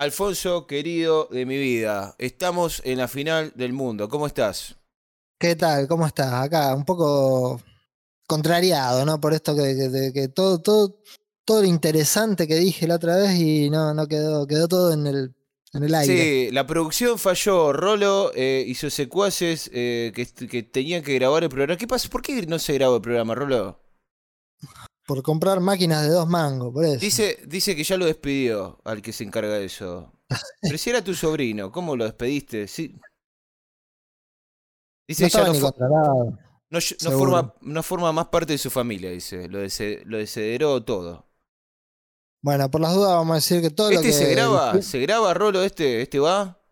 [0.00, 4.08] Alfonso, querido de mi vida, estamos en la final del mundo.
[4.08, 4.76] ¿Cómo estás?
[5.38, 5.88] ¿Qué tal?
[5.88, 6.32] ¿Cómo estás?
[6.32, 7.60] Acá, un poco
[8.26, 9.20] contrariado, ¿no?
[9.20, 10.96] Por esto que, que- que todo, todo,
[11.44, 15.06] todo lo interesante que dije la otra vez y no, no quedó, quedó todo en
[15.06, 15.34] el,
[15.74, 16.46] en el aire.
[16.46, 17.74] Sí, la producción falló.
[17.74, 21.76] Rolo eh, y sus secuaces eh, que, que tenían que grabar el programa.
[21.76, 22.08] ¿Qué pasa?
[22.08, 23.78] ¿Por qué no se grabó el programa, Rolo?
[25.06, 26.98] Por comprar máquinas de dos mangos, por eso.
[26.98, 30.12] Dice, dice que ya lo despidió al que se encarga de eso.
[30.62, 32.68] Pero si era tu sobrino, ¿cómo lo despediste?
[32.68, 33.00] Sí.
[35.08, 36.38] Dice no que ya no, ni fo- contratado.
[36.70, 39.48] no, no forma, no forma más parte de su familia, dice.
[39.48, 41.26] Lo, lo desederó todo.
[42.42, 44.12] Bueno, por las dudas vamos a decir que todo lo ¿Este que.
[44.12, 44.80] se graba?
[44.80, 45.62] ¿Se graba, Rolo?
[45.62, 46.62] ¿Este, este va?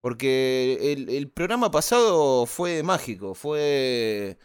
[0.00, 4.38] Porque el, el programa pasado fue mágico, fue...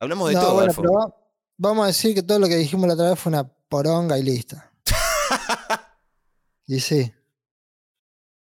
[0.00, 0.82] Hablamos de No, todo, bueno, Alfo.
[0.82, 1.25] pero va-
[1.56, 4.22] vamos a decir que todo lo que dijimos la otra vez fue una poronga y
[4.22, 4.56] listo.
[6.66, 7.12] y sí.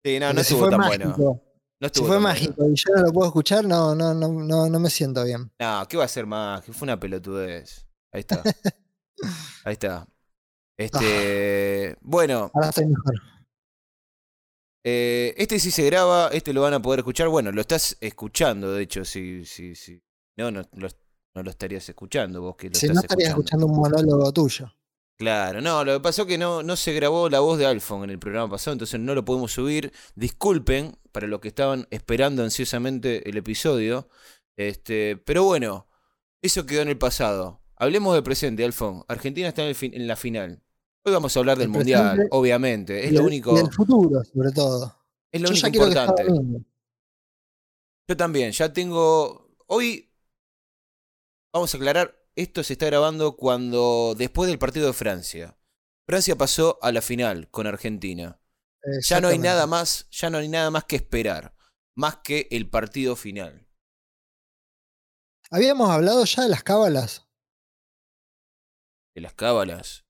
[0.03, 1.41] Sí, no, no si estuvo tan mágico, bueno.
[1.79, 2.73] No si fue mágico bueno.
[2.73, 5.51] y yo no lo puedo escuchar, no, no, no, no, no me siento bien.
[5.59, 6.63] No, ¿qué va a ser más?
[6.63, 7.85] Que fue una pelotudez.
[8.11, 8.41] Ahí está.
[9.65, 10.07] Ahí está.
[10.77, 11.97] Este.
[12.01, 13.15] Bueno, Ahora estoy mejor.
[14.83, 17.27] eh, este sí se graba, este lo van a poder escuchar.
[17.29, 20.01] Bueno, lo estás escuchando, de hecho, si, si, si.
[20.37, 20.87] No, no, lo,
[21.35, 23.65] no lo estarías escuchando vos que lo Si estás no estarías escuchando.
[23.67, 24.71] escuchando un monólogo tuyo.
[25.17, 28.03] Claro, no, lo que pasó es que no, no se grabó la voz de Alfon
[28.03, 29.93] en el programa pasado, entonces no lo podemos subir.
[30.15, 34.09] Disculpen para los que estaban esperando ansiosamente el episodio.
[34.57, 35.87] Este, pero bueno,
[36.41, 37.61] eso quedó en el pasado.
[37.77, 39.03] Hablemos del presente, Alfon.
[39.07, 40.61] Argentina está en, el fin- en la final.
[41.05, 43.05] Hoy vamos a hablar del El Mundial, obviamente.
[43.05, 44.95] Es Y lo del- único, y del futuro, sobre todo.
[45.31, 46.23] es lo Yo único importante.
[48.07, 49.49] Yo también, ya tengo.
[49.67, 50.09] Hoy
[51.55, 54.13] vamos a aclarar, esto se está grabando cuando.
[54.17, 55.57] después del partido de Francia.
[56.07, 58.39] Francia pasó a la final con Argentina.
[59.07, 61.55] Ya no hay nada más, ya no hay nada más que esperar.
[61.95, 63.67] Más que el partido final.
[65.49, 67.25] Habíamos hablado ya de las cábalas.
[69.15, 70.05] De las cábalas.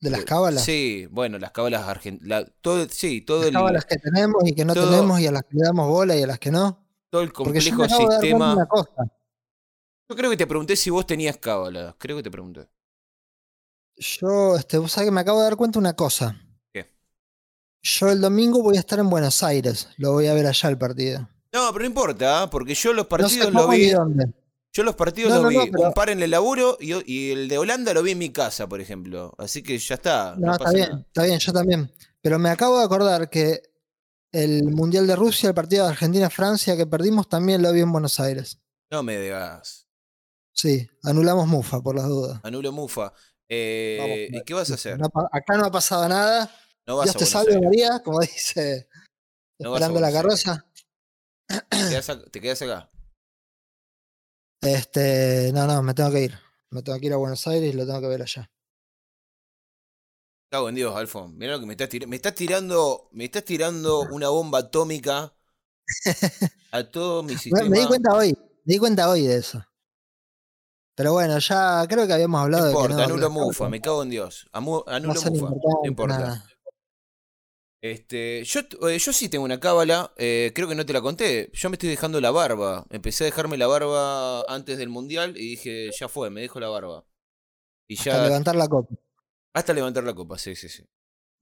[0.00, 0.64] De las Eh, cábalas.
[0.64, 2.46] Sí, bueno, las cábalas argentinas.
[2.62, 5.32] Todo, sí, todo Las el, cábalas que tenemos y que no todo- tenemos y a
[5.32, 6.86] las que le damos bola y a las que no.
[7.10, 8.56] todo el complejo sistema.
[10.10, 11.94] Yo creo que te pregunté si vos tenías cábalas.
[11.96, 12.66] Creo que te pregunté.
[13.96, 16.36] Yo, este, vos sabés que me acabo de dar cuenta de una cosa.
[16.72, 16.92] ¿Qué?
[17.80, 19.88] Yo el domingo voy a estar en Buenos Aires.
[19.98, 21.20] Lo voy a ver allá el partido.
[21.52, 22.50] No, pero no importa, ¿ah?
[22.50, 23.90] porque yo los No partidos sé los vi.
[23.90, 24.32] dónde.
[24.72, 25.56] Yo los partidos No, los no, vi.
[25.56, 28.18] no, pero- Un par en el laburo y, y el de Holanda lo vi en
[28.18, 29.32] mi casa, por ejemplo.
[29.38, 30.34] Así que ya está.
[30.36, 31.04] No, No, está bien, nada.
[31.06, 31.92] está bien, yo también.
[32.20, 33.62] Pero me acabo de acordar que
[34.32, 38.18] el Mundial de Rusia, el partido de Argentina-Francia que perdimos, también lo vi en Buenos
[38.18, 38.58] Aires.
[38.90, 39.86] No me digas.
[40.52, 42.40] Sí, anulamos Mufa por las dudas.
[42.42, 43.12] Anulo Mufa.
[43.48, 44.98] Eh, Vamos, ¿Y qué vas a hacer?
[44.98, 46.50] No acá no ha pasado nada.
[46.86, 47.60] No vas Dios a te salve.
[47.60, 48.88] María, como dice
[49.58, 50.66] No esperando la carroza.
[52.30, 52.90] Te quedás acá.
[54.62, 56.38] Este, no, no, me tengo que ir.
[56.70, 58.50] Me tengo que ir a Buenos Aires y lo tengo que ver allá.
[60.50, 61.36] Cago en Dios, Alfon.
[61.38, 62.10] Mirá lo que me estás tirando.
[62.10, 63.08] Me estás tirando.
[63.12, 65.34] Me estás tirando una bomba atómica
[66.72, 67.68] a todo mi sistema.
[67.68, 68.32] me di cuenta hoy,
[68.64, 69.64] me di cuenta hoy de eso.
[70.96, 73.80] Pero bueno, ya creo que habíamos No hablado de que importa, no, anulo Mufa, me
[73.80, 74.48] cago en Dios.
[74.52, 75.48] Amu- no anulo Mufa.
[75.50, 76.18] No importa.
[76.18, 76.46] nada.
[77.82, 81.50] Este, yo, eh, yo sí tengo una cábala, eh, creo que no te la conté.
[81.54, 82.86] Yo me estoy dejando la barba.
[82.90, 86.68] Empecé a dejarme la barba antes del mundial y dije, ya fue, me dejo la
[86.68, 87.06] barba.
[87.88, 88.24] Y Hasta ya.
[88.24, 88.94] levantar la copa.
[89.54, 90.84] Hasta levantar la copa, sí, sí, sí.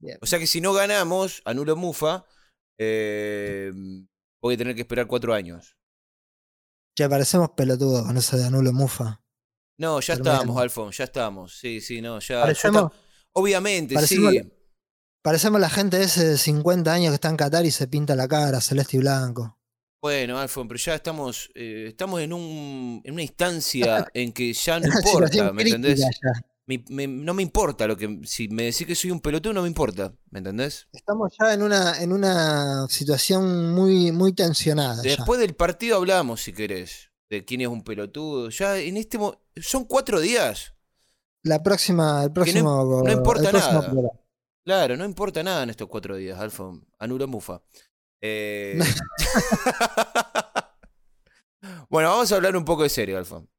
[0.01, 0.17] Bien.
[0.21, 2.25] O sea que si no ganamos, anulo Mufa,
[2.79, 3.73] eh,
[4.41, 5.75] voy a tener que esperar cuatro años.
[6.97, 9.21] Ya parecemos pelotudos con eso de anulo Mufa.
[9.79, 11.57] No, ya estamos, Alfon, ya estamos.
[11.57, 12.41] Sí, sí, no, ya.
[12.41, 12.91] Parecemos,
[13.33, 14.51] Obviamente, parecemos- sí.
[15.21, 18.27] parecemos la gente ese de 50 años que está en Qatar y se pinta la
[18.27, 19.57] cara, celeste y blanco.
[20.01, 24.79] Bueno, Alfon, pero ya estamos, eh, estamos en, un, en una instancia en que ya
[24.79, 26.05] no importa, ¿me entendés?
[26.67, 28.19] Mi- me- no me importa lo que.
[28.25, 30.87] Si me decís que soy un pelotudo, no me importa, ¿me entendés?
[30.93, 35.01] Estamos ya en una, en una situación muy, muy tensionada.
[35.03, 35.09] ya.
[35.15, 38.49] Después del partido hablamos, si querés, de quién es un pelotudo.
[38.49, 40.73] Ya en este mo- Son cuatro días.
[41.43, 44.09] La próxima, el no- próximo, no importa el próximo nada.
[44.65, 46.85] Claro, no importa nada en estos cuatro días, Alfon.
[46.99, 47.61] Anulo Mufa.
[48.21, 48.77] Eh,
[51.89, 53.49] bueno, vamos a hablar un poco de serio, Alfon.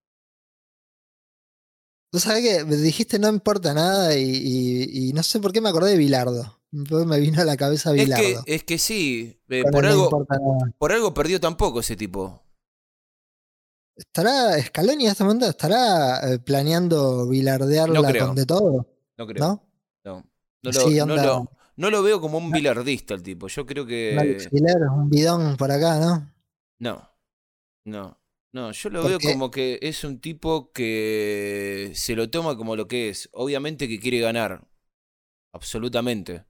[2.13, 5.61] Vos sabés que me dijiste no importa nada y, y- y no sé por qué
[5.61, 6.59] me acordé de Bilardo.
[6.73, 8.45] Me vino a la cabeza Es Bilardo.
[8.45, 10.39] que, es que sí, eh, por, no algo, importa
[10.79, 12.43] por algo perdió tampoco ese tipo.
[14.01, 15.47] ¿Estará Scaloni en este momento?
[15.47, 18.87] ¿Estará eh, planeando bilardearla No con de todo?
[19.19, 19.45] No creo.
[19.45, 19.67] ¿No?
[20.05, 20.25] No,
[20.63, 23.49] no, lo, Sí, no, lo, no lo veo como un bilardista el tipo.
[23.49, 24.39] Yo creo que.
[24.91, 26.33] un bidón por acá, ¿no?
[26.79, 27.11] No,
[27.85, 28.17] no.
[28.53, 32.75] No, yo lo veo Porque- como que es un tipo que se lo toma como
[32.75, 33.29] lo que es.
[33.33, 34.67] Obviamente que quiere ganar.
[35.53, 36.45] Absolutamente.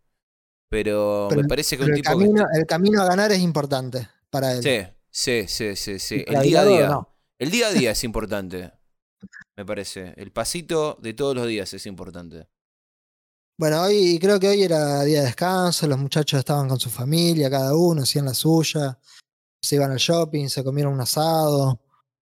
[0.70, 2.24] Pero, Pero me el- parece que un el tipo que.
[2.24, 4.62] camino, el camino a ganar es importante para él.
[4.62, 6.24] Sí, sí, sí, sí, sí.
[6.26, 6.88] El día a día.
[6.88, 7.08] no.
[7.40, 8.70] El día a día es importante.
[9.56, 10.12] Me parece.
[10.18, 12.48] El pasito de todos los días es importante.
[13.58, 17.48] Bueno, hoy creo que hoy era día de descanso, los muchachos estaban con su familia,
[17.48, 18.98] cada uno hacían la suya,
[19.62, 21.80] se iban al shopping, se comieron un asado.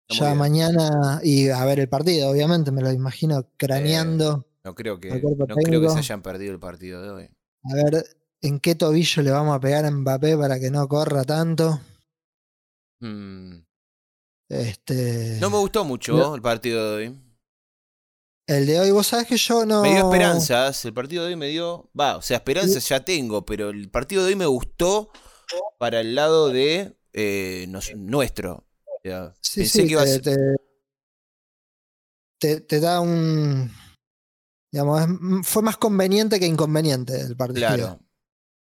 [0.08, 5.00] Está Ya mañana, y a ver el partido, obviamente, me lo imagino craneando, No creo
[5.00, 7.30] que, no creo que se hayan perdido el partido de hoy.
[7.64, 8.04] a ver
[8.40, 11.80] en qué tobillo le vamos a pegar a Mbappé para que no corra tanto.
[13.00, 13.67] Mm.
[14.48, 16.34] Este, No me gustó mucho No.
[16.34, 17.20] el partido de hoy.
[18.46, 19.82] el de hoy, vos sabés que yo no.
[19.82, 20.84] Me dio esperanzas.
[20.86, 21.90] El partido de hoy me dio.
[21.98, 25.10] Va, o sea, esperanzas ya tengo, pero el partido de hoy me gustó
[25.78, 28.64] para el lado de eh, nos- nuestro.
[28.86, 30.56] O sea, Sí, pensé sí, que iba a te, ser- te-
[32.40, 33.70] te- te da un.
[34.72, 35.02] Digamos,
[35.44, 37.66] fue más conveniente que inconveniente el partido.
[37.68, 38.00] Claro.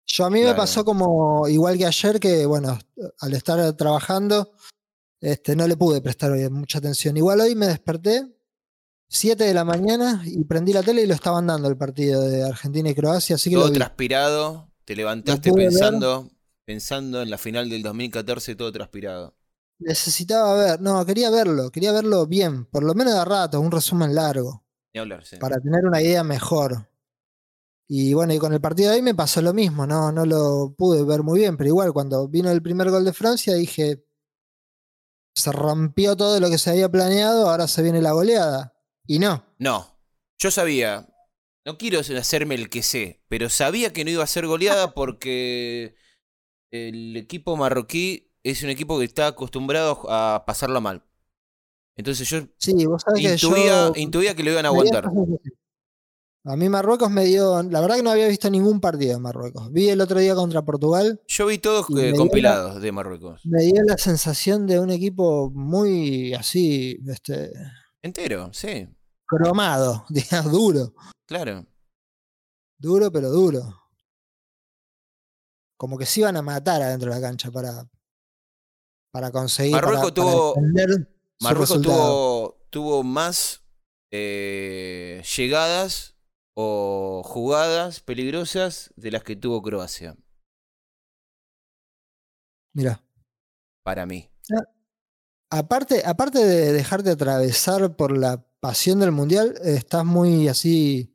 [0.07, 2.79] Yo a mí me pasó como igual que ayer, que bueno,
[3.21, 4.53] al estar trabajando,
[5.23, 7.17] este, no le pude prestar hoy mucha atención.
[7.17, 8.27] Igual hoy me desperté
[9.09, 12.43] 7 de la mañana y prendí la tele y lo estaban dando el partido de
[12.43, 14.69] Argentina y Croacia, así que Todo transpirado.
[14.85, 15.69] Te levantaste ver.
[15.69, 16.29] pensando.
[16.65, 19.37] Pensando en la final del 2014, todo transpirado.
[19.79, 23.71] Necesitaba ver, no, quería verlo, quería verlo bien, por lo menos de a rato, un
[23.71, 24.65] resumen largo.
[24.93, 25.37] Ni hablar, sí.
[25.37, 26.89] para tener una idea mejor.
[27.89, 30.75] Y bueno, y con el partido de hoy me pasó lo mismo, no, no lo
[30.77, 34.05] pude ver muy bien, pero igual cuando vino el primer gol de Francia dije,
[35.35, 38.75] se rompió todo lo que se había planeado, ahora se viene la goleada.
[39.07, 39.99] Y no, No,
[40.39, 41.09] yo sabía,
[41.65, 45.95] no quiero hacerme el que sé, pero sabía que no iba a ser goleada porque
[46.71, 51.05] el equipo marroquí es un equipo que está acostumbrado a pasarla mal.
[51.97, 53.93] Entonces yo sí, vos sabés que intuía, yo...
[53.97, 55.05] intuía que lo iban a aguantar.
[56.45, 59.71] A mí Marruecos me dio, la verdad que no había visto ningún partido de Marruecos.
[59.71, 63.41] Vi el otro día contra Portugal, Yo vi todos eh, compilados de Marruecos.
[63.45, 67.53] me dio la sensación de un equipo muy así, este,
[68.03, 68.89] Entero, sí,
[69.25, 70.95] cromado, digamos, duro.
[71.27, 71.65] claro.
[72.77, 73.79] Duro, pero duro.
[75.79, 77.89] Como que se iban a matar adentro de la cancha para,
[79.13, 79.73] para conseguir.
[79.73, 80.55] Marruecos para tuvo-
[81.41, 83.63] Marruecos tuvo, tuvo más
[84.13, 86.12] eh, llegadas
[86.55, 90.17] o jugadas peligrosas de las que tuvo Croacia,
[92.75, 93.03] Mira.
[93.85, 94.29] para mí.
[95.51, 101.13] Aparte, aparte de dejarte atravesar por la pasión del mundial, estás muy así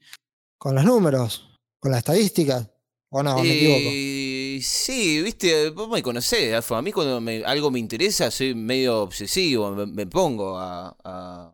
[0.59, 2.69] con los números, con las estadísticas.
[3.09, 3.41] ¿O no?
[3.41, 3.79] Me equivoco.
[3.89, 6.69] Eh, sí, viste, vos me conocés.
[6.71, 11.53] A mí cuando me- algo me interesa soy medio obsesivo, me, me pongo a, a,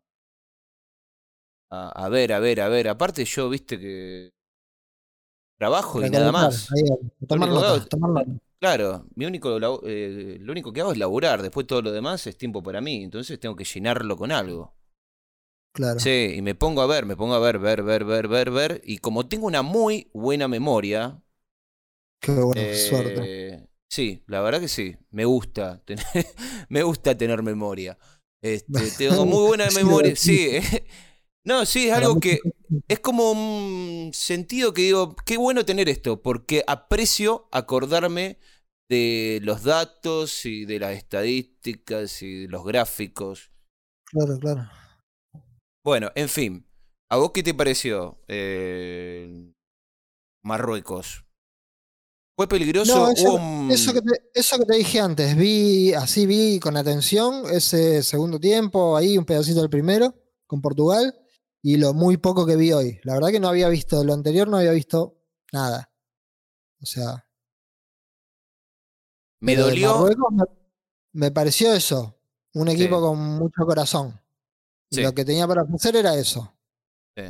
[1.75, 2.87] a- a ver, a ver, a ver.
[2.87, 4.29] Aparte yo, viste que
[5.57, 6.69] trabajo y nada más.
[7.27, 8.31] tomar nota, tomar nota.
[8.59, 12.37] Claro, mi único, eh, lo único que hago es laburar, después todo lo demás es
[12.37, 14.73] tiempo para mí, entonces tengo que llenarlo con algo.
[15.73, 15.99] Claro.
[15.99, 18.81] Sí, y me pongo a ver, me pongo a ver, ver, ver, ver, ver, ver,
[18.85, 21.19] y como tengo una muy buena memoria,
[22.19, 23.21] Qué buena suerte.
[23.25, 24.95] Eh, Sí, la verdad que sí.
[25.11, 26.03] Me gusta tener,
[26.69, 27.97] me gusta tener memoria.
[28.41, 30.15] Este, tengo muy buena memoria.
[30.15, 30.61] Sí, eh.
[31.45, 32.39] no, sí, es algo que
[32.87, 38.37] es como un sentido que digo, qué bueno tener esto, porque aprecio acordarme
[38.89, 43.51] de los datos y de las estadísticas y de los gráficos.
[44.05, 44.69] Claro, claro.
[45.85, 46.65] Bueno, en fin,
[47.11, 49.51] ¿a vos qué te pareció eh,
[50.43, 51.25] Marruecos?
[52.37, 52.95] ¿Fue peligroso?
[52.97, 57.43] No, eso- Eso que, te, eso que te dije antes, vi, así vi con atención
[57.51, 60.13] ese segundo tiempo, ahí un pedacito del primero,
[60.47, 61.15] con Portugal,
[61.63, 62.99] y lo muy poco que vi hoy.
[63.03, 65.17] La verdad que no había visto, lo anterior no había visto
[65.51, 65.91] nada.
[66.81, 67.25] O sea,
[69.39, 70.05] Me dolió.
[70.31, 70.43] Me,
[71.13, 72.19] me pareció eso,
[72.53, 73.01] un equipo Sí.
[73.01, 74.19] con mucho corazón.
[74.89, 75.01] Y.
[75.01, 76.55] Lo que tenía para ofrecer era eso,
[77.17, 77.23] Sí.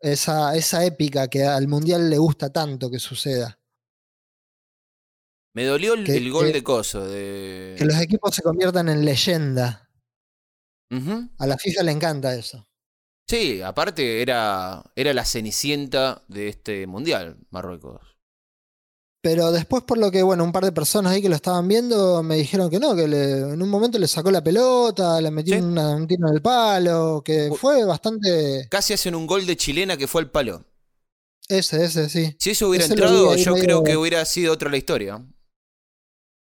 [0.00, 3.58] esa, esa épica que al Mundial le gusta tanto que suceda.
[5.54, 7.06] Me dolió el, Que- el gol que- de coso.
[7.06, 7.74] De...
[7.78, 9.82] Que los equipos se conviertan en leyenda.
[11.38, 12.68] A la FIFA le encanta eso.
[13.28, 18.00] Sí, aparte era, era la cenicienta de este mundial, Marruecos.
[19.20, 22.22] Pero después, por lo que, bueno, un par de personas ahí que lo estaban viendo
[22.22, 25.56] me dijeron que no, que le- en un momento le sacó la pelota, le metió
[25.56, 25.60] Sí.
[25.60, 28.68] una- un tiro en el palo, que fue bastante.
[28.70, 30.64] Casi hacen un gol de chilena que fue al palo.
[31.48, 32.36] Ese, ese, sí.
[32.38, 35.26] Si eso hubiera Ese entrado, yo medio- creo que hubiera sido otra la historia.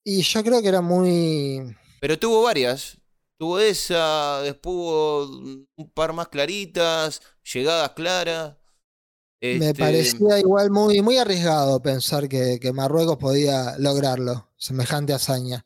[0.04, 1.74] Y yo creo que era muy.
[2.00, 2.97] Pero tuvo varias.
[3.38, 5.22] Tuvo esa, después hubo
[5.76, 7.22] un par más claritas,
[7.54, 8.56] llegadas claras.
[9.40, 15.64] Me Este, parecía igual muy, muy arriesgado pensar que, que Marruecos podía lograrlo, semejante hazaña.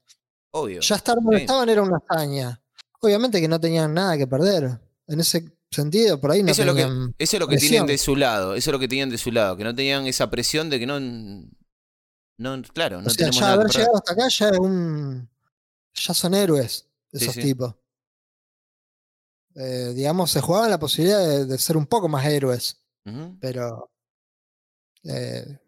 [0.51, 0.83] Obvio.
[0.83, 1.43] Ya estar donde sí.
[1.45, 2.63] estaban era una hazaña.
[3.01, 4.79] Obviamente que no tenían nada que perder.
[5.07, 7.15] En ese sentido, por ahí no eso, es lo que, tenían.
[7.17, 7.71] eso es lo que presión.
[7.71, 8.55] tienen de su lado.
[8.55, 9.57] Eso es lo que tenían de su lado.
[9.57, 11.01] Que no tenían esa presión de que no.
[11.01, 14.59] no claro, no o sea, tenemos ya nada haber que llegado hasta acá ya es
[14.59, 15.31] un.
[15.95, 17.43] Ya son héroes esos sí.
[17.43, 17.75] tipos.
[19.55, 22.79] Eh, digamos, se jugaban la posibilidad de, de ser un poco más héroes.
[23.41, 23.91] Pero
[25.05, 25.59] eh,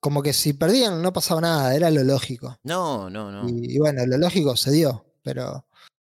[0.00, 2.58] como que si perdían no pasaba nada, era lo lógico.
[2.64, 3.48] No, no, no.
[3.48, 5.66] Y, y bueno, lo lógico se dio, pero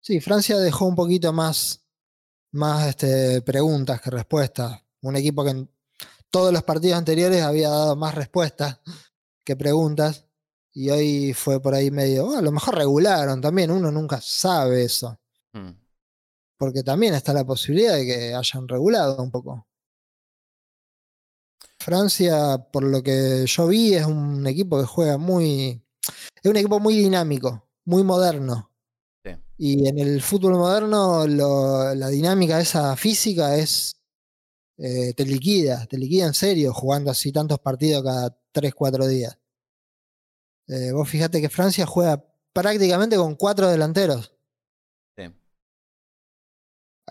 [0.00, 1.84] sí, Francia dejó un poquito más,
[2.52, 4.80] más este, preguntas que respuestas.
[5.02, 5.70] Un equipo que en
[6.30, 8.78] todos los partidos anteriores había dado más respuestas
[9.44, 10.23] que preguntas.
[10.76, 14.84] Y hoy fue por ahí medio, "Oh, a lo mejor regularon también, uno nunca sabe
[14.84, 15.18] eso.
[15.52, 15.70] Mm.
[16.58, 19.66] Porque también está la posibilidad de que hayan regulado un poco.
[21.78, 25.82] Francia, por lo que yo vi, es un equipo que juega muy.
[26.42, 28.70] Es un equipo muy dinámico, muy moderno.
[29.24, 29.32] Sí.
[29.58, 33.96] Y en el fútbol moderno, lo- la dinámica esa física es.
[34.76, 39.38] eh, te liquida, te liquida en serio, jugando así tantos partidos cada 3, 4 días.
[40.68, 44.34] Eh, vos fíjate que Francia juega prácticamente con cuatro delanteros.
[45.16, 45.24] Sí.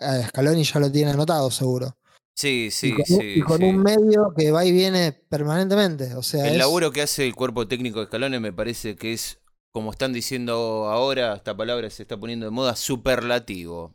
[0.00, 1.96] Eh, Scaloni ya lo tiene anotado, seguro.
[2.36, 3.34] Sí, y sí, con, un- sí.
[3.36, 3.64] y con sí.
[3.64, 6.14] un medio que va y viene permanentemente.
[6.16, 9.12] O sea, El es laburo que hace el cuerpo técnico de Scaloni me parece que
[9.12, 9.38] es,
[9.72, 13.94] como están diciendo ahora, esta palabra se está poniendo de moda, superlativo.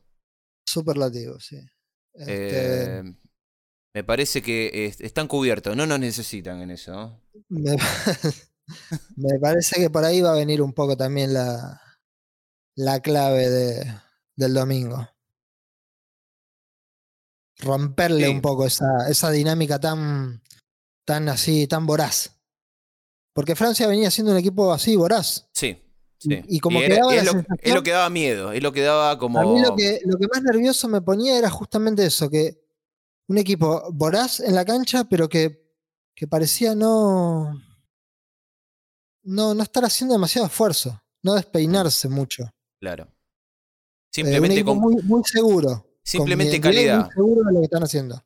[0.66, 1.58] superlativo, sí.
[2.14, 3.04] Este, Eh,
[3.94, 6.94] me parece que es- están cubiertos, no nos necesitan en eso.
[6.94, 7.22] ¿no?
[9.16, 11.82] me, parece que por ahí va a venir un poco también la,
[12.76, 13.94] la clave de,
[14.36, 15.08] del domingo.
[17.60, 18.32] Romperle Sí.
[18.32, 20.42] un poco esa, esa dinámica tan,
[21.06, 22.32] tan así, tan voraz.
[23.34, 25.48] Porque Francia venía siendo un equipo así, voraz.
[25.54, 25.78] Sí.
[26.22, 26.42] Y- sí.
[26.48, 28.64] y como que era- daba es, la lo, sensación- es lo que daba miedo, es
[28.64, 29.40] lo que daba como...
[29.40, 32.62] A mí lo que, lo que más nervioso me ponía era justamente eso, que
[33.28, 35.70] un equipo voraz en la cancha, pero que,
[36.16, 37.62] que parecía no,
[39.30, 42.44] no, no estar haciendo demasiado esfuerzo, no despeinarse mucho.
[42.82, 43.04] Claro.
[43.06, 43.14] Eh,
[44.12, 45.86] Simplemente, con- muy, muy seguro.
[46.04, 47.06] simplemente calidad.
[47.06, 48.24] Muy seguro de lo que están haciendo.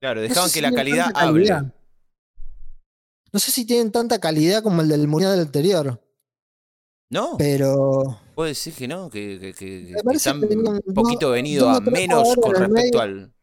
[0.00, 1.46] Claro, No dejaban sé que si la calidad hable.
[1.48, 1.74] calidad.
[3.32, 6.00] No sé si tienen tanta calidad como el del Mundial anterior,
[7.10, 7.36] ¿No?
[7.36, 12.54] pero Puede decir que no, que, que- que- están un poquito venido a menos con
[12.54, 13.00] respecto medio.
[13.00, 13.34] al...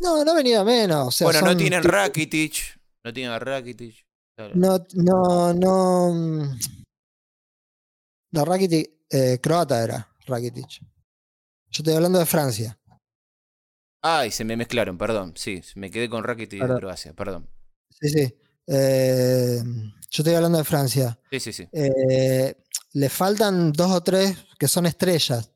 [0.00, 1.08] no, no ha venido a menos.
[1.08, 4.04] o sea, bueno, no tienen Rakitic, no tienen a Rakitic.
[4.46, 4.54] Claro.
[4.54, 6.12] No, no, no.
[6.14, 6.58] mm,
[8.32, 10.80] No, Rakitic, eh, croata era Rakitic.
[11.70, 12.78] Yo estoy hablando de Francia.
[14.02, 15.32] Ay, se me mezclaron, perdón.
[15.36, 16.76] Sí, me quedé con Rakitic de.
[16.76, 17.48] Croacia, perdón.
[17.90, 18.34] Sí, sí.
[18.66, 19.60] Eh,
[20.10, 21.18] yo estoy hablando de Francia.
[21.30, 21.68] Sí, sí, sí.
[21.72, 22.54] Eh,
[22.92, 25.50] le faltan dos o tres que son estrellas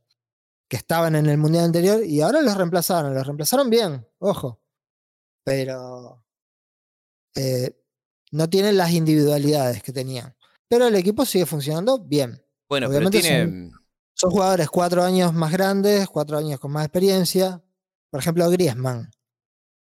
[0.68, 3.14] que estaban en el mundial anterior y ahora los reemplazaron.
[3.14, 4.60] Los reemplazaron bien, ojo.
[5.44, 6.24] Pero
[7.36, 7.81] eh,
[8.32, 10.34] no tienen las individualidades que tenían.
[10.66, 12.42] Pero el equipo sigue funcionando bien.
[12.68, 13.70] Bueno, Obviamente pero tiene...
[14.14, 17.62] Son jugadores cuatro años más grandes, cuatro años con más experiencia.
[18.10, 19.10] Por ejemplo, Griezmann.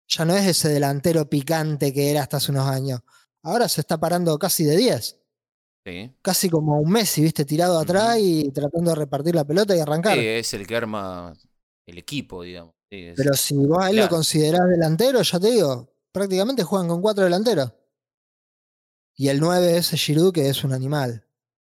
[0.08, 3.00] Ya no es ese delantero picante que era hasta hace unos años.
[3.42, 5.18] Ahora se está parando casi de 10.
[5.84, 6.12] Sí.
[6.22, 7.44] Casi como un Messi, ¿viste?
[7.44, 10.18] Tirado atrás y tratando de repartir la pelota y arrancar.
[10.18, 11.32] Sí, es el que arma
[11.86, 12.74] el equipo, digamos.
[12.90, 17.00] Sí, Pero si vos a él lo considerás delantero, ya te digo, prácticamente juegan con
[17.02, 17.72] cuatro delanteros.
[19.18, 21.24] Y el 9 es Giroud, que es un animal.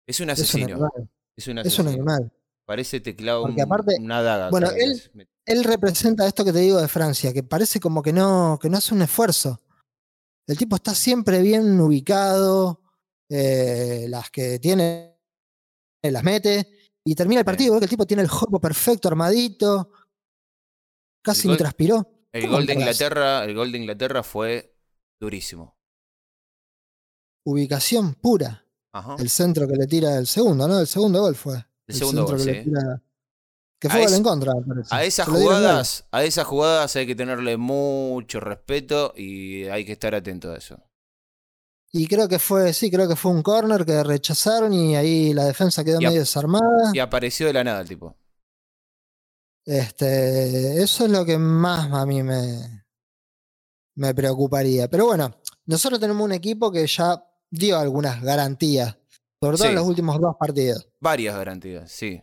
[0.07, 0.65] es un Es un asesino.
[0.75, 1.11] animal.
[1.37, 1.89] Es un Es asesino.
[1.91, 2.33] un animal.
[2.67, 4.51] Parece teclado Porque aparte- una daga.
[4.51, 8.69] bueno, él- representa esto que te digo de Francia, que parece como que no, que
[8.69, 9.61] no hace un esfuerzo.
[10.47, 12.83] El tipo está siempre bien ubicado,
[13.31, 15.17] eh, las que tiene
[16.03, 16.69] las mete
[17.05, 17.47] y termina el Sí.
[17.47, 17.73] partido.
[17.75, 19.91] ves que el tipo tiene el juego perfecto, armadito,
[21.23, 22.07] casi gol- transpiró.
[22.33, 22.75] El ¿Cómo gol de?
[22.75, 24.77] Inglaterra, el gol de Inglaterra fue
[25.21, 25.77] durísimo.
[27.45, 28.65] Ubicación pura.
[28.93, 29.17] Ajá.
[29.19, 30.81] El centro que le tira el segundo, ¿no?
[30.81, 31.65] El segundo gol fue.
[31.87, 33.03] El segundo gol, que le tira-
[33.79, 34.95] Que fue gol en contra, me parece.
[34.95, 40.15] A esas jugadas, a esas jugadas hay que tenerle mucho respeto y hay que estar
[40.15, 40.79] atento a eso.
[41.93, 45.45] Y creo que fue, sí, creo que fue un corner que rechazaron y ahí la
[45.45, 46.91] defensa quedó Y medio desarmada.
[46.93, 48.17] Y apareció de la nada el tipo.
[49.65, 52.85] Este, eso es lo que más a mí me,
[53.97, 54.89] me preocuparía.
[54.89, 55.35] Pero bueno,
[55.67, 58.97] nosotros tenemos un equipo que ya dio algunas garantías,
[59.43, 59.71] sobre todo Sí.
[59.71, 60.89] en los últimos dos partidos.
[61.01, 62.23] Varias garantías, sí.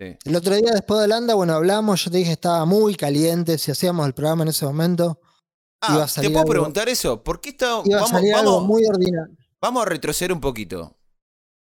[0.00, 0.16] Sí.
[0.24, 3.56] El otro día después de Holanda, bueno, hablamos, yo te dije que estaba muy caliente,
[3.56, 5.20] si hacíamos el programa en ese momento,
[5.88, 7.22] Iba a Ah, ¿te salir puedo algo- preguntar eso?
[7.22, 9.36] ¿Por qué está, iba a vamos, salir algo vamos, muy ordinario.
[9.60, 10.96] vamos a retroceder un poquito.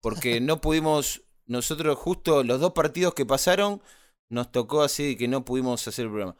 [0.02, 3.80] Porque no pudimos, nosotros justo los dos partidos que pasaron,
[4.28, 6.34] nos tocó así que no pudimos hacer el programa.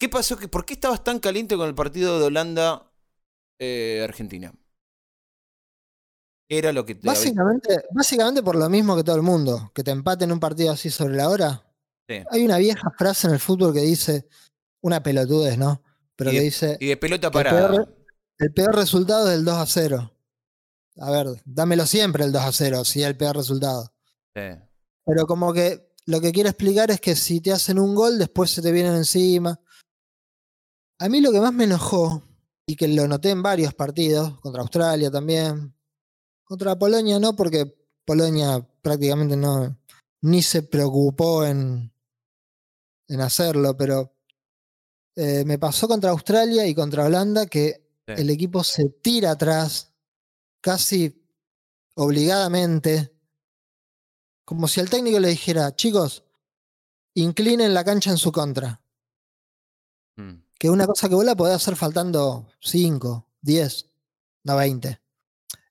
[0.00, 0.38] ¿Qué pasó?
[0.50, 4.54] ¿Por qué estabas tan caliente con el partido de Holanda-Argentina?
[6.48, 7.06] Era lo que te...
[7.06, 10.90] Básicamente, básicamente por lo mismo que todo el mundo, que te empaten un partido así
[10.90, 11.64] sobre la hora.
[12.08, 12.22] Sí.
[12.30, 14.28] Hay una vieja frase en el fútbol que dice,
[14.82, 15.82] una pelotudez, ¿no?
[16.14, 17.68] Pero que dice, Y de pelota el parada.
[17.70, 17.96] peor-
[18.38, 20.12] el peor resultado es el 2 a 0.
[20.98, 23.92] A ver, dámelo siempre el 2 a 0, si es el peor resultado.
[24.34, 24.42] Sí.
[25.04, 28.50] Pero como que lo que quiero explicar es que si te hacen un gol, después
[28.50, 29.60] se te vienen encima.
[31.00, 32.22] A mí lo que más me enojó,
[32.68, 35.74] y que lo noté en varios partidos, contra Australia también,
[36.46, 39.76] contra Polonia no, porque Polonia prácticamente no,
[40.22, 41.92] ni se preocupó en,
[43.08, 44.12] en hacerlo, pero
[45.16, 48.12] eh, me pasó contra Australia y contra Holanda que Sí.
[48.18, 49.92] el equipo se tira atrás,
[50.60, 51.26] casi
[51.96, 53.12] obligadamente,
[54.44, 56.22] como si el técnico le dijera, chicos,
[57.14, 58.80] inclinen la cancha en su contra.
[60.16, 60.34] Mm.
[60.56, 63.90] Que una cosa que vos la podés hacer faltando 5, 10,
[64.44, 65.00] no 20.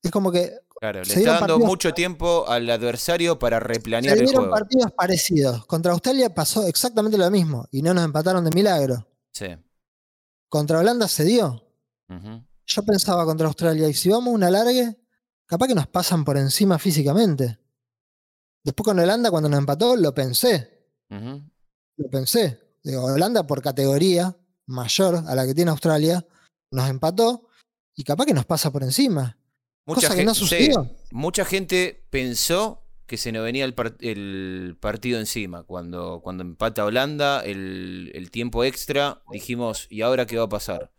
[0.03, 4.17] Es como que Claro, le Se está dando mucho tiempo al adversario para se replanear
[4.19, 4.55] el dieron juego.
[4.55, 5.65] partidos parecidos.
[5.65, 9.07] Contra Australia pasó exactamente lo mismo y no nos empataron de milagro.
[9.31, 9.47] Sí.
[10.47, 11.63] Contra Holanda se dio.
[12.67, 14.95] Yo pensaba contra Australia, y si vamos a una largue,
[15.47, 17.57] capaz que nos pasan por encima físicamente.
[18.63, 20.87] Después con Holanda, cuando nos empató, lo pensé.
[21.09, 22.77] Lo pensé.
[22.83, 24.37] Digo, Holanda por categoría
[24.67, 26.23] mayor a la que tiene Australia,
[26.69, 27.47] nos empató
[27.95, 29.35] y capaz que nos pasa por encima.
[29.85, 30.89] Mucha Cosa que no sucedió.
[31.11, 35.63] mucha gente pensó que se nos venía el, par- el partido encima.
[35.63, 40.91] Cuando, cuando empata Holanda, el, el tiempo extra, dijimos, ¿y ahora qué va a pasar?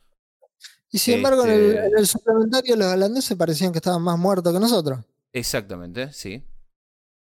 [0.93, 4.17] Y sin embargo, en, el, Este- en el suplementario los holandeses parecían que estaban más
[4.19, 5.01] muertos que nosotros.
[5.33, 6.45] Exactamente, sí.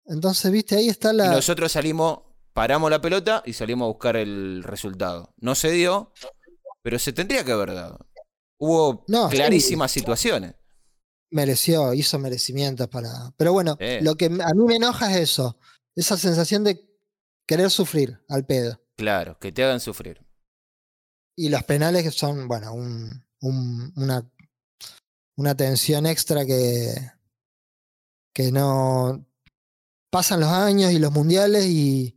[0.07, 1.31] Entonces, viste, ahí está Y la.
[1.31, 2.19] nosotros salimos,
[2.53, 5.33] paramos la pelota y salimos a buscar el resultado.
[5.39, 6.13] No se dio,
[6.83, 8.07] pero se tendría que haber dado.
[8.59, 9.37] Hubo No, sí.
[9.37, 10.57] clarísimas situaciones.
[11.35, 13.11] Mereció, hizo merecimientos para.
[13.37, 14.01] Pero bueno, Sí.
[14.03, 15.59] lo que a mí me enoja es eso.
[15.97, 16.89] Esa sensación de
[17.47, 18.81] querer sufrir al pedo.
[18.97, 20.25] Claro, que te hagan sufrir.
[21.37, 24.31] Y los penales que son, bueno, un, un- una,
[25.37, 26.95] una tensión extra que,
[28.33, 29.27] que no
[30.11, 32.17] pasan los años y los mundiales y,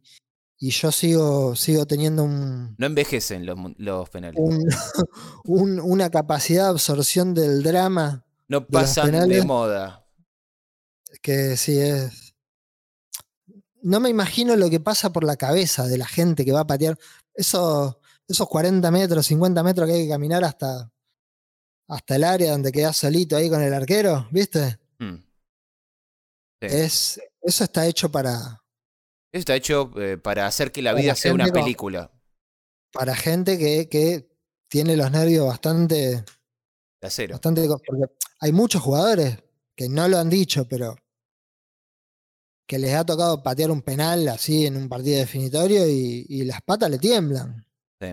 [0.59, 4.39] y yo sigo, sigo teniendo un, No envejecen los, los penales.
[4.39, 4.67] un-
[5.45, 10.05] un- una capacidad de absorción del drama No pasan de penales- moda.
[11.21, 12.35] que sí es.
[13.81, 16.67] No me imagino lo que pasa por la cabeza de la gente que va a
[16.67, 16.97] patear
[17.33, 17.95] esos,
[18.27, 20.91] esos 40 metros, 50 metros que hay que caminar hasta,
[21.87, 24.79] hasta el área donde quedas solito ahí con el arquero, ¿viste?
[24.99, 25.15] Mm.
[26.61, 26.67] Sí.
[26.67, 28.33] Es, eso está hecho para,
[29.31, 32.11] Eso está hecho eh, para hacer que la vida sea una película.
[32.91, 34.27] para gente que, que
[34.69, 36.25] tiene los nervios bastante,
[37.01, 37.33] De acero.
[37.33, 37.67] bastante.
[37.67, 38.05] Porque
[38.39, 39.37] hay muchos jugadores
[39.75, 40.95] que no lo han dicho, pero
[42.65, 46.61] que les ha tocado patear un penal así en un partido definitorio y, y las
[46.61, 47.65] patas le tiemblan.
[48.01, 48.07] Sí.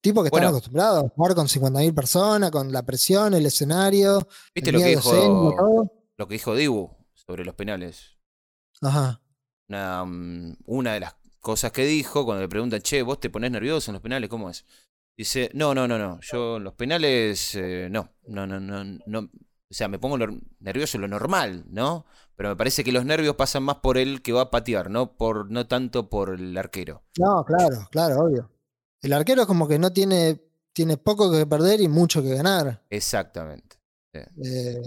[0.00, 0.48] Tipo que están Bueno.
[0.48, 4.88] acostumbrados a jugar con 50.000 personas, con la presión, el escenario, ¿Viste el lo que,
[4.88, 5.92] dijo, todo.
[6.16, 8.16] lo que dijo Dibu sobre los penales?
[8.80, 9.20] Ajá.
[9.68, 13.50] Una, mm, una de las cosas que dijo cuando le preguntan, che, ¿vos te ponés
[13.50, 14.30] nervioso en los penales?
[14.30, 14.64] ¿Cómo es?
[15.20, 16.18] Dice, no, no, no, no.
[16.22, 18.08] Yo los penales, eh, no.
[18.28, 19.18] No, no, no, no.
[19.20, 19.28] O
[19.68, 20.16] sea, me pongo
[20.60, 22.06] nervioso lo normal, ¿no?
[22.36, 25.18] Pero me parece que los nervios pasan más por el que va a patear, no
[25.18, 27.02] por, no tanto por el arquero.
[27.18, 28.50] No, claro, claro, obvio.
[29.02, 30.40] El arquero es como que no tiene,
[30.72, 32.86] tiene poco que perder y mucho que ganar.
[32.88, 33.76] Exactamente.
[34.14, 34.80] eh,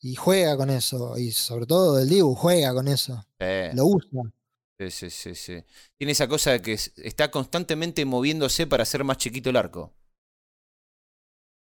[0.00, 1.16] y juega con eso.
[1.16, 3.24] Y sobre todo el Dibu juega con eso.
[3.38, 4.30] Eh, Lo usa.
[4.78, 5.64] Sí, sí, sí, sí.
[5.96, 9.92] Tiene esa cosa de que es- está constantemente moviéndose para hacer más chiquito el arco.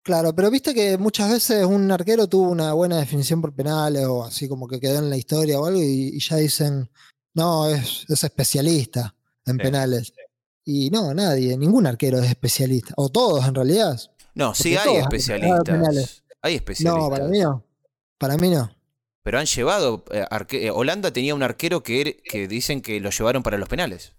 [0.03, 4.23] Claro, pero viste que muchas veces un arquero tuvo una buena definición por penales o
[4.23, 6.89] así como que quedó en la historia o algo y, y ya dicen,
[7.33, 9.13] no, es, es especialista
[9.45, 9.61] en Sí.
[9.63, 10.13] penales.
[10.63, 12.93] Y no, nadie, ningún arquero es especialista.
[12.97, 13.99] O todos en realidad.
[14.33, 16.23] No, sí hay especialistas.
[16.41, 17.03] Hay especialistas.
[17.03, 17.63] No, para mí no.
[18.17, 18.69] Para mí no.
[19.27, 20.05] Pero han llevado.
[20.11, 23.57] eh, arque- eh, Holanda tenía un arquero que, era- que dicen que lo llevaron para
[23.57, 24.13] los penales.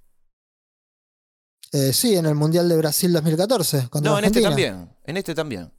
[1.73, 3.89] Eh, sí, en el Mundial de Brasil 2014.
[3.89, 4.95] Contra No, en este también.
[5.05, 5.73] En este también.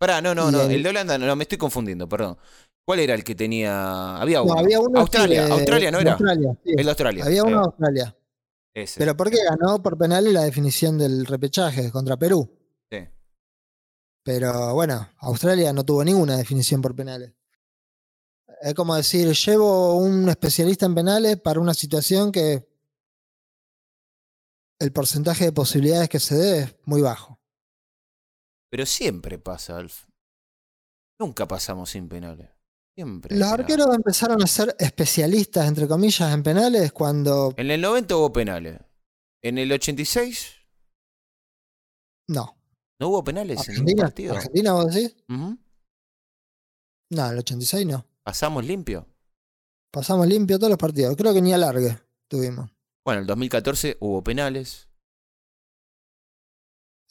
[0.00, 0.62] Pará, no, no, Y no.
[0.62, 2.38] el- El de Holanda, no, me estoy confundiendo, perdón.
[2.86, 4.16] ¿Cuál era el que tenía?
[4.16, 4.54] Había uno.
[4.54, 6.12] No, había uno Australia, que- Australia no era.
[6.12, 6.70] Australia, sí.
[6.74, 7.24] El de Australia.
[7.26, 8.16] Había uno de Australia.
[8.72, 8.98] ese.
[8.98, 12.50] Pero porque ganó por penales la definición del repechaje contra Perú.
[12.90, 13.00] Sí.
[14.24, 17.34] Pero bueno, Australia no tuvo ninguna definición por penales.
[18.60, 22.66] Es como decir, llevo un especialista en penales para una situación que
[24.80, 27.40] el porcentaje de posibilidades que se dé es muy bajo.
[28.70, 30.04] Pero siempre pasa, Alf.
[31.20, 32.48] Nunca pasamos sin penales.
[32.96, 33.36] Siempre.
[33.36, 37.54] Los arqueros empezaron a ser especialistas, entre comillas, en penales cuando...
[37.56, 38.80] En el 90 hubo penales.
[39.42, 40.52] En el 86
[42.28, 42.56] No.
[43.00, 44.34] no hubo penales en ningún Argentina, partido.
[44.34, 45.16] Argentina, vos decís?
[45.28, 45.58] Ujú.
[47.10, 48.04] No, en el 86 no.
[48.28, 49.06] Pasamos limpio.
[49.90, 51.16] Pasamos limpio todos los partidos.
[51.16, 52.68] Creo que ni alargue tuvimos.
[53.06, 54.86] Bueno, en el 2014 hubo penales.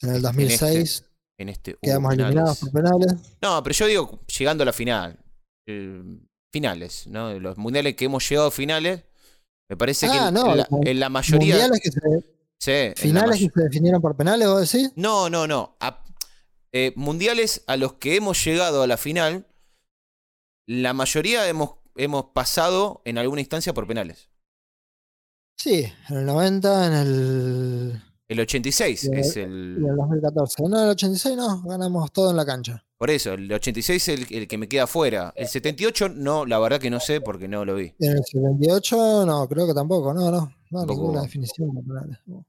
[0.00, 1.04] En el En 2006
[1.38, 2.26] En este hubo quedamos penales.
[2.36, 3.14] eliminados por penales.
[3.42, 5.18] No, pero yo digo llegando a la final.
[5.66, 6.02] Eh,
[6.52, 7.36] finales, ¿no?
[7.40, 9.02] Los mundiales que hemos llegado a finales,
[9.68, 11.54] me parece que Ah, en, no, en la, en mayoría.
[11.56, 12.00] Mundiales que se,
[12.58, 14.92] sí, en finales que se definieron por penales, vos decís.
[14.94, 15.76] No, no, no.
[15.80, 16.04] A-
[16.70, 19.46] eh, mundiales a los que hemos llegado a la final,
[20.68, 24.28] la mayoría hemos, hemos pasado en alguna instancia por penales.
[25.56, 29.76] Sí, en el 90, en el, El 86 Y el- es el.
[29.78, 30.62] el 2014.
[30.68, 32.84] No, en el 86 no, ganamos todo en la cancha.
[32.98, 35.32] Por eso, el 86 es el, el que me queda fuera.
[35.36, 37.94] El 78 no, la verdad que no sé porque no lo vi.
[38.00, 40.52] En el 78 no, creo que tampoco, no, no.
[40.70, 41.00] No, Tampoco.
[41.00, 42.18] ninguna definición por penales.
[42.26, 42.44] No,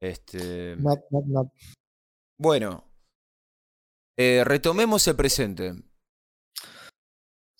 [0.00, 0.94] Este, no,
[1.26, 1.52] no.
[2.38, 2.84] Bueno,
[4.18, 5.74] eh, retomemos el presente.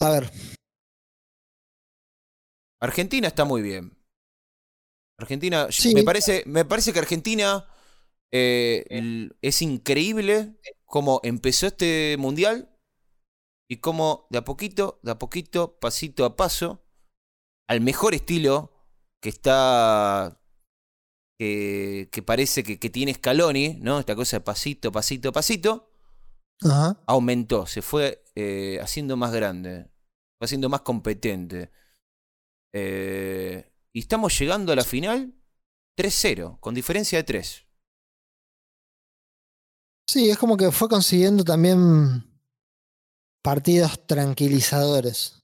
[0.00, 0.24] A ver,
[2.80, 3.96] Argentina está muy bien.
[5.18, 5.94] Argentina, Sí.
[5.94, 7.66] me, parece, me parece que Argentina
[8.32, 12.70] eh, l- es increíble cómo empezó este mundial
[13.68, 16.84] y cómo de a poquito, de a poquito, pasito a paso,
[17.68, 18.72] al mejor estilo
[19.20, 20.40] que está,
[21.38, 24.00] que, que parece que, que tiene Scaloni, ¿no?
[24.00, 25.89] Esta cosa de pasito, pasito, pasito,
[26.62, 27.02] ajá.
[27.06, 29.90] aumentó, se fue eh, haciendo más grande,
[30.38, 31.70] fue haciendo más competente.
[32.72, 35.34] Eh, y estamos llegando a la final
[35.98, 37.66] 3-0, con diferencia de 3.
[40.08, 42.24] Sí, es como que fue consiguiendo también
[43.42, 45.42] partidos tranquilizadores.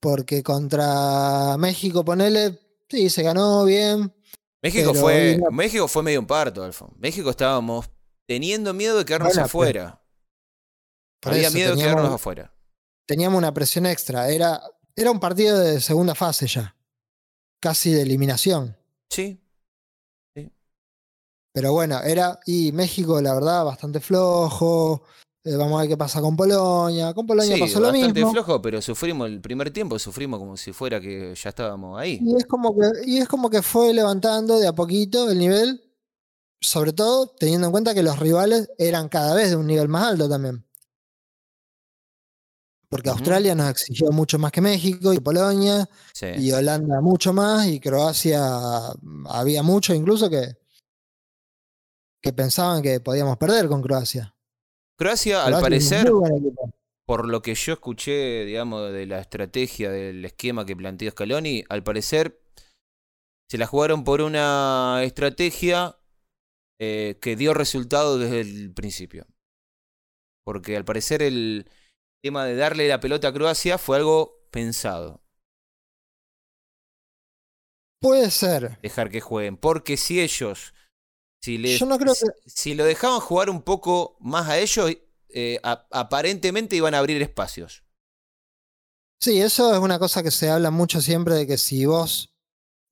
[0.00, 4.12] Porque contra México, ponele, sí, se ganó bien.
[4.62, 6.92] México fue, México fue medio un parto, Alfon.
[6.98, 7.88] México estábamos
[8.32, 10.02] teniendo miedo de quedarnos Bueno, afuera.
[11.20, 12.54] Por Había eso miedo de quedarnos afuera.
[13.06, 14.30] Teníamos una presión extra.
[14.30, 14.62] Era,
[14.96, 16.74] era un partido de segunda fase ya.
[17.60, 18.74] Casi de eliminación.
[19.10, 19.38] Sí,
[21.52, 22.40] Pero bueno, era.
[22.46, 25.02] Y México, la verdad, bastante flojo.
[25.44, 27.12] Eh, vamos a ver qué pasa con Polonia.
[27.12, 28.32] Con Polonia sí pasó lo bastante mismo.
[28.32, 32.18] flojo, pero sufrimos el primer tiempo, sufrimos como si fuera que ya estábamos ahí.
[32.22, 35.91] Y es, como que, y es como que fue levantando de a poquito el nivel.
[36.62, 40.12] Sobre todo teniendo en cuenta que los rivales eran cada vez de un nivel más
[40.12, 40.64] alto también.
[42.88, 43.10] Porque.
[43.10, 45.88] Australia nos exigió mucho más que México y Polonia.
[46.12, 46.26] Sí.
[46.38, 48.40] y Holanda mucho más, y Croacia
[49.00, 50.56] mm, había mucho incluso que,
[52.20, 54.34] que pensaban que podíamos perder con Croacia.
[54.96, 56.12] Croacia, al Croacia parecer,
[57.06, 61.82] por lo que yo escuché, digamos, de la estrategia, del esquema que planteó Scaloni, al
[61.82, 62.40] parecer
[63.50, 65.96] se la jugaron por una estrategia
[66.80, 69.26] eh, que dio resultado desde el principio.
[70.44, 71.68] Porque al parecer el
[72.22, 75.22] tema de darle la pelota a Croacia fue algo pensado.
[78.00, 78.80] Puede ser.
[78.82, 79.56] Dejar que jueguen.
[79.56, 80.74] Porque si ellos,
[81.40, 84.90] si, les, Yo no creo que- si lo dejaban jugar un poco más a ellos,
[85.28, 87.84] eh, a- aparentemente iban a abrir espacios.
[89.20, 92.34] Sí, eso es una cosa que se habla mucho siempre de que si vos,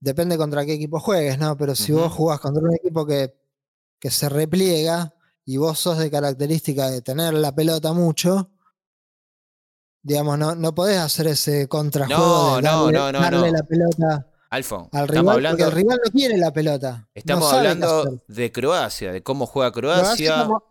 [0.01, 1.57] depende contra qué equipo juegues, ¿no?
[1.57, 3.35] Pero si vos jugás contra un equipo que,
[4.01, 8.51] que se repliega y vos sos de característica de tener la pelota mucho,
[10.03, 14.27] digamos, no, no podés hacer ese contrajuego No, de darle, no, no, darle la pelota
[14.51, 17.09] Alfon, al rival, hablando, porque el rival no quiere la pelota.
[17.15, 20.63] estamos hablando de Croacia, de cómo juega Croacia estamos,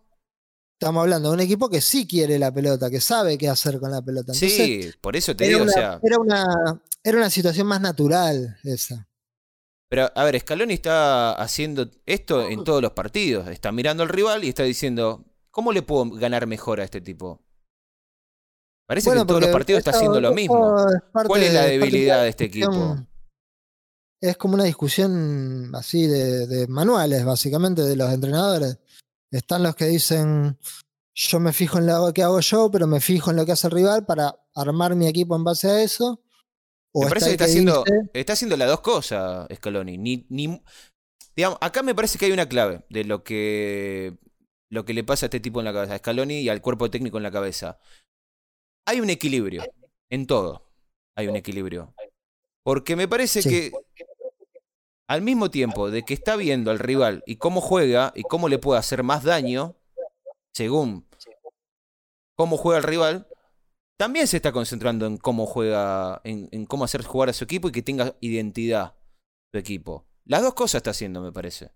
[0.73, 3.91] estamos hablando de un equipo que sí quiere la pelota, que sabe qué hacer con
[3.91, 4.33] la pelota.
[4.33, 5.99] Entonces, sí, por eso te digo, una, o sea.
[6.01, 9.08] era, una, era una situación más natural esa.
[9.89, 13.47] Pero a ver, Scaloni está haciendo esto en todos los partidos.
[13.47, 17.41] Está mirando al rival y está diciendo, ¿cómo le puedo ganar mejor a este tipo?
[18.87, 20.75] Parece que en todos los partidos está haciendo lo mismo.
[20.89, 22.97] es ¿Cuál es la de- debilidad de este equipo?
[24.21, 28.77] es como una discusión así de, de manuales, básicamente, de los entrenadores.
[29.31, 30.59] Están los que dicen,
[31.15, 33.67] yo me fijo en lo que hago yo, pero me fijo en lo que hace
[33.67, 36.21] el rival para armar mi equipo en base a eso.
[36.93, 39.97] Me parece que está haciendo, dice- está haciendo las dos cosas, Scaloni.
[39.97, 40.61] Ni, ni,
[41.35, 44.17] digamos, acá me parece que hay una clave de lo que,
[44.71, 46.89] lo que le pasa a este tipo en la cabeza, a Scaloni y al cuerpo
[46.89, 47.79] técnico en la cabeza.
[48.87, 49.63] Hay un equilibrio
[50.09, 50.65] en todo.
[51.15, 51.93] Hay un equilibrio.
[52.63, 53.49] Porque me parece Sí.
[53.49, 53.71] que
[55.07, 58.59] al mismo tiempo de que está viendo al rival y cómo juega y cómo le
[58.59, 59.75] puede hacer más daño,
[60.53, 61.07] según
[62.35, 63.27] cómo juega el rival,
[63.99, 67.67] también se está concentrando en cómo juega, en, en cómo hacer jugar a su equipo
[67.67, 68.95] y que tenga identidad
[69.51, 70.07] su equipo.
[70.23, 71.73] Las dos cosas está haciendo, me parece.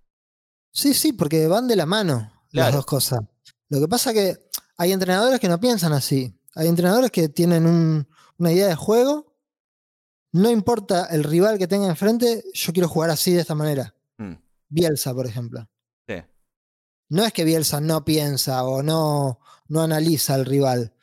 [0.71, 3.19] Sí, sí, porque van de la mano las dos cosas.
[3.67, 4.37] Lo que pasa que
[4.77, 6.33] hay entrenadores que no piensan así.
[6.55, 8.07] Hay entrenadores que tienen un-
[8.37, 9.35] una idea de juego.
[10.31, 13.93] No importa el rival que tenga enfrente, yo quiero jugar así de esta manera.
[14.17, 14.35] Mm,
[14.69, 15.67] Bielsa, por ejemplo.
[16.07, 16.15] sí.
[17.09, 20.93] No es que Bielsa no piensa o no, no analiza al rival,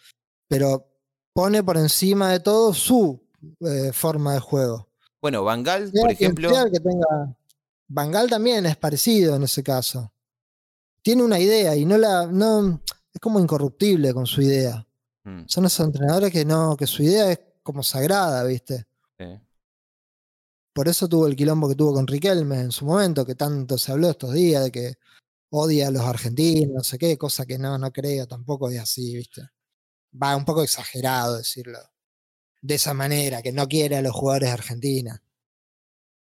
[0.49, 0.90] pero
[1.33, 3.21] pone por encima de todo su
[3.61, 4.89] eh, forma de juego.
[5.21, 6.51] Bueno, Bangal, por ejemplo.
[6.73, 7.37] que tenga.
[7.89, 10.13] Bangal también es parecido en ese caso.
[11.03, 12.27] Tiene una idea y no la.
[12.27, 12.81] No,
[13.13, 14.87] es como incorruptible con su idea.
[15.25, 18.87] Mm, Son esos entrenadores que no, que su idea es como sagrada, ¿viste?
[19.19, 19.27] sí.
[20.73, 23.91] Por eso tuvo el quilombo que tuvo con Riquelme en su momento, que tanto se
[23.91, 24.95] habló estos días de que
[25.51, 29.17] odia a los argentinos, no sé qué, cosa que no, no creo tampoco es así,
[29.17, 29.43] ¿viste?
[30.13, 31.79] Va un poco exagerado decirlo.
[32.63, 35.19] De esa manera, que no quiere a los jugadores argentinos.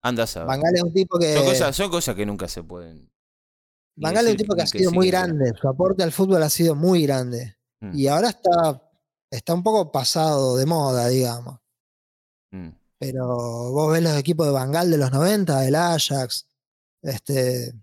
[0.04, 0.48] Anda a saber.
[0.48, 1.34] Bangal es un tipo que.
[1.34, 3.12] Son cosas, son cosas que nunca se pueden.
[3.96, 6.76] Bangal es un tipo que ha sido muy grande, su aporte al fútbol ha sido
[6.76, 7.58] muy grande.
[7.82, 8.90] Mm, Y ahora está,
[9.30, 11.60] está un poco pasado de moda, digamos.
[12.52, 12.70] mm.
[12.98, 13.26] Pero
[13.72, 16.48] vos ves los equipos de Bangal de los 90, el Ajax.
[17.02, 17.74] Este,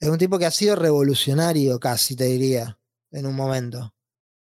[0.00, 2.76] es un tipo que ha sido revolucionario casi, te diría,
[3.12, 3.93] en un momento.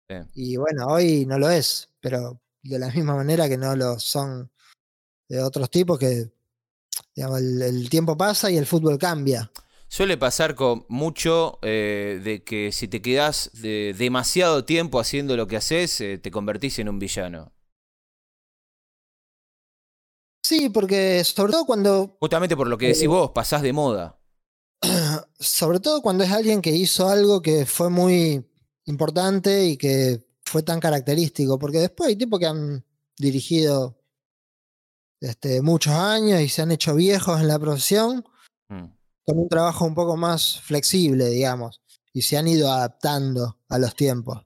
[0.09, 0.17] Sí.
[0.35, 4.51] Y bueno, hoy no lo es, pero de la misma manera que no lo son
[5.29, 6.31] de otros tipos que
[7.15, 9.51] digamos, el, el tiempo pasa y el fútbol cambia.
[9.89, 15.47] Suele pasar con mucho eh, de que si te quedas de demasiado tiempo haciendo lo
[15.47, 17.53] que haces, eh, te convertís en un villano.
[20.45, 24.19] Sí, porque sobre todo cuando Justamente por lo que Eh, decís vos, pasás de moda.
[25.39, 28.45] sobre todo cuando es alguien que hizo algo que fue muy
[28.87, 32.85] importante y que fue tan característico, porque después hay tipos que han
[33.19, 33.99] dirigido
[35.21, 38.25] este, muchos años y se han hecho viejos en la profesión
[38.69, 38.87] Mm.
[39.25, 41.81] con un trabajo un poco más flexible, digamos,
[42.13, 44.43] y se han ido adaptando a los tiempos.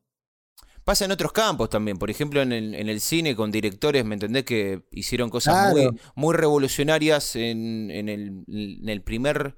[0.85, 4.15] Pasa en otros campos también, por ejemplo en el, en el cine con directores, ¿me
[4.15, 4.45] entendés?
[4.45, 5.73] Que hicieron cosas Claro.
[5.93, 9.57] muy, muy revolucionarias en, en el, en el primer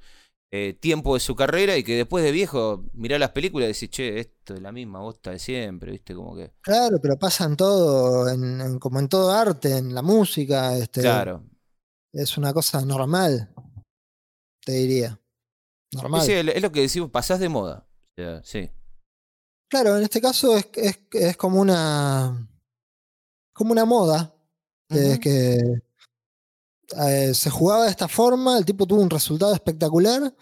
[0.55, 3.91] eh, tiempo de su carrera y que después de viejo mirá las películas y decís,
[3.91, 6.15] che, esto es la misma bosta de siempre, ¿viste?
[6.15, 6.53] Como que...
[6.61, 11.01] Claro, pero pasa en todo, en- en- como en todo arte, en la música, este,
[11.01, 11.43] Claro.
[12.13, 13.53] es una cosa normal,
[14.65, 15.19] te diría.
[15.93, 16.21] Normal.
[16.23, 17.87] Sí, es lo que decimos, pasás de moda.
[18.45, 18.71] Sí.
[19.71, 22.47] Claro, en este caso es, es, es como una
[23.55, 24.35] como una moda.
[24.91, 25.19] Ujú.
[25.21, 25.59] que
[27.09, 30.35] eh, se jugaba de esta forma, el tipo tuvo un resultado espectacular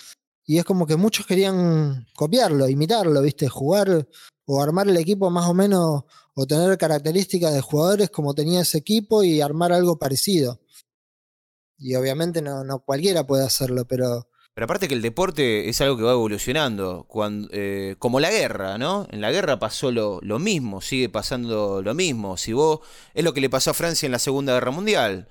[0.47, 3.49] y es como que muchos querían copiarlo, imitarlo, ¿viste?
[3.49, 4.09] Jugar
[4.47, 8.79] o armar el equipo más o menos o tener características de jugadores como tenía ese
[8.79, 10.61] equipo y armar algo parecido.
[11.79, 15.97] Y obviamente no, no cualquiera puede hacerlo, pero Pero aparte que el deporte es algo
[15.97, 19.07] que va evolucionando, cuando, eh, como la guerra, ¿no?
[19.11, 22.37] En la guerra pasó lo, lo mismo, sigue pasando lo mismo.
[22.37, 22.81] Si vos,
[23.15, 25.29] es lo que le pasó a Francia en la Segunda Guerra Mundial.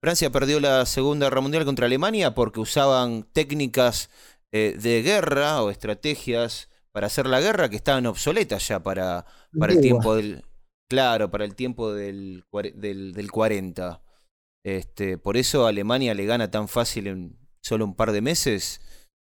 [0.00, 4.10] Francia perdió la Segunda Guerra Mundial contra Alemania porque usaban técnicas
[4.52, 9.26] eh, de guerra o estrategias para hacer la guerra que estaban obsoletas ya para,
[9.58, 10.44] para el tiempo del...
[10.88, 14.02] Claro, para el tiempo del, del, del 40.
[14.64, 18.80] Este, por eso Alemania le gana tan fácil en solo un par de meses.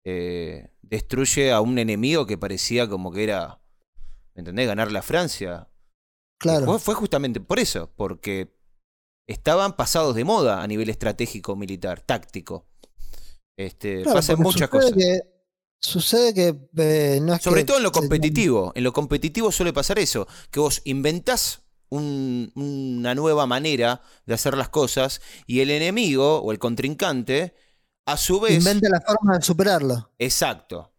[0.04, 3.60] eh, destruye a un enemigo que parecía como que era,
[4.34, 4.66] ¿me entendés?
[4.68, 5.68] Ganarle a Francia.
[6.38, 6.66] claro.
[6.66, 8.52] Fue, fue justamente por eso, porque
[9.28, 12.66] estaban pasados de moda a nivel estratégico, militar, táctico.
[13.58, 14.92] Este, Claro, pasan muchas sucede cosas.
[14.94, 15.20] que-
[15.82, 18.72] sucede que eh, no es Sobre que todo en lo competitivo.
[18.74, 24.56] En lo competitivo suele pasar eso, que vos inventás un- una nueva manera de hacer
[24.56, 27.54] las cosas y el enemigo o el contrincante,
[28.06, 28.54] a su vez...
[28.58, 30.10] inventa la forma de superarlo.
[30.18, 30.92] Exacto.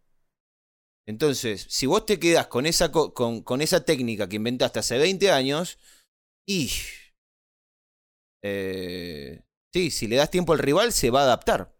[1.06, 4.98] Entonces, si vos te quedás con esa, co- con, con esa técnica que inventaste hace
[4.98, 5.78] 20 años,
[6.46, 6.70] y
[8.42, 11.74] eh, Sí, si le das tiempo al rival, se va a adaptar.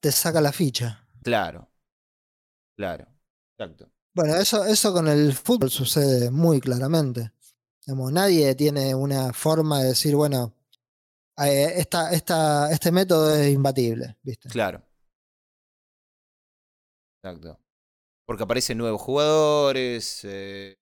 [0.00, 1.08] Te saca la ficha.
[1.22, 1.68] Claro.
[2.76, 3.08] Claro.
[3.58, 3.90] Exacto.
[4.14, 7.32] Bueno, eso, eso con el fútbol sucede muy claramente.
[7.84, 10.54] Digamos, nadie tiene una forma de decir, bueno,
[11.38, 14.48] eh, esta, esta, este método es imbatible, ¿viste?
[14.48, 14.82] Claro.
[17.20, 17.58] Exacto.
[18.26, 20.78] Porque aparecen nuevos jugadores, eh,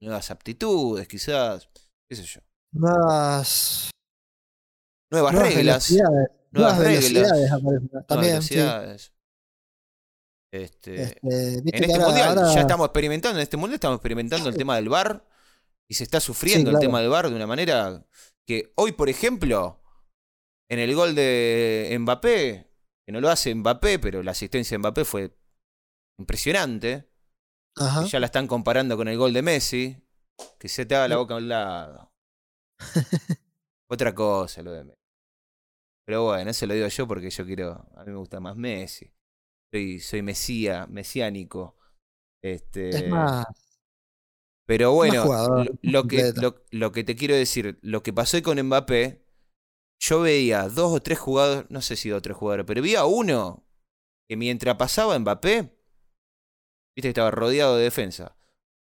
[0.00, 1.68] nuevas aptitudes, quizás,
[2.08, 2.40] qué sé yo.
[2.72, 3.90] Nuevas,
[5.10, 5.90] Nuevas, nuevas reglas.
[6.52, 8.42] nuevas reglas, aparecen nuevas también.
[8.42, 8.54] sí.
[10.52, 11.18] Este, Este,
[11.58, 14.76] en este ahora- mundial ahora- ya estamos experimentando, en este mundial estamos experimentando el tema
[14.76, 15.24] del VAR
[15.88, 16.80] y se está sufriendo el claro.
[16.86, 18.04] tema del VAR de una manera
[18.46, 19.80] que hoy, por ejemplo,
[20.68, 22.68] en el gol de Mbappé,
[23.06, 25.36] que no lo hace Mbappé, pero la asistencia de Mbappé fue
[26.18, 27.08] impresionante,
[27.76, 28.04] Ajá.
[28.06, 30.02] ya la están comparando con el gol de Messi,
[30.58, 32.12] que se te haga la boca a un lado.
[33.88, 34.99] Otra cosa lo de Messi.
[36.10, 39.08] Pero bueno, eso lo digo yo porque yo quiero, a mí me gusta más Messi.
[39.72, 41.76] Soy, soy mesía, mesiánico.
[42.42, 43.46] Este, Es más,
[44.66, 48.42] pero bueno, jugador, lo, que, lo, lo que te quiero decir, lo que pasó hoy
[48.42, 49.24] con Mbappé,
[50.02, 52.96] yo veía dos o tres jugadores, no sé si dos o tres jugadores, pero vi
[52.96, 53.64] a uno
[54.28, 55.60] que mientras pasaba Mbappé,
[56.96, 58.36] viste que estaba rodeado de defensa,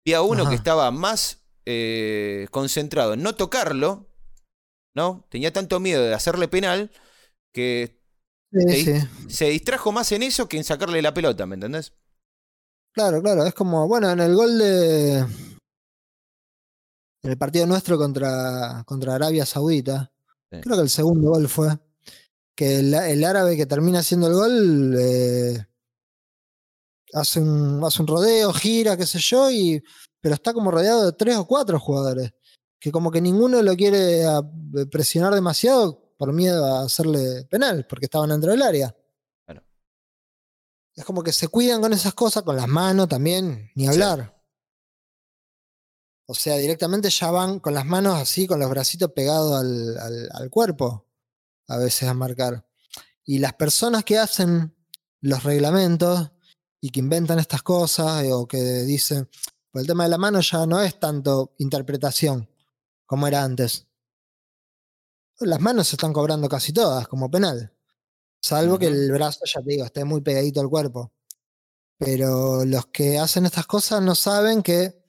[0.06, 0.52] vi a uno Ajá.
[0.52, 4.08] que estaba más eh, concentrado en no tocarlo,
[4.96, 5.28] ¿no?
[5.30, 6.92] Tenía tanto miedo de hacerle penal
[7.54, 8.00] que
[8.52, 8.86] sí, Ey.
[8.86, 8.94] sí.
[9.30, 11.94] se distrajo más en eso que en sacarle la pelota, ¿me entendés?
[12.94, 13.46] Claro, claro.
[13.46, 15.26] Es como, bueno, en el gol de.
[17.22, 20.12] En el partido nuestro contra, contra Arabia Saudita,
[20.52, 20.62] Sí.
[20.62, 21.68] creo que el segundo gol fue.
[22.56, 25.66] Que el, el árabe que termina haciendo el gol eh,
[27.14, 29.82] hace, un, hace un rodeo, gira, qué sé yo, y,
[30.20, 32.32] pero está como rodeado de tres o cuatro jugadores.
[32.80, 34.42] Que como que ninguno lo quiere a-
[34.90, 38.94] presionar demasiado por miedo a hacerle penal, porque estaban dentro del área.
[40.94, 44.38] Es como que se cuidan con esas cosas, con las manos también, ni hablar.
[46.28, 50.30] O sea, directamente ya van con las manos así, con los bracitos pegados al, al-
[50.34, 51.08] al cuerpo,
[51.70, 52.68] a veces a marcar.
[53.24, 54.76] Y las personas que hacen
[55.22, 56.32] los reglamentos
[56.82, 59.30] y que inventan estas cosas eh, o que dicen,
[59.72, 62.50] pues el tema de la mano ya no es tanto interpretación
[63.06, 63.88] como era antes.
[65.42, 67.74] Las manos se están cobrando casi todas como penal.
[68.42, 71.12] Salvo que el brazo, ya te digo, esté muy pegadito al cuerpo.
[71.98, 75.04] Pero los que hacen estas cosas no saben que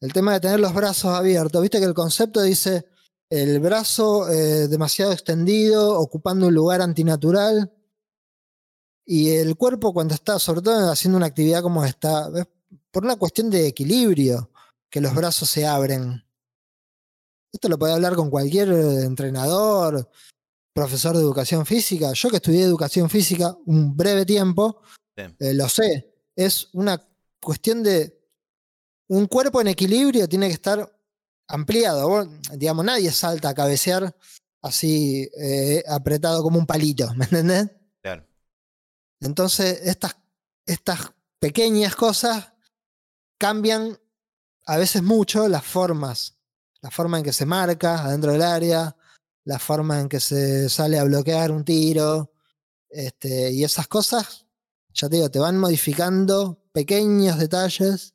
[0.00, 2.86] el tema de tener los brazos abiertos, viste que el concepto dice
[3.28, 7.72] el brazo eh, demasiado extendido, ocupando un lugar antinatural.
[9.04, 12.46] Y el cuerpo cuando está, sobre todo haciendo una actividad como esta, es
[12.90, 14.50] por una cuestión de equilibrio,
[14.88, 16.24] que los brazos se abren.
[17.52, 20.08] Esto lo puede hablar con cualquier eh, entrenador,
[20.72, 22.12] profesor de educación física.
[22.12, 24.82] Yo que estudié educación física un breve tiempo,
[25.16, 25.24] Sí.
[25.40, 26.14] eh, lo sé.
[26.36, 27.02] Es una
[27.40, 28.16] cuestión de
[29.08, 30.90] un cuerpo en equilibrio tiene que estar
[31.48, 32.08] ampliado.
[32.08, 34.16] Vos, digamos, nadie salta a cabecear
[34.62, 37.68] así eh, apretado como un palito, ¿me entendés?
[38.02, 38.24] Claro.
[39.20, 40.16] Entonces, estas,
[40.64, 42.52] estas pequeñas cosas
[43.38, 43.98] cambian
[44.66, 46.36] a veces mucho las formas.
[46.82, 48.96] La forma en que se marca adentro del área,
[49.44, 52.32] la forma en que se sale a bloquear un tiro.
[52.88, 54.46] Este, y esas cosas,
[54.92, 58.14] ya te digo, te van modificando pequeños detalles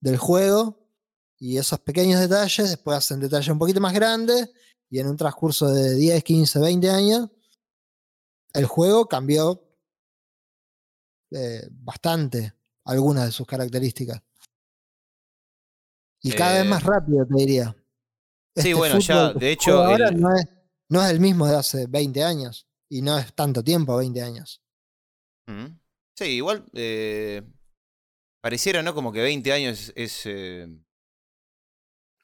[0.00, 0.78] del juego.
[1.38, 4.50] Y esos pequeños detalles después hacen detalles un poquito más grandes.
[4.90, 7.30] Y en un transcurso de 10, 15, 20 años,
[8.54, 9.62] el juego cambió
[11.30, 14.22] eh, bastante algunas de sus características.
[16.22, 17.76] Y cada vez Eh, más rápido, te diría.
[18.62, 20.44] Sí, Este bueno, ya, de hecho, ahora el- no, es,
[20.88, 22.66] no es el mismo de hace 20 años.
[22.90, 24.62] Y no es tanto tiempo, 20 años.
[26.16, 27.42] Sí, igual eh,
[28.42, 28.94] pareciera, ¿no?
[28.94, 30.66] Como que 20 años es, eh,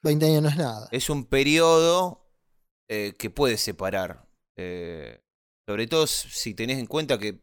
[0.03, 0.87] 20 años no es nada.
[0.91, 2.27] es un periodo
[2.89, 4.27] eh, que puede separar.
[4.57, 5.21] eh,
[5.67, 7.41] sobre todo si tenés en cuenta que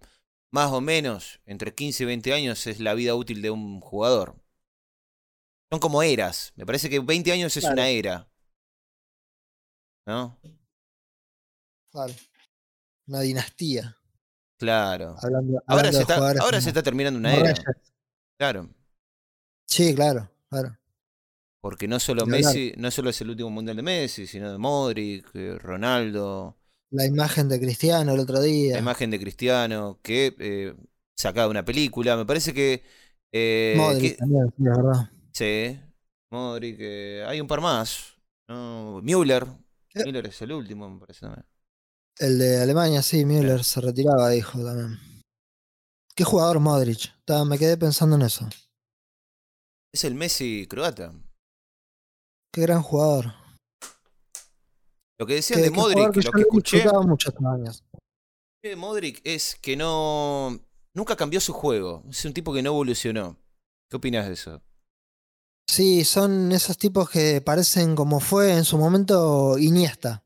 [0.53, 4.37] más o menos entre 15 y 20 años es la vida útil de un jugador.
[5.73, 6.53] Son como eras.
[6.57, 7.75] Me parece que 20 años es Claro.
[7.75, 8.32] una era.
[10.07, 10.39] ¿No?
[11.91, 12.15] Claro.
[13.09, 13.97] Una dinastía.
[14.59, 15.17] Claro.
[15.23, 17.53] Hablando, Ahora, se está, ahora se está terminando una era.
[17.53, 17.65] Reyes.
[18.39, 18.69] Claro.
[19.67, 20.77] Sí, claro, claro.
[21.61, 22.27] Porque no solo.
[22.27, 26.57] Messi, no solo es el último mundial de Messi, sino de Modric, eh, Ronaldo,
[26.91, 28.75] La imagen de Cristiano el otro día.
[28.75, 30.75] la imagen de Cristiano, que eh,
[31.17, 32.17] sacaba una película.
[32.17, 32.83] Me parece que.
[33.33, 35.11] eh, Modric que- también, sí, es verdad.
[35.33, 35.81] sí,
[36.31, 38.15] Modric, eh, hay un par más.
[38.49, 39.01] ¿no?
[39.03, 39.47] Müller.
[39.95, 41.47] Müller es el último, me parece también.
[42.19, 44.99] El de Alemania, sí, Müller se retiraba, dijo también.
[46.15, 47.13] ¿Qué jugador Modric?
[47.25, 48.49] Ta, me quedé pensando en eso.
[49.95, 51.13] Es el Messi croata.
[52.53, 53.33] Qué gran jugador.
[55.19, 57.85] Lo que decían de Modric, que lo que escuché disfrutaba mucho estos años.
[58.63, 60.61] de Modric es que no.
[60.95, 62.05] Nunca cambió su juego.
[62.11, 63.39] Es un tipo que no evolucionó.
[63.89, 64.63] ¿Qué opinas de eso?
[65.73, 70.23] Sí, son esos tipos que parecen como fue en su momento Iniesta.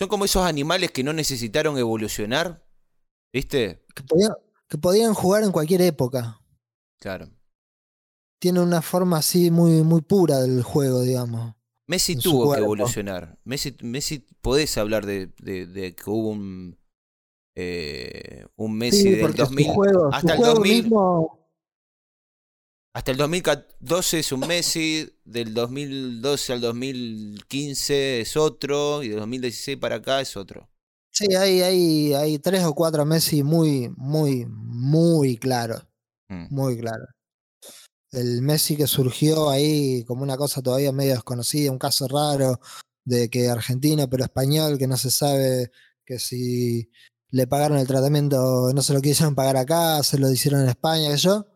[0.00, 2.64] Son como esos animales que no necesitaron evolucionar.
[3.30, 3.84] ¿Viste?
[3.94, 4.32] Que podían,
[4.66, 6.40] que podían jugar en cualquier época.
[6.98, 7.28] Claro.
[8.40, 11.54] Tiene una forma así muy, muy pura del juego, digamos.
[11.86, 13.38] Messi tuvo que evolucionar.
[13.44, 16.78] Messi, Messi podés hablar de, de- de que hubo un.
[17.54, 19.66] eh, un Messi Sí, del porque 2000.
[19.66, 21.37] su juego, hasta el juego 2000 mismo
[22.94, 29.78] Hasta el 2012 es un Messi, del 2012 al 2015 es otro, y del 2016
[29.78, 30.68] para acá es otro.
[31.12, 35.86] Sí, hay, hay, hay tres o cuatro Messi muy, muy, muy claros.
[36.28, 36.46] Mm.
[36.50, 37.06] Muy claro.
[38.10, 42.60] El Messi que surgió ahí como una cosa todavía medio desconocida, un caso raro
[43.04, 45.70] de que argentino pero español, que no se sabe
[46.04, 46.90] que si
[47.30, 51.10] le pagaron el tratamiento no se lo quisieron pagar acá, se lo hicieron en España,
[51.10, 51.46] que yo.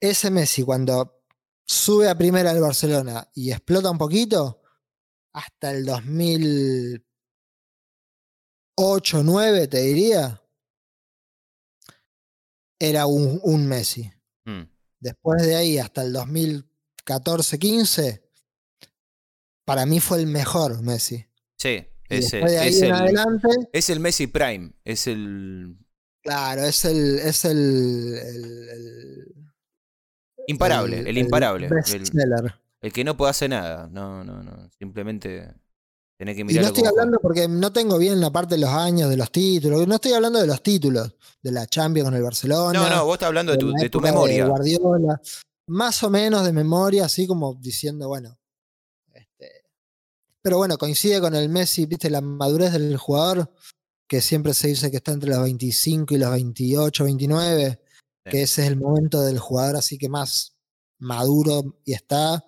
[0.00, 1.22] Ese Messi cuando
[1.64, 4.62] sube a primera del Barcelona y explota un poquito,
[5.32, 7.02] hasta el 2008,
[8.76, 10.42] 2009 te diría,
[12.78, 14.10] era un, un Messi.
[14.44, 14.62] Mm.
[15.00, 18.22] Después de ahí hasta el 2014-15,
[19.64, 21.24] para mí fue el mejor Messi.
[21.58, 24.72] Sí, Y es, el- después de ahí es en el, adelante, es el Messi Prime.
[24.84, 25.78] Es el
[26.22, 29.32] claro, es el, es el-
[30.46, 31.66] imparable, el, imparable.
[31.66, 33.88] El, el que no puede hacer nada.
[33.90, 34.70] No, no, no.
[34.78, 35.52] Simplemente
[36.16, 39.10] tenés que Y no estoy hablando porque no tengo bien la parte de los años,
[39.10, 39.86] de los títulos.
[39.86, 42.78] No estoy hablando de los títulos, de la Champions con el Barcelona.
[42.78, 44.46] No, no, vos estás hablando de tu, de tu memoria.
[44.46, 45.20] Guardiola.
[45.68, 48.38] Más o menos de memoria, así como diciendo, bueno.
[49.12, 49.64] este,
[50.40, 53.50] pero bueno, coincide con el Messi, viste, la madurez del jugador,
[54.06, 57.80] que siempre se dice que está entre los 25 y los 28, 29,
[58.26, 58.30] Sí.
[58.30, 60.56] que ese es el momento del jugador así que más
[60.98, 62.44] maduro y está,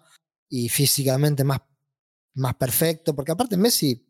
[0.48, 1.60] y físicamente más,
[2.34, 4.06] más perfecto, porque aparte Messi,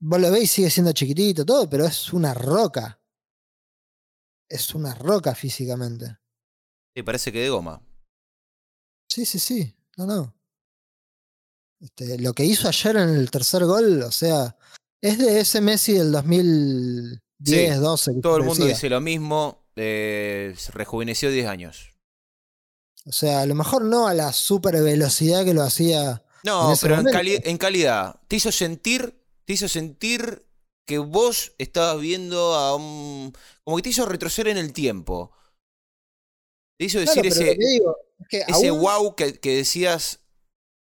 [0.00, 3.00] vos lo veis, sigue siendo chiquitito, todo, pero es una roca.
[4.48, 6.18] Es una roca físicamente.
[6.96, 7.80] Sí, parece que de goma.
[9.08, 9.76] Sí, sí, sí.
[9.96, 10.34] No, no.
[11.80, 14.56] Este, lo que hizo ayer en el tercer gol, o sea,
[15.00, 18.14] es de ese Messi del 2010, 12.
[18.14, 18.74] que Todo el mundo decía.
[18.74, 19.59] dice lo mismo.
[19.80, 21.94] Eh, rejuveneció 10 años.
[23.06, 26.22] O sea, a lo mejor no a la super velocidad que lo hacía.
[26.44, 27.18] No, En pero en, momento.
[27.18, 28.20] cali- en calidad.
[28.28, 30.46] Te hizo sentir, te hizo sentir
[30.86, 33.32] que vos estabas viendo a un.
[33.64, 35.32] Como que te hizo retroceder en el tiempo.
[36.78, 40.20] Te hizo decir ese, que digo es que ese aún- wow que, que decías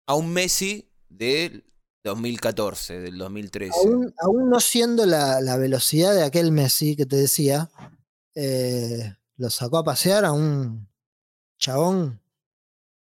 [0.07, 1.65] a un Messi del
[2.03, 3.71] 2014, del 2013.
[3.77, 7.69] aún, aún no siendo la, la velocidad de aquel Messi que te decía,
[8.35, 10.87] eh, lo sacó a pasear a un
[11.57, 12.21] chabón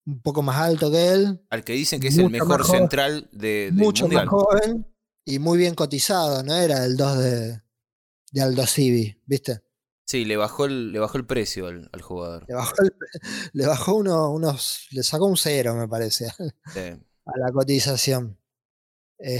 [0.05, 3.29] un poco más alto que él, Al que dicen que es el mejor joven, central
[3.33, 4.27] de, del mucho mundial.
[4.27, 4.87] más joven
[5.25, 7.63] y muy bien cotizado, no era el 2 de,
[8.33, 9.63] de Aldo Civi, ¿viste?
[10.05, 12.45] Sí, le bajó el, le bajó el precio al, al jugador.
[12.49, 12.95] Le bajó, el-
[13.53, 16.27] le bajó uno- unos, le sacó un cero, me parece,
[16.75, 18.37] Sí, a la cotización.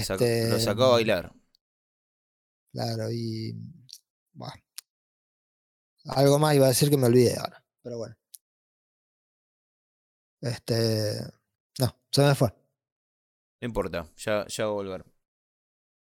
[0.03, 1.33] sacó- Este, lo sacó a bailar.
[2.71, 3.53] Claro, y.
[4.33, 4.53] buah.
[6.09, 7.63] Algo más iba a decir que me olvidé ahora.
[7.81, 8.15] Pero bueno.
[10.41, 11.19] Este.
[11.79, 12.49] No, se me fue.
[12.49, 15.05] No importa, ya, ya va a volver.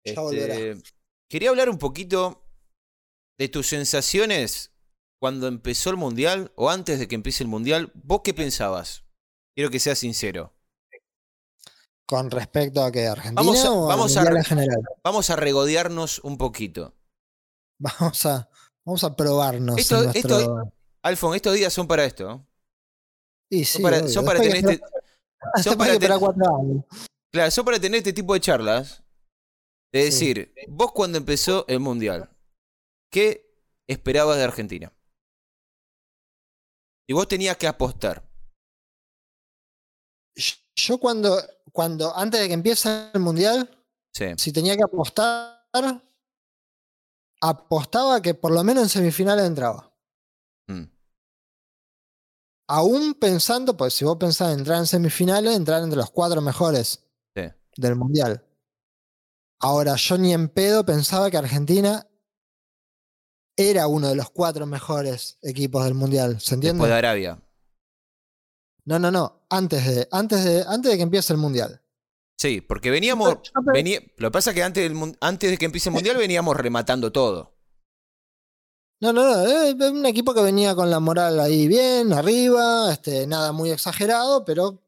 [0.04, 0.12] Ya.
[0.12, 0.82] Este,
[1.30, 2.44] Quería hablar un poquito
[3.38, 4.72] de tus sensaciones
[5.20, 7.92] cuando empezó el mundial o antes de que empiece el mundial.
[7.94, 9.04] ¿Vos qué pensabas?
[9.56, 10.52] Quiero que seas sincero.
[12.06, 14.82] Con respecto a que Argentina Vamos a- o vamos a en general.
[15.02, 16.94] Vamos a regodearnos un poquito.
[17.78, 18.50] Vamos a,
[18.84, 19.78] vamos a probarnos.
[19.78, 20.72] Esto- esto-.
[21.02, 22.24] Alfon, estos días son para esto.
[22.28, 24.08] Son sí, para, obvio.
[24.08, 24.84] son para Después hay tener este,
[25.70, 26.84] hay para ten- cuatro años.
[27.32, 29.02] claro, son para tener este tipo de charlas.
[29.92, 30.32] De Sí.
[30.34, 32.28] decir, vos cuando empezó el mundial,
[33.12, 33.54] ¿qué
[33.88, 34.92] esperabas de Argentina?
[37.08, 38.26] Y vos tenías que apostar.
[40.76, 41.36] Yo cuando,
[41.72, 43.68] cuando, antes de que empiece el mundial,
[44.12, 44.26] Sí.
[44.36, 45.62] si tenía que apostar,
[47.40, 49.92] apostaba que por lo menos en semifinales entraba.
[50.68, 50.84] Mm.
[52.68, 57.04] Aún pensando, pues si vos pensás en entrar en semifinales, entrar entre los cuatro mejores
[57.34, 57.42] Sí.
[57.76, 58.44] del mundial.
[59.60, 62.06] Ahora, yo ni en pedo pensaba que Argentina
[63.56, 66.40] era uno de los cuatro mejores equipos del mundial.
[66.40, 66.76] ¿Se entiende?
[66.78, 67.40] Después de Arabia.
[68.84, 69.46] No, no, no.
[69.48, 71.80] Antes de, antes de, antes de que empiece el mundial.
[72.38, 73.38] Sí, porque veníamos.
[73.72, 76.56] venía, lo que pasa es que antes, del, antes de que empiece el mundial veníamos
[76.56, 77.54] rematando todo.
[79.00, 79.44] No, no, no.
[79.44, 84.44] Es un equipo que venía con la moral ahí bien, arriba, este, nada muy exagerado,
[84.44, 84.82] pero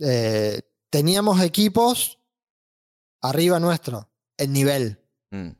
[0.00, 0.60] eh,
[0.90, 2.18] teníamos equipos
[3.22, 5.00] arriba nuestro, en nivel.
[5.30, 5.50] Mm.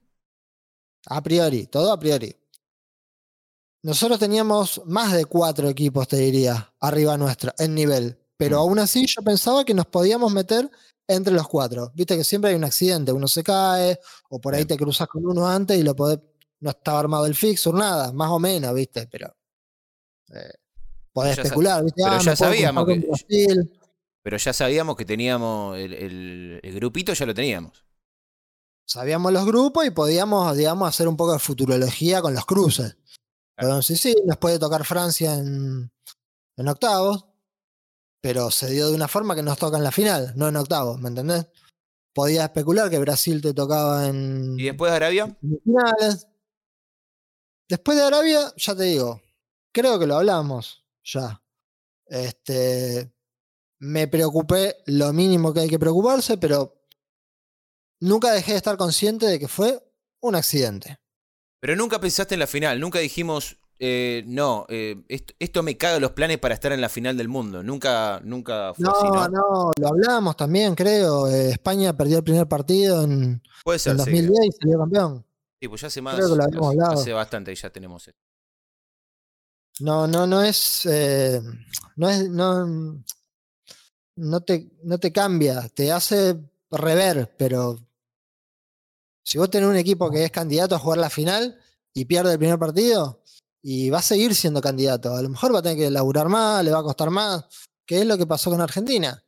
[1.06, 2.36] A priori, todo a priori.
[3.82, 8.19] Nosotros teníamos más de cuatro equipos, te diría, arriba nuestro, en nivel.
[8.40, 8.60] Pero mm.
[8.60, 10.70] aún así yo pensaba que nos podíamos meter
[11.06, 11.92] entre los cuatro.
[11.94, 15.26] Viste que siempre hay un accidente, uno se cae, o por ahí te cruzas con
[15.26, 16.20] uno antes y lo podés,
[16.60, 19.36] no estaba armado el fixer, nada, más o menos, viste, pero
[20.34, 20.54] eh,
[21.12, 22.02] podés especular, viste.
[22.02, 23.06] Pero ah, ya sabíamos que,
[24.22, 27.84] pero ya sabíamos que teníamos el, grupito, ya lo teníamos.
[28.86, 32.96] Sabíamos los grupos y podíamos, digamos, hacer un poco de futurología con los cruces.
[33.58, 35.92] Entonces, sí, nos puede tocar Francia en,
[36.56, 37.29] en octavos,
[38.20, 41.00] pero se dio de una forma que nos toca en la final, no en octavos,
[41.00, 41.46] ¿me entendés?
[42.12, 44.58] Podía especular que Brasil te tocaba en.
[44.58, 45.38] ¿Y después de Arabia?
[45.64, 46.26] finales.
[47.68, 49.22] Después de Arabia, ya te digo,
[49.72, 51.40] creo que lo hablamos ya.
[52.06, 53.12] Este,
[53.78, 56.84] me preocupé lo mínimo que hay que preocuparse, pero
[58.00, 59.80] nunca dejé de estar consciente de que fue
[60.20, 60.98] un accidente.
[61.60, 66.10] Pero nunca pensaste en la final, nunca dijimos, eh, no, eh, esto, me caga los
[66.10, 67.62] planes para estar en la final del mundo.
[67.62, 69.28] Nunca, nunca fue no, así, ¿no?
[69.28, 71.26] No, lo hablamos también, creo.
[71.28, 75.24] Eh, España perdió el primer partido en, Puede ser, 2010 y salió campeón.
[75.58, 76.16] Sí, pues ya hace más.
[76.16, 76.92] Creo que lo habíamos hablado.
[76.92, 78.20] Hace bastante y ya tenemos esto.
[79.80, 80.86] No, no, no es.
[81.96, 82.28] no es.
[82.28, 83.02] No,
[84.16, 86.36] no, te, no te cambia, te hace
[86.70, 87.78] rever, pero
[89.22, 91.58] si vos tenés un equipo que es candidato a jugar la final
[91.94, 93.20] y pierde el primer partido,
[93.62, 95.14] y va a seguir siendo candidato.
[95.14, 97.44] A lo mejor va a tener que laburar más, le va a costar más,
[97.86, 99.22] que es lo que pasó con Argentina.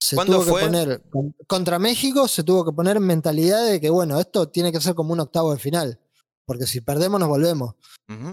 [0.00, 1.02] Se tuvo que poner
[1.46, 4.94] contra México, se tuvo que poner en mentalidad de que, bueno, esto tiene que ser
[4.94, 6.00] como un octavo de final,
[6.46, 7.74] porque si perdemos nos volvemos.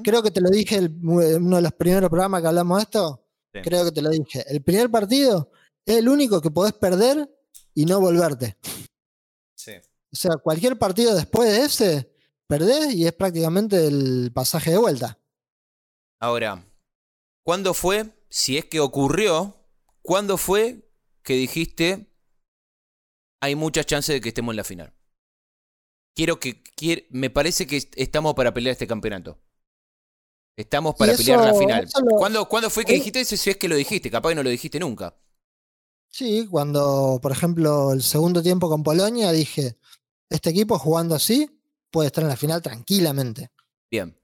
[0.04, 3.26] Creo que te lo dije en uno de los primeros programas que hablamos de esto.
[3.52, 4.46] Creo que te lo dije.
[4.48, 5.52] El primer partido
[5.86, 7.30] es el único que podés perder
[7.74, 8.58] y no volverte.
[9.56, 9.72] Sí.
[10.12, 12.15] O sea, cualquier partido después de ese
[12.48, 15.20] perdés y es prácticamente el pasaje de vuelta.
[16.20, 16.66] Ahora,
[17.44, 19.56] ¿cuándo fue, si es que ocurrió,
[20.02, 20.90] cuándo fue
[21.24, 22.12] que dijiste
[23.42, 24.94] hay muchas chances de que estemos en la final?
[26.16, 26.64] Quiero que,
[27.12, 29.38] me parece que estamos para pelear este campeonato.
[30.58, 31.90] Estamos para pelear la final.
[32.48, 33.36] ¿Cuándo, fue que dijiste eso?
[33.36, 35.16] Si es que lo dijiste, capaz que no lo dijiste nunca.
[36.10, 39.78] Sí, cuando, por ejemplo, el segundo tiempo con Polonia dije,
[40.30, 41.52] este equipo jugando así
[41.96, 43.52] puede estar en la final tranquilamente.
[43.90, 44.20] Bien.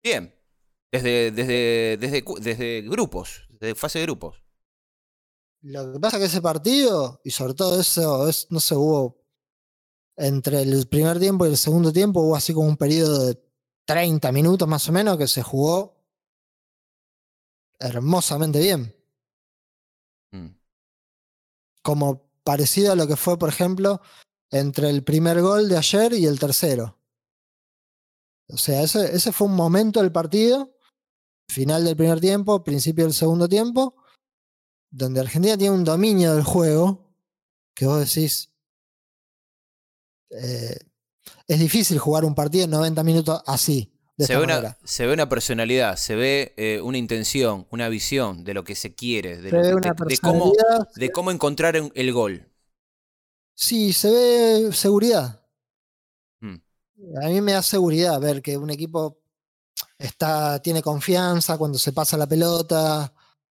[0.00, 0.32] Bien.
[0.92, 4.40] Desde, desde, desde, desde grupos, desde fase de grupos.
[5.62, 9.20] Lo que pasa es que ese partido, y sobre todo eso, es, no sé, hubo
[10.16, 13.42] entre el primer tiempo y el segundo tiempo, hubo así como un periodo de
[13.84, 15.96] 30 minutos más o menos que se jugó
[17.80, 18.94] hermosamente bien.
[20.30, 20.56] Mm.
[21.82, 24.00] Como parecido a lo que fue, por ejemplo,
[24.50, 26.98] entre el primer gol de ayer y el tercero.
[28.48, 30.76] O sea, ese, ese fue un momento del partido,
[31.48, 33.96] final del primer tiempo, principio del segundo tiempo,
[34.90, 37.06] donde Argentina tiene un dominio del juego
[37.74, 38.50] que vos decís,
[40.30, 40.78] eh,
[41.46, 43.92] es difícil jugar un partido en 90 minutos así.
[44.16, 48.54] se, ve una, se, ve una, personalidad, se ve eh, una intención, una visión de
[48.54, 49.50] lo que se quiere, de,
[50.22, 50.52] cómo,
[50.94, 52.48] de cómo encontrar el gol.
[53.56, 55.42] Sí, se ve seguridad.
[56.40, 56.56] Hmm.
[57.22, 59.18] A mí me da seguridad ver que un equipo
[59.98, 63.10] está, tiene confianza cuando se pasa la pelota,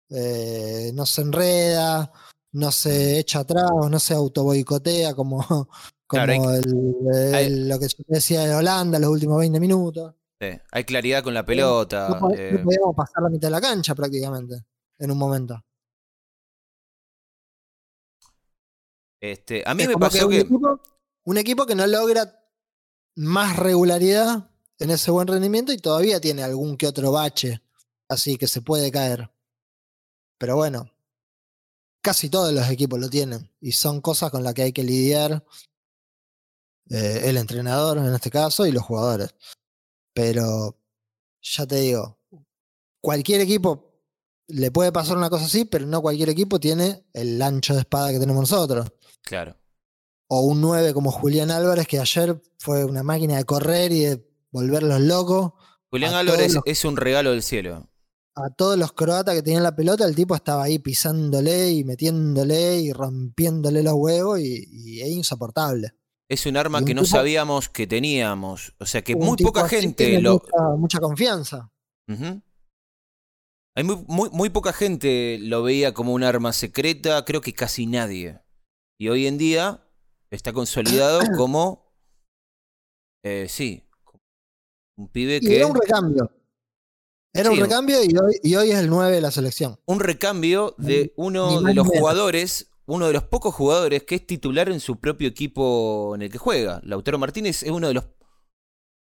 [0.10, 2.12] eh, no se enreda,
[2.52, 5.40] no se echa atrás, no se autoboicotea como,
[6.08, 10.16] como lo que yo decía de Holanda los últimos 20 minutos.
[10.42, 12.20] Sí, hay claridad con la pelota.
[12.20, 12.60] No, eh.
[12.62, 14.66] podíamos pasar la mitad de la cancha prácticamente
[15.00, 15.64] en un momento.
[19.24, 20.46] Este, a mí me pasó que.
[21.24, 22.46] Un, equipo, que no logra
[23.16, 24.50] más regularidad
[24.80, 27.62] en ese buen rendimiento y todavía tiene algún que otro bache,
[28.10, 29.32] así que se puede caer.
[30.38, 30.92] Pero bueno,
[32.02, 35.46] casi todos los equipos lo tienen y son cosas con las que hay que lidiar
[36.90, 39.34] eh, el entrenador en este caso y los jugadores.
[40.14, 40.78] Pero
[41.42, 42.20] ya te digo,
[43.00, 44.02] cualquier equipo
[44.48, 48.12] le puede pasar una cosa así, pero no cualquier equipo tiene el ancho de espada
[48.12, 48.92] que tenemos nosotros.
[49.24, 49.58] Claro.
[50.30, 54.28] O un 9 como Julián Álvarez, que ayer fue una máquina de correr y de
[54.52, 55.52] volverlos locos.
[55.92, 57.90] Julián A Álvarez los- es un regalo del cielo.
[58.36, 62.80] A todos los croatas que tenían la pelota, el tipo estaba ahí pisándole y metiéndole
[62.80, 65.92] y rompiéndole los huevos y, y es insoportable.
[66.28, 68.74] Es un arma un que no tipo- sabíamos que teníamos.
[68.80, 70.34] O sea que muy poca gente lo.
[70.34, 71.70] Mucha, mucha confianza.
[73.76, 77.86] Hay muy, muy, muy poca gente lo veía como un arma secreta, creo que casi
[77.86, 78.40] nadie.
[79.00, 79.86] Y hoy en día
[80.32, 81.94] está consolidado como.
[83.26, 83.84] eh, sí.
[84.98, 85.58] Un pibe Y que.
[85.58, 86.30] era un recambio.
[87.36, 89.80] Era Sí, un recambio y hoy, y hoy es el 9 de la selección.
[89.88, 94.70] un recambio de uno de los jugadores, uno de los pocos jugadores que es titular
[94.70, 96.80] en su propio equipo en el que juega.
[96.84, 98.06] Lautaro Martínez es uno de los.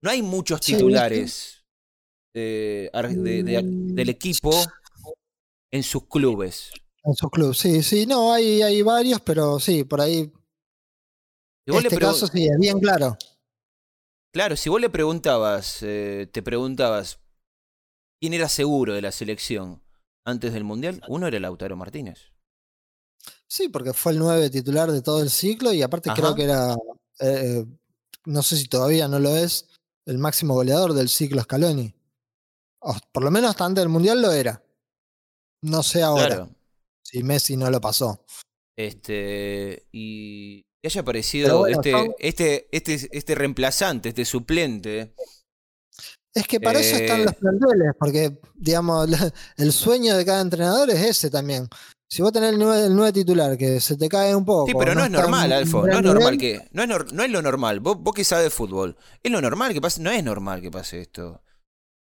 [0.02, 1.64] No hay muchos titulares
[2.34, 3.94] eh, ar- de- de- Mm.
[3.94, 4.50] del equipo
[5.72, 6.72] en sus clubes.
[7.06, 10.32] En su club, sí, sí, no, hay, hay varios, pero sí, por ahí.
[11.64, 13.16] Si En este caso sí, es bien claro.
[14.32, 17.20] Claro, si vos le preguntabas, eh, te preguntabas
[18.20, 19.84] quién era seguro de la selección
[20.24, 22.32] antes del Mundial, uno era Lautaro Martínez.
[23.46, 26.20] Sí, porque fue el 9 titular de todo el ciclo y aparte Ajá.
[26.20, 26.74] creo que era,
[27.20, 27.64] eh,
[28.24, 29.68] no sé si todavía no lo es,
[30.06, 31.94] el máximo goleador del ciclo Scaloni.
[32.80, 34.60] O por lo menos hasta antes del Mundial lo era.
[35.62, 36.55] No sé ahora Claro.
[37.10, 38.24] Si Messi no lo pasó.
[38.76, 39.86] Este.
[39.92, 45.14] Y que haya aparecido bueno, este, son- este, este, este reemplazante, este suplente.
[46.34, 47.24] Es que para eso están Eh.
[47.24, 49.08] los planteles, porque, digamos,
[49.56, 51.68] el sueño de cada entrenador es ese también.
[52.08, 54.66] Si vos tenés el 9, el 9 titular que se te cae un poco.
[54.66, 55.86] Sí, pero no, es normal, Alfo.
[55.86, 56.68] No es normal nivel, que.
[56.72, 57.80] No es, no es lo normal.
[57.80, 58.96] Vos, vos que sabes de fútbol.
[59.22, 60.00] Es lo normal que pase.
[60.02, 61.42] No es normal que pase esto.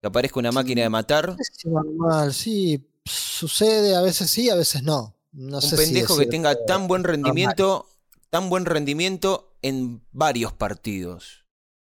[0.01, 1.35] Que aparezca una máquina de matar.
[1.39, 5.15] es normal, sí, sucede, a veces sí, a veces no.
[5.33, 7.87] No un sé si pendejo que tenga tan buen rendimiento.
[8.29, 11.45] Tan buen rendimiento en varios partidos.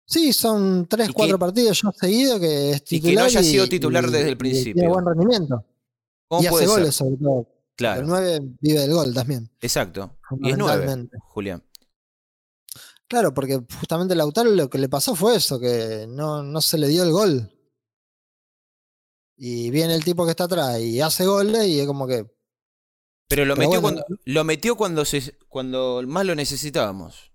[0.05, 3.25] Sí, son 3, Y 4 que- partidos ya seguidos que es y que no titular.
[3.25, 4.73] haya sido titular desde el principio.
[4.73, 5.65] Tiene buen rendimiento.
[6.27, 6.81] ¿Cómo Y puede hace ser?
[6.81, 7.39] goles sobre todo.
[7.39, 9.49] El Claro, 9 vive del gol también.
[9.61, 10.17] exacto.
[10.41, 11.17] Y es nueve, fundamentalmente.
[11.21, 11.63] Julián.
[13.07, 16.87] Claro, porque justamente Lautaro lo que le pasó fue eso, que no, no se le
[16.87, 17.51] dio el gol.
[19.37, 22.25] Y viene el tipo que está atrás y hace goles y es como que.
[23.27, 24.01] Pero lo Pero metió, bueno.
[24.05, 27.31] cuando, lo metió cuando, se, cuando más lo necesitábamos.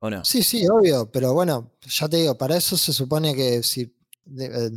[0.00, 0.24] ¿O no?
[0.24, 3.94] Sí, sí, obvio, pero bueno, ya te digo, para eso se supone que si
[4.38, 4.70] eh,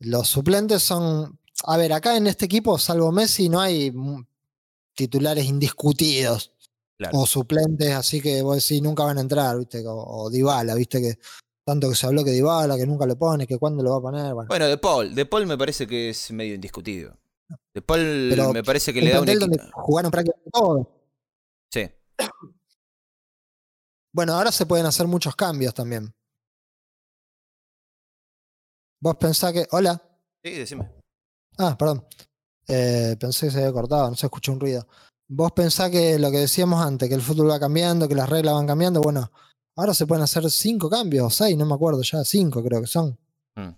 [0.00, 1.38] los suplentes son.
[1.64, 3.92] A ver, acá en este equipo, salvo Messi, no hay
[4.94, 6.52] titulares indiscutidos
[6.98, 7.18] Claro.
[7.20, 9.84] o suplentes, así que vos decís nunca van a entrar, ¿viste?
[9.86, 11.00] O, o Dybala, ¿viste?
[11.00, 11.18] Que
[11.64, 14.00] tanto que se habló que Dybala, que nunca lo pone, que cuándo lo va a
[14.00, 14.34] poner.
[14.34, 15.14] Bueno, Bueno, De Paul.
[15.14, 17.16] De Paul me parece que es medio indiscutido.
[17.74, 20.86] De Paul Pero me parece que le da un donde jugaron prácticamente todos.
[21.72, 21.90] Sí.
[24.14, 26.12] Bueno, ahora se pueden hacer muchos cambios también.
[29.00, 29.66] Vos pensás que.
[29.70, 30.02] Hola.
[30.44, 30.92] Sí, decime.
[31.56, 32.06] Ah, perdón.
[32.68, 34.86] Eh, pensé que se había cortado, no se escuchó un ruido.
[35.28, 38.54] Vos pensás que lo que decíamos antes, que el fútbol va cambiando, que las reglas
[38.54, 39.32] van cambiando, bueno,
[39.76, 42.86] ahora se pueden hacer cinco cambios, o seis, no me acuerdo ya, cinco creo que
[42.86, 43.18] son.
[43.56, 43.70] Mm.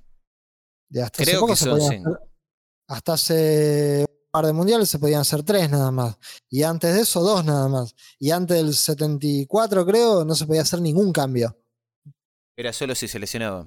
[0.91, 2.11] De hasta hace Creo poco que se son podían cinco.
[2.15, 2.29] hacer-
[2.87, 6.17] hasta hace un par de mundiales se podían hacer tres nada más.
[6.51, 7.95] Y antes de eso, dos nada más.
[8.19, 11.57] Y antes del 74, creo, no se podía hacer ningún cambio.
[12.57, 13.67] Era solo si se lesionaba.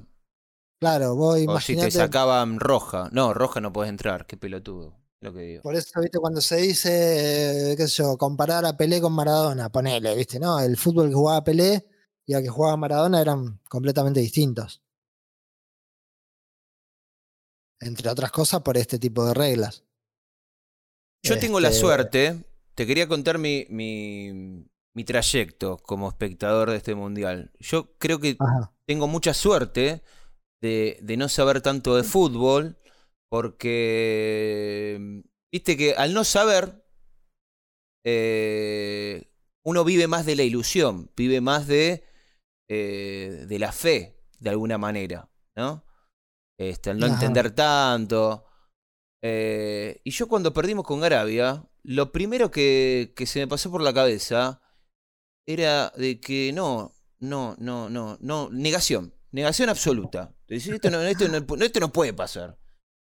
[0.80, 1.92] Claro, vos O si te imaginate.
[1.92, 3.10] sacaban roja.
[3.12, 4.28] No, roja no puedes entrar.
[4.28, 4.96] Qué pelotudo.
[5.20, 5.62] Lo que digo.
[5.64, 9.70] Por eso, viste, cuando se dice, eh, qué sé yo, comparar a Pelé con Maradona,
[9.70, 10.60] ponele, viste, ¿no?
[10.60, 11.88] El fútbol que jugaba Pelé
[12.28, 14.84] y el que jugaba Maradona eran completamente distintos.
[17.80, 19.84] Entre otras cosas, por este tipo de reglas.
[21.24, 22.44] Yo tengo la Este, suerte.
[22.76, 27.52] Te quería contar mi, mi, mi trayecto como espectador de este mundial.
[27.60, 28.72] Yo creo que Ajá.
[28.86, 30.04] tengo mucha suerte
[30.62, 32.78] de, de no saber tanto de fútbol,
[33.30, 36.84] porque viste que al no saber,
[38.04, 39.30] eh,
[39.64, 42.04] uno vive más de la ilusión, vive más de,
[42.70, 45.86] eh, de la fe, de alguna manera, ¿no?
[46.60, 47.16] Este, al no Ajá.
[47.16, 48.46] entender tanto.
[49.24, 53.82] Eh, y yo cuando perdimos con Arabia, lo primero que, que se me pasó por
[53.82, 54.62] la cabeza
[55.48, 60.36] era de que no, no, no, no, no, negación, negación absoluta.
[60.48, 62.58] De decir, esto no, esto no, esto no puede pasar.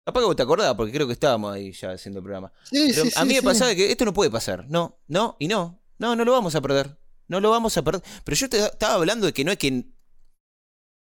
[0.06, 2.52] Capaz que vos te acordás, porque creo que estábamos ahí ya haciendo el programa.
[2.64, 4.66] Sí, Pero sí, a sí, mí me pasaba que esto no puede pasar.
[4.68, 5.82] No, no y no.
[5.98, 6.98] No, no lo vamos a perder.
[7.30, 8.02] No lo vamos a perder.
[8.24, 9.70] Pero yo te estaba hablando de que no es que.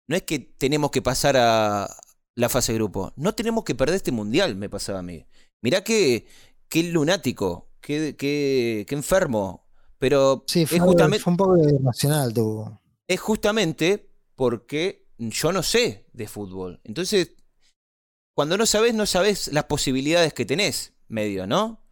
[0.08, 1.88] No es que tenemos que pasar a
[2.34, 3.12] la fase de grupo.
[3.16, 5.24] No tenemos que perder este mundial, me pasaba a mí.
[5.62, 6.26] Mirá qué,
[6.68, 9.68] qué lunático, qué, qué, qué enfermo.
[9.98, 12.78] Pero Sí, fue, es, justamente, fue un poco irracional tu.
[13.08, 16.80] es justamente porque yo no sé de fútbol.
[16.84, 17.32] Entonces,
[18.34, 21.82] cuando no sabes, no sabes las posibilidades que tenés, medio, ¿no?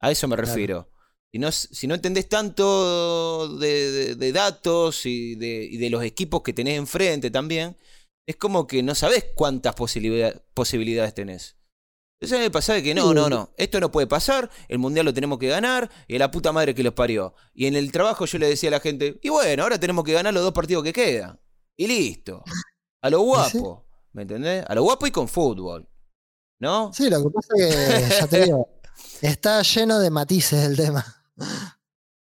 [0.00, 0.88] A eso me Claro.
[1.34, 6.04] Si no, si no entendés tanto de, de- de datos y de, y de los
[6.04, 7.76] equipos que tenés enfrente también,
[8.24, 11.56] es como que no sabés cuántas posibilidad- posibilidades tenés.
[12.20, 15.40] Entonces me pasaba que no, no, no, esto no puede pasar, el mundial lo tenemos
[15.40, 17.34] que ganar, y a la puta madre que los parió.
[17.52, 20.12] Y en el trabajo yo le decía a la gente, y bueno, ahora tenemos que
[20.12, 21.40] ganar los dos partidos que quedan.
[21.76, 22.44] Y listo.
[23.02, 24.64] A lo guapo, ¿me entendés?
[24.68, 25.88] A lo guapo y con fútbol.
[26.60, 26.92] ¿No?
[26.94, 28.68] Sí, lo que pasa es que, ya te digo,
[29.20, 31.22] está lleno de matices el tema.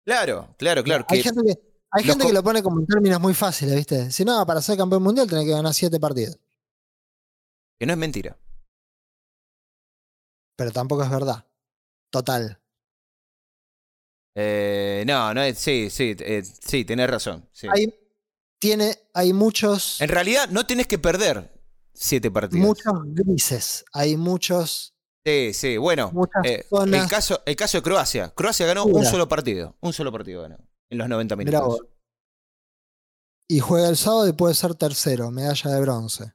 [0.06, 1.06] Claro, claro, claro.
[1.08, 1.60] hay Que, gente, que,
[1.92, 4.12] hay gente que lo pone como en términos muy fáciles, ¿viste?
[4.12, 6.38] Si no, para ser campeón mundial tenés que ganar siete partidos.
[7.80, 8.38] que no es mentira.
[10.56, 11.46] Pero tampoco es verdad.
[12.10, 12.60] Total.
[14.36, 15.58] Eh, no, no es.
[15.58, 17.48] Sí, sí, eh, sí, tenés razón.
[17.52, 17.68] sí.
[17.72, 17.94] Hay,
[18.60, 21.52] tiene, hay muchos, En realidad no tenés que perder
[21.94, 22.66] siete partidos.
[22.66, 23.84] muchos grises.
[23.92, 24.93] Hay muchos,
[25.26, 26.12] Sí, sí, bueno.
[26.44, 28.30] eh, el, caso, el caso de Croacia.
[28.36, 29.76] Croacia ganó un solo partido.
[29.82, 30.58] Un solo partido ganó.
[30.90, 31.88] En los 90 Mirá minutos.
[33.50, 36.34] Y juega el sábado y puede ser tercero, medalla de bronce.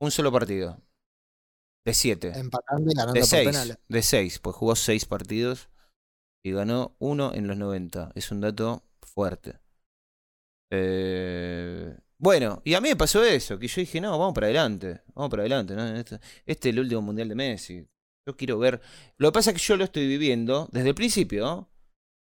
[0.00, 0.78] Un solo partido.
[1.84, 2.32] De siete.
[2.38, 3.48] Empatando y ganando De por seis.
[3.48, 3.78] penales.
[3.88, 4.38] De seis.
[4.38, 5.68] Pues jugó seis partidos
[6.44, 8.12] y ganó uno en los 90.
[8.14, 9.58] Es un dato fuerte.
[10.70, 15.02] Eh, bueno, y a mí me pasó eso, que yo dije, no, vamos para adelante,
[15.12, 15.74] vamos para adelante.
[15.74, 15.84] ¿no?
[15.96, 17.84] Este, este es el último mundial de Messi.
[18.24, 18.80] Yo quiero ver.
[19.18, 21.72] Lo que pasa es que yo lo estoy viviendo desde el principio, ¿no?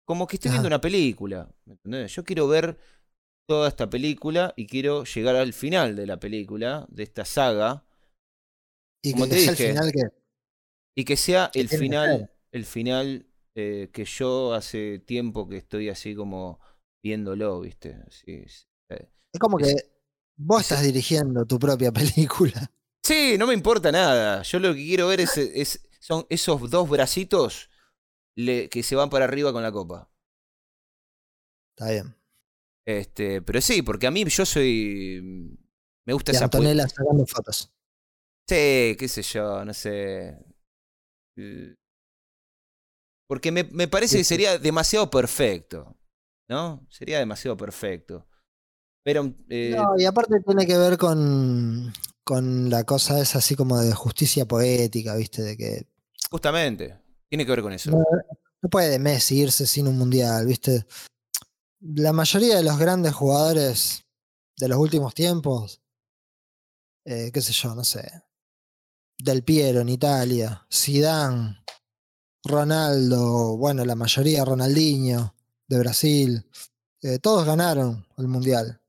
[0.07, 1.51] como que estoy viendo una película.
[1.64, 2.14] ¿me entendés?
[2.14, 2.78] Yo quiero ver
[3.49, 7.86] toda esta película y quiero llegar al final de la película, de esta saga,
[9.03, 10.03] Y Como que te sea el final que.
[10.99, 13.26] y que sea Que el final, el final
[13.57, 16.61] eh, que yo hace tiempo que estoy así como
[17.03, 17.97] viéndolo, ¿viste?
[18.07, 19.09] Así, sí, eh.
[19.32, 19.74] Es como que
[20.36, 22.70] vos es- estás dirigiendo tu propia película.
[23.04, 24.42] Sí, no me importa nada.
[24.42, 27.70] Yo lo que quiero ver es, es- son esos dos bracitos
[28.36, 30.10] le- que se van para arriba con la copa.
[31.76, 32.14] Está bien.
[32.86, 35.20] Este, pero sí, porque a mí yo soy.
[36.06, 37.70] Me gusta Y esa Antonella sacando fotos.
[38.48, 40.38] Sí, qué sé yo, no sé.
[43.28, 45.94] Porque me, me parece que sería demasiado perfecto.
[46.48, 46.86] ¿No?
[46.88, 48.26] Sería demasiado perfecto.
[49.09, 49.32] Pero.
[49.48, 51.90] eh, No, y aparte tiene que ver con,
[52.24, 55.42] con la cosa esa así como de justicia poética, ¿viste?
[55.42, 55.86] De que
[56.30, 56.94] justamente.
[57.26, 57.90] Tiene que ver con eso.
[57.90, 58.04] no,
[58.61, 60.84] no puede Messi irse sin un mundial, ¿viste?
[61.80, 64.04] La mayoría de los grandes jugadores
[64.59, 65.80] de los últimos tiempos,
[67.06, 68.11] eh, qué sé yo, no sé.
[69.16, 71.64] Del Piero en Italia, Zidane,
[72.44, 75.34] Ronaldo, bueno, la mayoría, Ronaldinho
[75.66, 76.46] de Brasil,
[77.00, 78.82] eh, todos ganaron el mundial.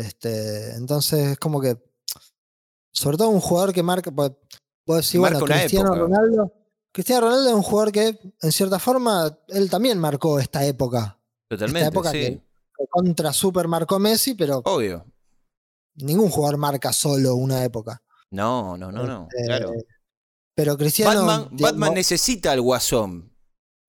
[0.00, 1.76] Este, entonces, es como que,
[2.92, 4.32] sobre todo un jugador que marca, pues,
[4.84, 6.00] bueno, Cristiano época.
[6.00, 6.52] Ronaldo.
[6.92, 11.18] Cristiano Ronaldo es un jugador que, en cierta forma, él también marcó esta época.
[11.48, 11.88] Totalmente.
[11.88, 12.18] época sí.
[12.18, 12.42] que-
[12.76, 15.04] que Contra Super marcó Messi, pero Obvio.
[15.94, 18.02] ningún jugador marca solo una época.
[18.30, 19.28] No, no, no, no.
[19.30, 19.72] Este, Claro.
[20.54, 21.24] Pero Cristiano.
[21.24, 23.27] Batman, digamos, Batman necesita al Guasón.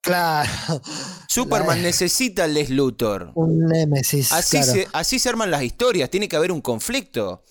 [0.01, 0.49] Claro.
[1.27, 3.31] Superman La- necesita al Les Luthor.
[3.35, 4.31] Un némesis.
[4.31, 4.71] Así, claro.
[4.71, 6.09] se, así se arman las historias.
[6.09, 7.43] Tiene que haber un conflicto.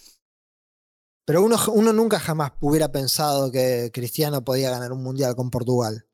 [1.27, 6.07] Pero uno, uno nunca jamás hubiera pensado que Cristiano podía ganar un mundial con Portugal.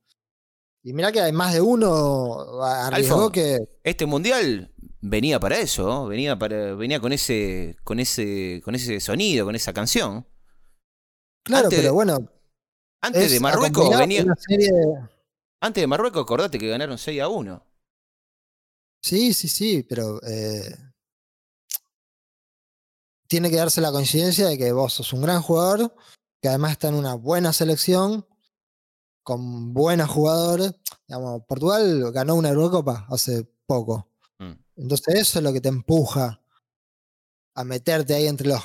[0.82, 3.58] Y mira que hay más de uno arriesgó que.
[3.84, 6.06] Este mundial venía para eso, ¿no?
[6.08, 10.26] venía para, venía con ese, con ese, con ese sonido, con esa canción.
[11.44, 12.18] Claro, antes- pero bueno.
[13.00, 15.08] Antes es de Marruecos venía, por una serie de-
[15.64, 17.66] antes de Marruecos, acordate que ganaron 6 a 1.
[19.02, 20.20] Sí, sí, sí, pero.
[20.22, 20.76] eh,
[23.26, 25.94] tiene que darse la coincidencia de que vos sos un gran jugador,
[26.40, 28.26] que además está en una buena selección,
[29.24, 30.72] con buenos jugadores.
[31.08, 34.08] Digamos, Portugal ganó una Eurocopa hace poco.
[34.38, 34.52] Mm.
[34.76, 36.40] Entonces eso es lo que te empuja
[37.56, 38.62] a meterte ahí entre los,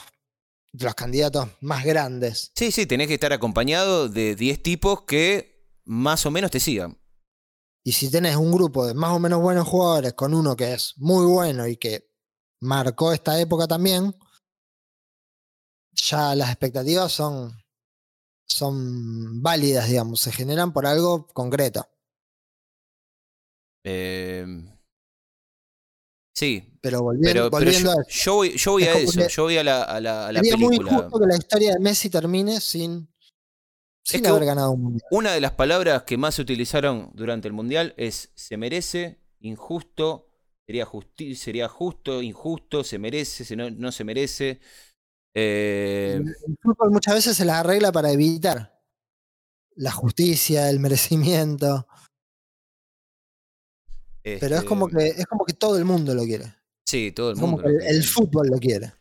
[0.73, 2.51] entre los candidatos más grandes.
[2.55, 5.48] Sí, sí, tenés que estar acompañado de 10 tipos que
[5.89, 6.95] más o menos te sigan.
[7.83, 10.93] Y si tenés un grupo de más o menos buenos jugadores con uno que es
[10.97, 12.11] muy bueno y que
[12.61, 14.13] marcó esta época también,
[15.93, 17.51] ya las expectativas son,
[18.45, 21.87] son válidas, digamos, se generan por algo concreto.
[23.83, 24.45] Eh,
[26.35, 28.23] Sí, Pero volviendo, pero, pero volviendo yo, a eso.
[28.23, 30.55] yo voy, yo voy a eso, yo voy a la, a la, a la Sería
[30.55, 33.13] muy injusto que la historia de Messi termine sin,
[34.11, 35.07] sin que haber u- ganado un mundial.
[35.11, 40.27] Una de las palabras que más se utilizaron durante el Mundial es se merece, injusto,
[40.67, 44.59] sería, justi sería justo, injusto, se merece, se no, no se merece.
[45.35, 48.79] Eh, El, fútbol muchas veces se las arregla para evitar
[49.75, 51.87] la justicia, el merecimiento.
[54.21, 56.53] Pero es como este, que es como que todo el mundo lo quiere.
[56.85, 57.69] Sí, todo el Es como mundo.
[57.69, 58.93] que el, el fútbol lo quiere.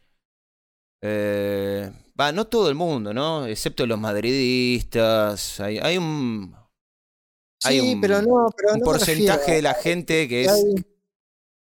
[1.03, 1.91] Eh,
[2.21, 3.47] va, no todo el mundo, ¿no?
[3.47, 5.61] Excepto los madridistas.
[5.61, 6.55] Hay, hay un,
[7.65, 10.43] Hay Sí, un- pero no, pero un no me refiero porcentaje de la gente que
[10.45, 10.85] es, hay-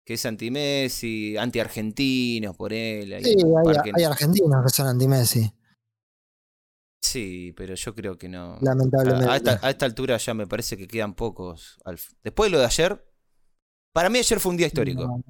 [0.06, 3.14] que es anti-Messi, anti-argentinos, por él.
[3.14, 3.36] hay Sí,
[3.66, 5.54] hay, hay argentinos que son anti-Messi,
[7.04, 8.58] Sí, pero yo creo que no.
[8.62, 9.28] Lamentablemente.
[9.28, 11.80] a esta, a esta altura ya me parece que quedan pocos.
[12.24, 13.04] Después de lo de ayer,
[13.94, 15.04] para mí ayer fue un día histórico.
[15.08, 15.24] No,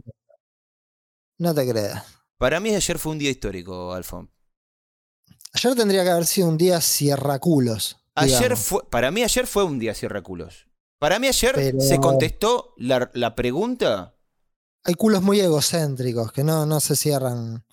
[1.39, 2.05] no te creas.
[2.37, 4.29] Para mí ayer fue un día histórico, Alfon.
[5.53, 7.97] Ayer tendría que haber sido un día cierraculos.
[8.15, 10.67] Ayer fue, para mí ayer fue un día cierraculos.
[10.99, 14.15] Para mí ayer Pero- se contestó la, la pregunta.
[14.83, 17.63] Hay culos muy egocéntricos que no, no se cierran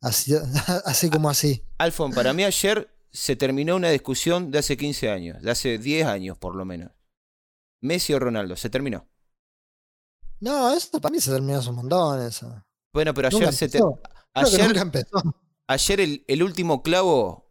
[0.00, 0.34] así,
[0.84, 1.64] así como así.
[1.78, 6.06] Alfon, para mí ayer se terminó una discusión de hace 15 años, de hace 10
[6.06, 6.90] años por lo menos.
[7.82, 9.06] Messi o Ronaldo, se terminó.
[10.40, 12.22] No, eso para mí se terminó hace un montón.
[12.22, 12.62] Eso.
[12.92, 14.00] Bueno, pero ayer se te- empezó.
[14.32, 15.22] Creo que ayer, nunca empezó.
[15.70, 17.50] Ayer el, el último clavo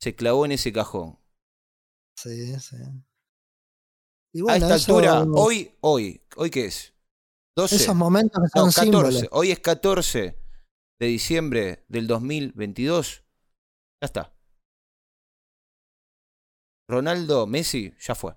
[0.00, 1.18] se clavó en ese cajón.
[2.16, 2.76] Sí, sí.
[4.32, 6.94] Y A bueno, esta eso- altura, hoy, hoy, ¿hoy qué es?
[7.56, 7.76] 12.
[7.76, 8.80] esos momentos que son No, 14.
[8.82, 9.28] símbolos.
[9.32, 10.38] Hoy es 14
[11.00, 13.24] de diciembre del 2022.
[14.00, 14.34] Ya está.
[16.88, 18.36] Ronaldo, Messi, ya fue.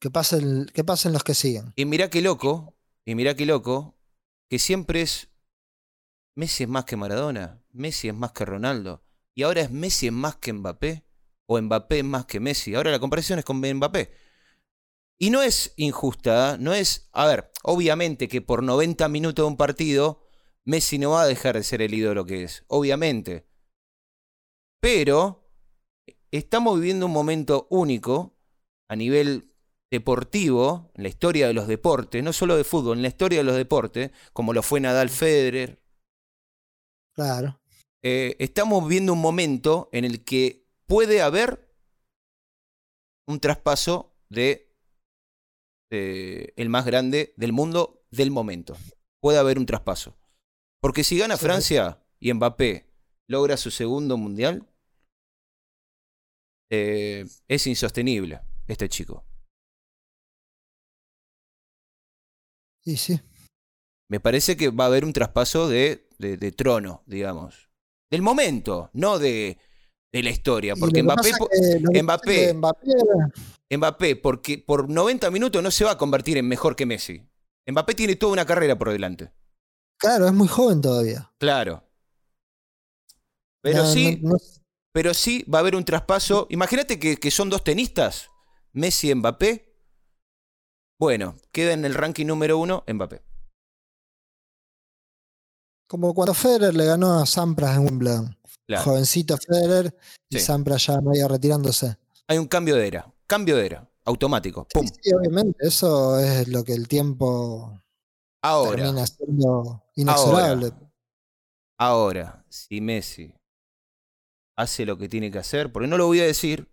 [0.00, 1.72] Que pasen, que pasen los que siguen.
[1.76, 3.96] Y mirá qué loco, y mirá qué loco,
[4.50, 5.27] que siempre es
[6.38, 9.02] Messi es más que Maradona, Messi es más que Ronaldo,
[9.34, 11.04] y ahora es Messi es más que Mbappé,
[11.46, 12.76] o Mbappé es más que Messi.
[12.76, 14.12] Ahora la comparación es con Mbappé.
[15.18, 16.56] Y no es injusta, ¿eh?
[16.60, 20.28] no es, a ver, obviamente que por 90 minutos de un partido,
[20.64, 23.48] Messi no va a dejar de ser el ídolo que es, obviamente.
[24.78, 25.50] Pero
[26.30, 28.38] estamos viviendo un momento único
[28.86, 29.52] a nivel
[29.90, 33.44] deportivo, en la historia de los deportes, no solo de fútbol, en la historia de
[33.44, 35.82] los deportes, como lo fue Nadal Federer,
[37.18, 37.60] Claro.
[38.04, 41.68] eh, estamos viendo un momento en el que puede haber
[43.26, 44.72] un traspaso de
[45.90, 48.76] eh, el más grande del mundo del momento.
[49.20, 50.16] Puede haber un traspaso.
[50.80, 51.44] Porque si gana Sí.
[51.44, 52.88] Francia y Mbappé
[53.28, 54.72] logra su segundo mundial,
[56.70, 59.24] eh, es insostenible este chico.
[62.84, 63.20] Y sí.
[64.08, 67.70] Me parece que va a haber un traspaso de, de, de trono, digamos.
[68.10, 69.58] Del momento, no de,
[70.12, 70.74] de la historia.
[70.76, 76.36] Porque Mbappé, que- Mbappé- Mbappé- Mbappé, porque por 90 minutos no se va a convertir
[76.38, 77.22] en mejor que Messi.
[77.66, 79.32] Mbappé tiene toda una carrera por delante.
[79.98, 81.30] claro, es muy joven todavía.
[81.38, 81.84] Claro.
[83.62, 84.38] Pero No, sí, no- no-
[84.92, 86.46] pero sí va a haber un traspaso.
[86.50, 88.30] Imagínate que, que son dos tenistas,
[88.72, 89.76] Messi y Mbappé.
[90.98, 93.22] Bueno, queda en el ranking número uno Mbappé.
[95.88, 98.36] Como cuando Federer le ganó a Sampras en Wimbledon.
[98.66, 98.84] Claro.
[98.84, 99.96] Jovencito Federer
[100.28, 100.44] y Sí.
[100.44, 101.96] Sampras ya medio retirándose.
[102.28, 103.12] Hay un cambio de era.
[103.26, 103.90] Cambio de era.
[104.04, 104.66] Automático.
[104.70, 104.86] Sí, ¡Pum!
[105.02, 107.82] sí, obviamente, eso es lo que el tiempo
[108.42, 108.76] Ahora.
[108.84, 110.72] termina siendo inexorable.
[111.78, 113.34] Ahora, si Messi
[114.56, 116.70] hace lo que tiene que hacer, porque no lo voy a decir,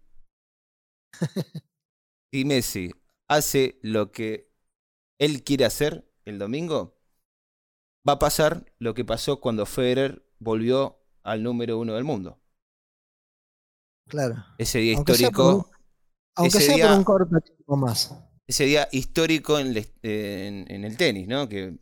[2.34, 2.92] si Messi
[3.30, 4.52] hace lo que
[5.20, 6.95] él quiere hacer el domingo,
[8.08, 12.40] va a pasar lo que pasó cuando Federer volvió al número uno del mundo.
[14.08, 14.36] Claro.
[14.58, 15.72] Ese día Aunque sea por histórico,
[16.36, 18.14] Aunque sea día- por un corto tiempo más.
[18.48, 21.50] ese día histórico en, el- en- en el tenis, ¿no?
[21.50, 21.78] Que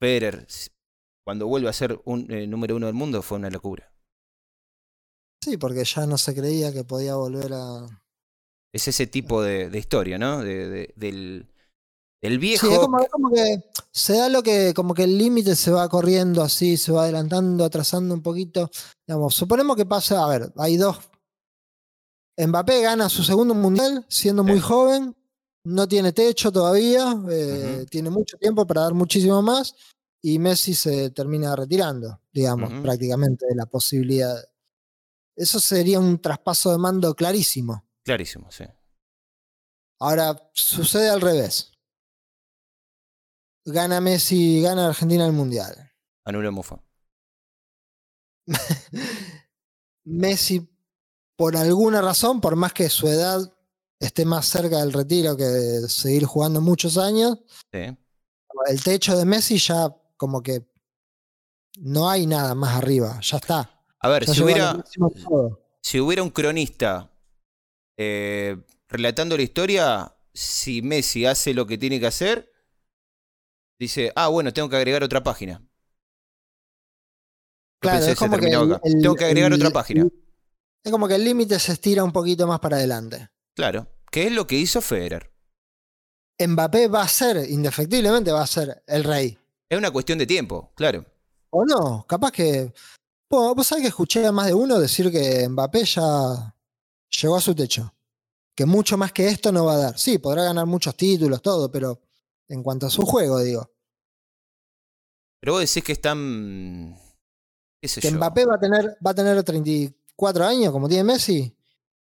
[0.00, 0.46] Federer,
[1.26, 3.92] cuando vuelve a ser un eh, número uno del mundo, fue una locura.
[5.42, 7.86] Sí, porque ya no se creía que podía volver a.
[8.72, 10.40] Es ese tipo de, de historia, ¿no?
[10.42, 11.48] De- de- del,
[12.22, 12.66] del viejo.
[12.66, 13.62] Sí, es como, es como que
[13.96, 17.64] se da lo que, como que el límite se va corriendo así, se va adelantando,
[17.64, 18.68] atrasando un poquito.
[19.06, 20.98] Digamos, suponemos que pasa, a ver, hay dos.
[22.36, 24.60] Mbappé gana su segundo mundial siendo muy Sí.
[24.62, 25.16] joven,
[25.64, 29.76] no tiene techo todavía, eh, tiene mucho tiempo para dar muchísimo más,
[30.20, 34.36] y Messi se termina retirando, digamos, prácticamente de la posibilidad.
[35.36, 37.84] Eso sería un traspaso de mando clarísimo.
[38.04, 38.64] Clarísimo, sí.
[40.00, 41.70] Ahora, sucede al revés.
[43.64, 45.90] Gana Messi, gana Argentina el Mundial.
[46.24, 46.78] Anula Mufa.
[50.04, 50.68] Messi,
[51.36, 53.40] por alguna razón, por más que su edad
[53.98, 57.38] esté más cerca del retiro que de seguir jugando muchos años,
[57.72, 57.96] Sí.
[58.66, 60.66] el techo de Messi ya como que
[61.78, 63.82] no hay nada más arriba, ya está.
[64.00, 64.84] A ver, Ya si hubiera,
[65.80, 67.10] si hubiera un cronista
[67.96, 72.52] eh, relatando la historia, si Messi hace lo que tiene que hacer,
[73.78, 75.62] dice, ah, bueno, tengo que agregar otra página.
[77.80, 80.06] Claro, pensé es como que el- el- tengo que agregar el- otra página.
[80.84, 83.28] Es como que el límite se estira un poquito más para adelante.
[83.54, 85.30] Claro, que es lo que hizo Federer.
[86.38, 89.38] Mbappé va a ser, indefectiblemente va a ser el rey.
[89.68, 91.04] Es una cuestión de tiempo, claro.
[91.50, 92.04] ¿O no?
[92.08, 92.72] Capaz que.
[93.30, 96.54] Bueno, vos sabés que escuché a más de uno decir que Mbappé ya
[97.20, 97.94] llegó a su techo.
[98.56, 99.98] Que mucho más que esto no va a dar.
[99.98, 102.00] Sí, podrá ganar muchos títulos, todo, pero
[102.48, 103.70] en cuanto a su juego, digo.
[105.40, 106.96] Pero vos decís que están...
[107.80, 108.16] ¿Qué sé Que yo?
[108.16, 111.56] Mbappé va a tener, va a tener 34 años, como tiene Messi,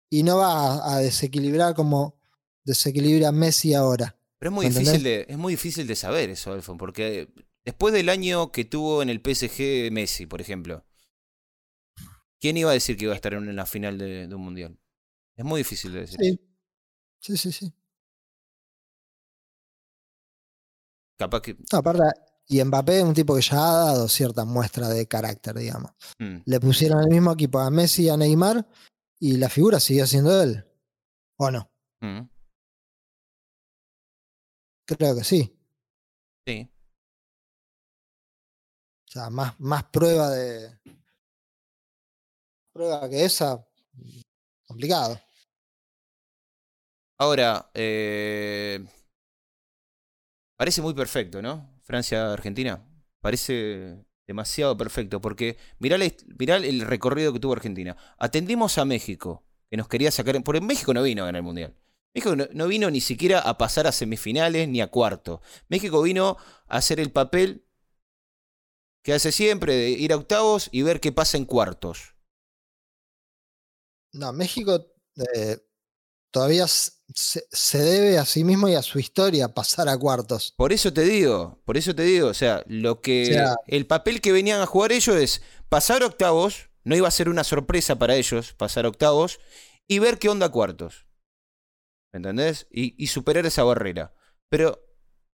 [0.09, 2.19] y no va a, desequilibrar como
[2.63, 4.17] desequilibra Messi ahora.
[4.39, 7.33] Pero es muy, ¿Me difícil de, es muy difícil de saber eso, Alfon, porque
[7.65, 10.85] después del año que tuvo en el PSG Messi, por ejemplo,
[12.39, 14.79] ¿quién iba a decir que iba a estar en la final de, de un mundial?
[15.35, 16.17] Es muy difícil de decir.
[16.19, 16.39] Sí.
[17.23, 17.73] Sí, sí, sí.
[21.17, 21.53] Capaz que.
[21.71, 22.03] No, aparte,
[22.47, 25.91] y Mbappé es un tipo que ya ha dado cierta muestra de carácter, digamos.
[26.19, 28.67] mm, Le pusieron el mismo equipo a Messi y a Neymar
[29.19, 30.65] y la figura siguió siendo él.
[31.37, 31.71] ¿O no?
[32.01, 32.21] mm,
[34.85, 35.57] Creo que sí.
[36.45, 36.69] sí.
[39.07, 40.77] O sea, más, más prueba de.
[42.73, 43.65] Prueba que esa.
[44.67, 45.19] Complicado.
[47.19, 48.83] Ahora, eh,
[50.55, 51.79] parece muy perfecto, ¿no?
[51.83, 52.85] Francia-Argentina.
[53.21, 57.95] Parece demasiado perfecto, porque mirá, el recorrido que tuvo Argentina.
[58.17, 60.41] Atendimos a México, que nos quería sacar.
[60.43, 61.75] Porque México no vino a ganar el Mundial.
[62.13, 65.41] México no, no vino ni siquiera a pasar a semifinales ni a cuarto.
[65.67, 66.37] México vino
[66.67, 67.65] a hacer el papel
[69.03, 72.15] que hace siempre, de ir a octavos y ver qué pasa en cuartos.
[74.13, 74.85] No, México
[75.35, 75.57] eh,
[76.31, 76.65] todavía
[77.13, 80.53] se, se debe a sí mismo y a su historia pasar a cuartos.
[80.57, 83.85] Por eso te digo, por eso te digo, o sea, lo que O sea- el
[83.87, 87.97] papel que venían a jugar ellos es pasar octavos, no iba a ser una sorpresa
[87.97, 89.39] para ellos pasar octavos
[89.87, 91.07] y ver qué onda cuartos.
[92.13, 92.67] ¿Me entendés?
[92.71, 94.13] Y, y superar esa barrera.
[94.49, 94.79] Pero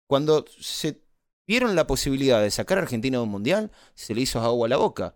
[0.08, 1.04] cuando se
[1.48, 4.70] vieron la posibilidad de sacar a Argentina de un mundial, se le hizo agua a
[4.70, 5.16] la boca.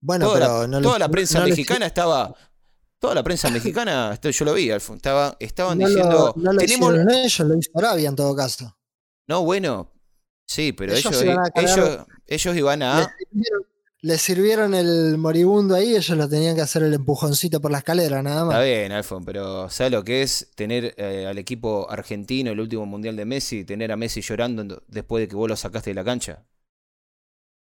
[0.00, 2.34] Bueno, toda pero la, no toda les- la prensa no les- mexicana estaba.
[2.98, 6.34] Toda la prensa mexicana, esto yo lo vi, Alfon, estaba, estaban no lo- diciendo.
[6.36, 8.76] no lo tenemos, hicieron ellos, lo hizo Arabia en todo caso.
[9.28, 9.92] No, bueno,
[10.46, 13.14] sí, pero Ellos ellos, van a cargar- ellos, ellos iban a...
[13.30, 13.62] sirvieron,
[14.00, 18.22] le sirvieron el moribundo ahí, ellos lo tenían que hacer el empujoncito por la escalera,
[18.22, 18.64] nada Está más.
[18.64, 23.16] bien, Alfon, pero ¿sabes lo que es tener eh, al equipo argentino, el último mundial
[23.16, 26.44] de Messi, tener a Messi llorando después de que vos lo sacaste de la cancha?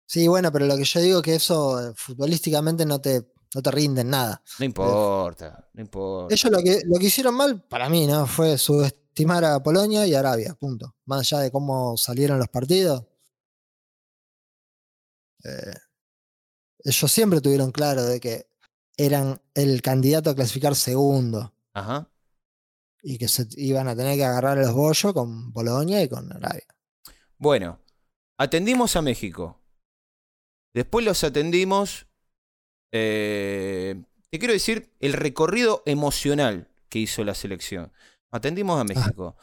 [0.09, 3.23] Sí, bueno, pero lo que yo digo es que eso eh, futbolísticamente no te,
[3.53, 4.41] no te rinde en nada.
[4.59, 6.33] No importa, no importa.
[6.33, 8.25] Ellos lo que, lo que hicieron mal, para mí, ¿no?
[8.27, 10.95] Fue subestimar a Polonia y Arabia, punto.
[11.05, 13.05] Más allá de cómo salieron los partidos.
[15.43, 15.73] eh,
[16.83, 18.49] ellos siempre tuvieron claro de que
[18.95, 22.09] eran el candidato a clasificar segundo Ajá.
[23.01, 26.65] y que se iban a tener que agarrar los bollos con Polonia y con Arabia.
[27.37, 27.79] Bueno,
[28.37, 29.61] atendimos a México.
[30.73, 32.07] Después los atendimos.
[32.91, 37.91] Eh, te quiero decir el recorrido emocional que hizo la selección.
[38.31, 39.35] Atendimos a México.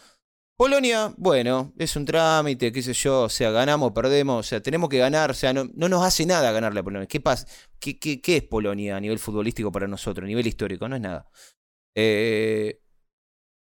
[0.57, 4.89] Polonia, bueno, es un trámite, qué sé yo, o sea, ganamos, perdemos, o sea, tenemos
[4.89, 7.09] que ganar, o sea, no, no nos hace nada ganarle a Polonia.
[7.09, 7.47] ¿Qué pasa?
[7.81, 10.89] ¿Qué, qué, qué es Polonia a nivel futbolístico para nosotros, a nivel histórico?
[10.89, 11.29] No es nada.
[11.97, 12.81] Eh,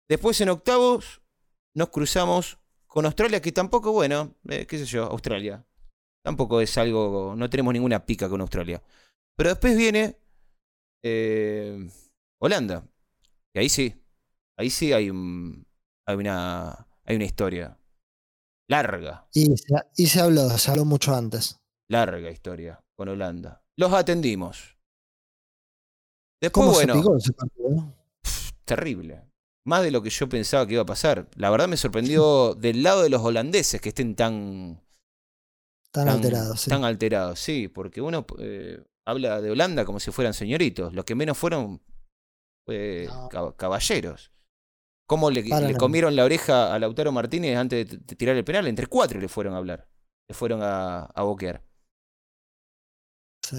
[0.07, 1.21] después en octavos
[1.75, 2.57] nos cruzamos
[2.87, 5.63] con Australia, que tampoco, bueno, eh, qué sé yo, Australia.
[6.23, 8.81] Tampoco es algo, no tenemos ninguna pica con Australia.
[9.39, 10.17] Pero después viene
[11.01, 11.89] eh,
[12.41, 12.85] Holanda.
[13.55, 13.95] Y ahí sí,
[14.57, 15.65] ahí sí hay, un,
[16.05, 17.77] hay, una, hay una historia.
[18.69, 21.57] Larga, Y se, y se habló, se habló mucho antes.
[21.89, 23.63] larga historia con Holanda.
[23.77, 24.77] Los atendimos.
[26.41, 27.95] Después, ¿Cómo bueno, se picó ese partido?
[28.65, 29.23] terrible.
[29.65, 31.29] Más de lo que yo pensaba que iba a pasar.
[31.35, 34.83] La verdad me sorprendió del lado de los holandeses que estén tan,
[35.91, 36.59] Tan, alterados.
[36.59, 36.69] sí.
[36.69, 40.93] Tan alterados, sí, porque uno eh, habla de Holanda como si fueran señoritos.
[40.93, 41.81] Los que menos fueron
[42.67, 43.55] No.
[43.57, 44.31] caballeros.
[45.07, 45.43] ¿Cómo le,
[45.77, 48.67] comieron la oreja a Lautaro Martínez antes de, tirar el penal?
[48.67, 49.89] Entre cuatro le fueron a hablar.
[50.27, 51.63] Le fueron a, a boquear.
[53.41, 53.57] Sí.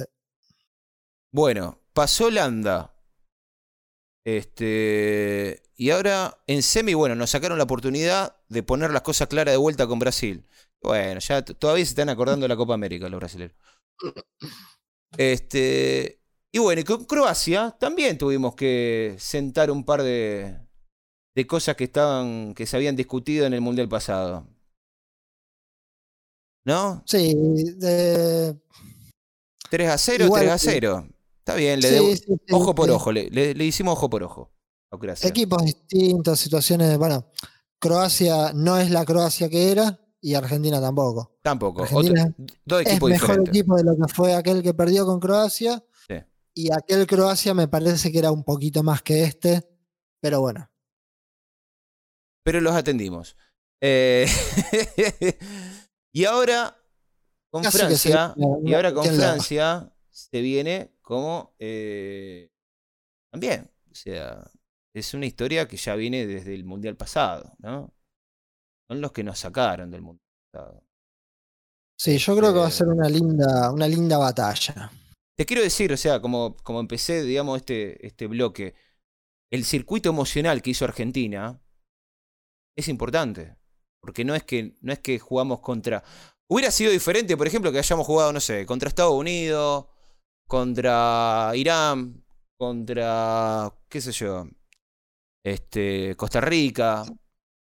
[1.33, 2.95] Bueno, pasó Landa.
[4.25, 5.63] Este.
[5.75, 9.59] Y ahora en semi, bueno, nos sacaron la oportunidad de poner las cosas claras de
[9.59, 10.47] vuelta con Brasil.
[10.83, 13.57] Bueno, ya todavía se están acordando de la Copa América los brasileños.
[15.17, 16.21] Este.
[16.53, 20.59] Y bueno, y con Croacia también tuvimos que sentar un par de,
[21.37, 22.55] de cosas que estaban.
[22.55, 24.47] que se habían discutido en el Mundial pasado.
[26.65, 27.03] ¿No?
[27.07, 27.35] Sí,
[27.77, 28.55] de-
[29.71, 31.09] 3 a 0, Igual 3 a que- 0.
[31.39, 34.11] Está bien, le sí, debo- sí, sí, ojo por ojo, le, le- le hicimos ojo
[34.11, 34.53] por ojo.
[35.23, 36.99] Equipos distintos, situaciones.
[36.99, 37.31] Bueno,
[37.81, 41.39] Croacia no es la Croacia que era y Argentina tampoco.
[41.43, 41.83] Tampoco.
[41.83, 43.55] Argentina otro- dos Es equipos mejor diferentes.
[43.57, 45.83] equipo de lo que fue aquel que perdió con Croacia.
[46.09, 46.15] Sí.
[46.55, 49.67] Y aquel Croacia me parece que era un poquito más que este.
[50.21, 50.71] Pero bueno,
[52.43, 53.37] Pero los atendimos.
[53.81, 54.27] Eh,
[56.13, 56.77] y ahora
[57.51, 58.35] con Casi que se Francia.
[58.65, 59.05] Y ahora con.
[59.07, 62.51] Francia se viene como eh,
[63.33, 63.71] también.
[63.91, 64.49] O sea,
[64.95, 67.93] es una historia que ya viene desde el Mundial pasado, ¿no?
[68.91, 70.03] Son los que nos sacaron del
[70.53, 70.83] pasado.
[71.97, 74.91] sí, yo creo que va a Este- ser una linda, una linda batalla.
[75.39, 78.75] Te quiero decir, o sea, como, como empecé, digamos, este, este bloque,
[79.53, 81.63] el circuito emocional que hizo Argentina
[82.77, 83.57] es importante.
[84.03, 86.03] Porque no es que, no es que jugamos contra.
[86.51, 89.87] Hubiera sido diferente, por ejemplo, que hayamos jugado, no sé, contra Estados Unidos,
[90.49, 92.25] contra Irán,
[92.59, 93.73] contra.
[93.89, 94.49] qué sé yo.
[95.45, 96.17] Este.
[96.17, 97.05] Costa Rica.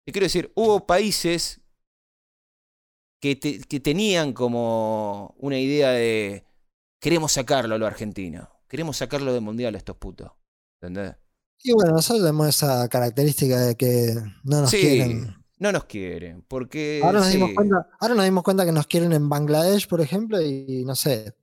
[0.06, 1.60] Te quiero decir, hubo países
[3.20, 6.44] que, te- que tenían como una idea de
[7.00, 8.48] queremos sacarlo a lo argentino.
[8.68, 10.30] Queremos sacarlo del mundial a estos putos.
[10.80, 11.14] ¿Entendés?
[11.62, 15.34] Y bueno, nosotros tenemos esa característica de que no nos sí, quieren.
[15.58, 16.42] no nos quieren.
[16.46, 17.00] Porque.
[17.02, 20.40] Ahora nos, dimos cuenta, ahora nos dimos cuenta que nos quieren en Bangladesh, por ejemplo,
[20.40, 21.34] y no sé,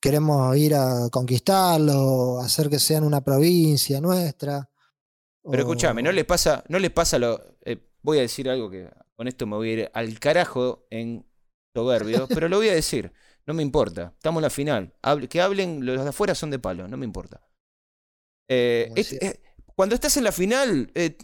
[0.00, 4.68] queremos ir a conquistarlo, hacer que sean una provincia nuestra.
[5.42, 7.56] Pero o- escúchame, no les pasa, no les pasa lo.
[7.64, 11.26] eh, voy a decir algo que con esto me voy a ir al carajo en
[11.74, 13.12] soberbio, pero lo voy a decir.
[13.46, 14.12] No me importa.
[14.16, 14.94] Estamos en la final.
[15.02, 17.40] Hable- que hablen, los de afuera son de palo, no me importa.
[18.48, 19.40] Eh, es- eh,
[19.76, 21.16] cuando estás en la final, eh,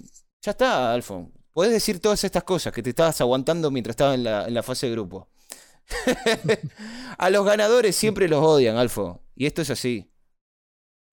[0.43, 1.33] ya está, Alfon.
[1.53, 4.63] Podés decir todas estas cosas que te estabas aguantando mientras estabas en la, en la
[4.63, 5.31] fase de grupo.
[7.19, 9.25] a los ganadores siempre los odian, Alfo.
[9.35, 10.13] Y esto es así.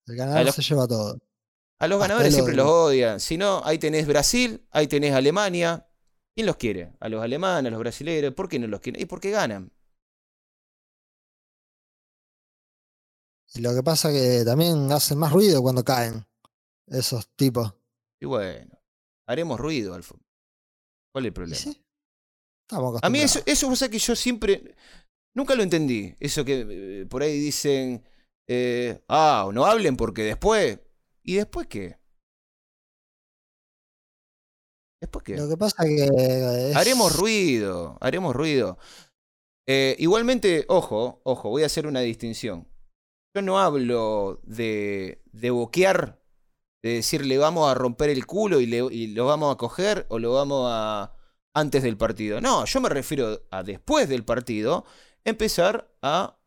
[0.08, 1.18] El ganador los- se lleva todo.
[1.80, 3.20] A los ganadores siempre los odian.
[3.20, 5.88] Si no, ahí tenés Brasil, ahí tenés Alemania.
[6.36, 6.94] ¿Quién los quiere?
[7.00, 8.34] A los alemanes, a los brasileños.
[8.34, 9.02] ¿Por qué no los quieren?
[9.02, 9.72] Y porque ganan.
[13.56, 16.26] Y lo que pasa que también hacen más ruido cuando caen
[16.88, 17.74] esos tipos.
[18.22, 18.80] Y bueno,
[19.26, 20.20] haremos ruido, Alfo.
[21.12, 21.56] ¿Cuál es el problema?
[21.56, 21.84] sí,
[22.62, 24.76] estamos A mí eso, eso sabés que yo siempre.
[25.34, 26.16] Nunca lo entendí.
[26.20, 28.04] Eso que eh, por ahí dicen.
[28.48, 30.80] eh, ah, no hablen porque después.
[31.24, 31.98] ¿Y después qué?
[35.02, 35.38] ¿Después qué?
[35.38, 36.06] Lo que pasa que
[36.72, 38.78] es- Haremos ruido, haremos ruido.
[39.68, 42.68] Eh, igualmente, ojo, ojo, voy a hacer una distinción.
[43.36, 46.20] Yo no hablo de, de boquear,
[46.84, 50.20] de decirle vamos a romper el culo y, le- y lo vamos a coger o
[50.20, 51.16] lo vamos a
[51.54, 52.42] antes del partido.
[52.42, 54.86] No, yo me refiero a después del partido
[55.24, 56.40] empezar a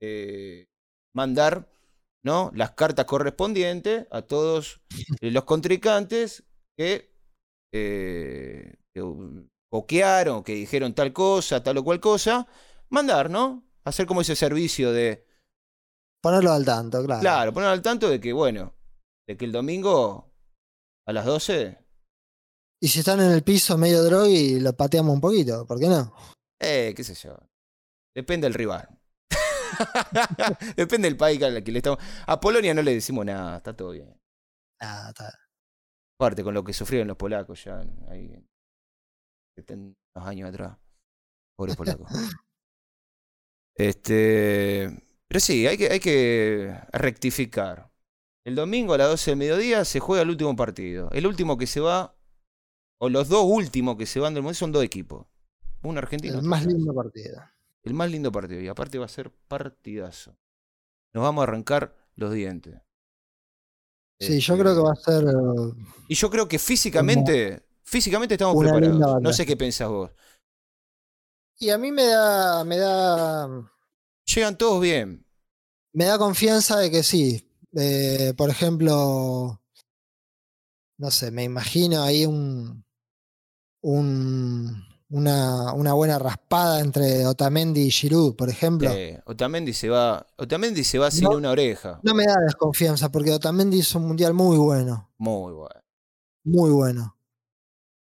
[0.00, 0.66] eh,
[1.14, 1.70] mandar
[2.26, 2.50] ¿no?
[2.54, 4.82] las cartas correspondientes a todos
[5.20, 6.42] los contrincantes
[6.76, 7.14] que,
[7.72, 9.02] eh, que
[9.70, 12.48] boquearon, que dijeron tal cosa, tal o cual cosa,
[12.88, 13.64] mandar, ¿no?
[13.84, 15.24] Hacer como ese servicio de,
[16.20, 17.20] Ponerlo al tanto, claro.
[17.20, 18.74] claro, poner al tanto de que, bueno,
[19.28, 20.34] de que el domingo
[21.06, 21.78] a las 12,
[22.82, 25.86] Y si están en el piso medio droga y lo pateamos un poquito, ¿por qué
[25.86, 26.12] no?
[26.60, 27.38] eh, qué sé yo,
[28.12, 28.95] depende del rival.
[30.76, 31.98] depende del país al que le estamos...
[32.26, 34.18] A Polonia no le decimos nada, está todo bien.
[34.80, 35.32] Ah, está-
[36.18, 38.32] Aparte con lo que sufrieron los polacos ya, ahí,
[39.58, 40.76] 70 años atrás.
[41.56, 42.08] Pobres polacos.
[43.78, 44.88] Este,
[45.28, 47.90] pero sí, hay que, hay que rectificar.
[48.46, 51.10] El domingo a las 12 del mediodía se juega el último partido.
[51.12, 52.16] El último que se va,
[52.98, 55.26] o los dos últimos que se van del mundial son dos equipos.
[55.82, 56.38] Un argentino.
[56.38, 57.42] el más lindo partido.
[57.86, 58.60] El más lindo partido.
[58.60, 60.36] Y aparte va a ser partidazo.
[61.14, 62.74] Nos vamos a arrancar los dientes.
[64.18, 65.24] Sí, yo Este, creo que va a ser.
[66.08, 69.22] Y yo creo que físicamente, físicamente estamos una preparados.
[69.22, 70.10] No sé qué pensás vos.
[71.58, 73.48] Y a mí me da, me da,
[74.26, 75.24] Llegan todos bien.
[75.92, 77.42] me da confianza de que sí.
[77.76, 79.60] Eh, por ejemplo,
[80.98, 82.84] no sé, me imagino ahí un,
[83.82, 88.90] un una, una, buena raspada entre Otamendi y Giroud, por ejemplo.
[89.24, 92.00] Otamendi se va, Otamendi se va sin una oreja.
[92.02, 95.10] No me da desconfianza porque Otamendi hizo un mundial muy bueno.
[95.18, 95.80] Muy bueno.
[96.44, 97.16] Muy bueno.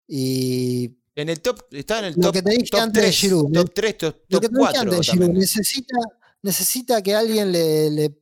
[0.06, 3.12] Y en el top, está en el lo top, que te dije antes 3, de
[3.12, 4.80] Giroud, top 3, top, lo que te 4.
[4.80, 5.96] Antes de Giroud, necesita,
[6.42, 8.18] necesita que alguien le, le,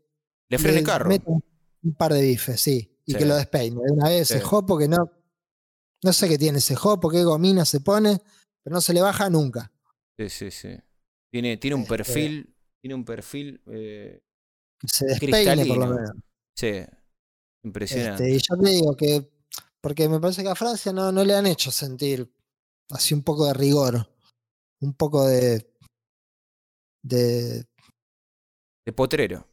[0.48, 1.08] le frene el carro.
[1.08, 1.30] Meta
[1.82, 2.86] un par de bifes, sí.
[3.06, 3.18] Y Sí.
[3.18, 3.76] que lo despeine.
[3.76, 4.34] De una vez Sí.
[4.34, 5.10] ese jopo que no.
[6.02, 8.22] No sé qué tiene ese jopo, qué gomina se pone,
[8.62, 9.72] pero no se le baja nunca.
[10.18, 10.68] Sí, sí, sí.
[11.32, 14.20] Tiene, tiene un Este- perfil, tiene un perfil, eh,
[14.86, 16.10] Se despeine por lo menos.
[16.56, 16.72] sí,
[17.64, 18.24] impresionante.
[18.24, 19.30] Este, y yo te digo que,
[19.80, 22.32] porque me parece que a Francia no, no le han hecho sentir
[22.90, 24.12] así un poco de rigor,
[24.80, 25.72] un poco de,
[27.02, 27.64] de,
[28.84, 29.46] De potrero.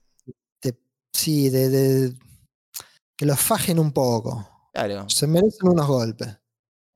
[1.13, 2.19] sí, de, de-
[3.17, 4.69] que los fajen un poco.
[4.73, 6.37] Claro, Se merecen unos golpes.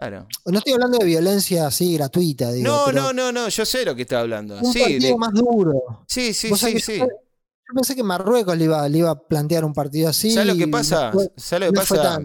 [0.09, 0.27] Claro.
[0.45, 2.67] No estoy hablando de violencia así gratuita, digo.
[2.67, 4.57] No, no, no, no, yo sé lo que está hablando.
[4.57, 6.03] Un Sí, partido de- más duro.
[6.07, 6.97] sí, sí, sí, sí.
[6.99, 10.31] Yo, yo pensé que Marruecos le iba, le iba a plantear un partido así.
[10.31, 11.07] ¿Sabes lo que pasa?
[11.07, 12.19] no fue- ¿Sabes lo que no pasa?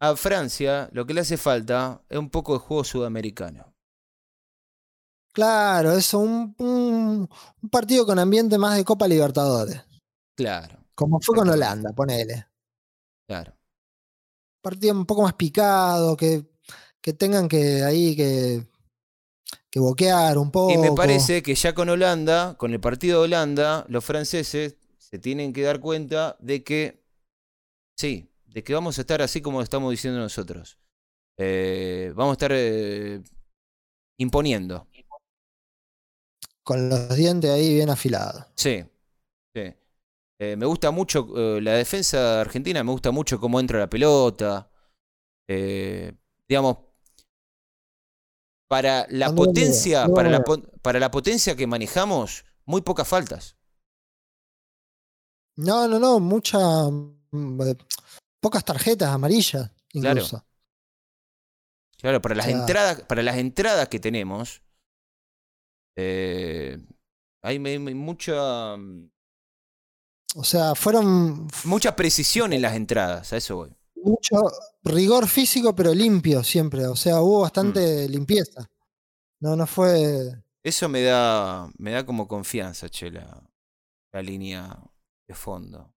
[0.00, 3.72] A Francia lo que le hace falta es un poco de juego sudamericano.
[5.32, 7.28] Claro, eso, un, un-
[7.62, 9.80] un partido con ambiente más de Copa Libertadores.
[10.36, 11.48] Claro, Como fue con.
[11.48, 12.46] Holanda, ponele.
[13.26, 13.54] claro.
[14.62, 16.46] Partido un poco más picado, que,
[17.00, 18.64] que tengan que ahí que,
[19.68, 20.72] que boquear un poco.
[20.72, 25.18] Y me parece que ya con Holanda, con el partido de Holanda, los franceses se
[25.18, 27.04] tienen que dar cuenta de que,
[27.98, 30.78] sí, de que vamos a estar así como estamos diciendo nosotros.
[31.36, 33.20] Eh, vamos a estar eh,
[34.18, 34.86] imponiendo.
[36.62, 38.46] Con los dientes ahí bien afilados.
[38.54, 38.84] Sí,
[39.54, 39.74] sí.
[40.44, 44.68] Eh, me gusta mucho eh, la defensa argentina, me gusta mucho cómo entra la pelota.
[45.48, 46.12] Eh,
[46.48, 46.78] digamos,
[48.68, 50.42] para la potencia, para la,
[50.82, 53.56] para potencia que manejamos, muy pocas faltas.
[55.56, 56.58] No, no, no, mucha.
[57.30, 57.60] mm,
[58.40, 60.44] Pocas tarjetas amarillas, incluso.
[62.00, 64.60] Claro, para las sea- entradas, para las entradas que tenemos,
[65.96, 66.78] eh,
[67.42, 68.76] hay, me- mucha,
[70.34, 73.76] O sea, fueron mucha precisión en las entradas, a eso voy.
[73.96, 74.36] mucho
[74.82, 76.86] rigor físico, pero limpio siempre.
[76.86, 78.10] O sea, hubo bastante Mm.
[78.10, 78.66] limpieza.
[79.40, 80.42] No, no fue.
[80.64, 83.42] Eso me da, me da como confianza, che, la,
[84.12, 84.76] la línea
[85.28, 85.92] de fondo.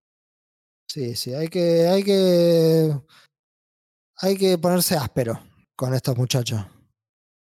[0.88, 2.94] Sí, sí, hay que, hay que,
[4.18, 5.40] hay que ponerse áspero
[5.76, 6.62] con estos muchachos.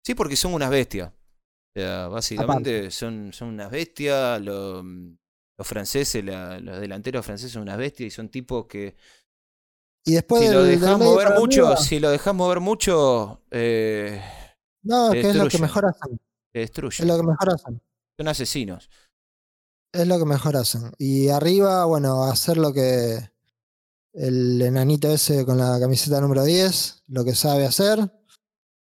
[0.03, 1.10] Sí, porque son unas bestias.
[1.11, 4.41] O sea, básicamente son, son unas bestias.
[4.41, 4.84] lo-
[5.60, 8.95] los franceses, la- los delanteros franceses son unas bestias y son tipos que
[10.06, 14.22] Y después si lo medio mover mucho, arriba, si lo dejas mover mucho, eh,
[14.84, 16.18] no, te que es lo que mejor hacen.
[16.53, 17.07] te Es destruyen.
[17.10, 17.81] lo que mejor hacen.
[18.18, 18.90] Son asesinos.
[19.94, 20.91] Es lo que mejor hacen.
[20.98, 23.19] Y arriba, bueno, hacer lo que
[24.14, 27.99] el enanito ese con la camiseta número 10, lo que sabe hacer.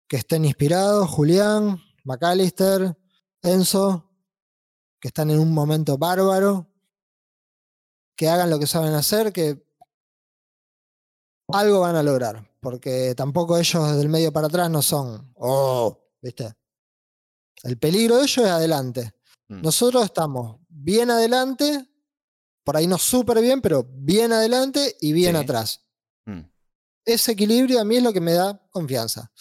[0.07, 2.97] Que estén inspirados, Julián, McAllister,
[3.43, 4.08] Enzo,
[5.01, 6.67] que están en un momento bárbaro.
[8.17, 9.65] Que hagan lo que saben hacer, que
[11.49, 12.45] algo van a lograr.
[12.61, 15.33] Porque tampoco ellos del medio para atrás no son.
[15.37, 16.53] Oh, ¿viste?
[17.63, 19.13] El peligro de ellos es adelante.
[19.49, 19.63] Mm.
[19.63, 21.89] Nosotros estamos bien adelante,
[22.65, 25.43] por ahí no súper bien, pero bien adelante y bien Sí.
[25.43, 25.87] atrás.
[26.27, 26.41] Mm.
[27.05, 29.33] Ese equilibrio a mí es lo que me da confianza.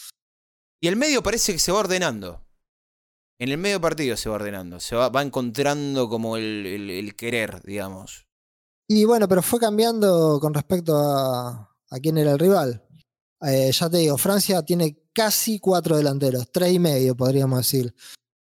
[0.79, 2.46] Y el medio parece que se va ordenando.
[3.39, 4.79] En el medio partido se va ordenando.
[4.79, 8.27] Se va, va encontrando como el, el- el querer, digamos.
[8.87, 12.83] Y bueno, pero fue cambiando con respecto a, a quién era el rival.
[13.41, 17.93] Eh, ya te digo, Francia tiene casi cuatro delanteros, tres y medio podríamos decir.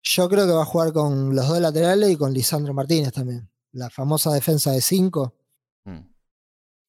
[0.01, 3.49] Yo creo que va a jugar con los dos laterales y con Lisandro Martínez también.
[3.71, 5.37] La famosa defensa de cinco.
[5.85, 5.99] Mm.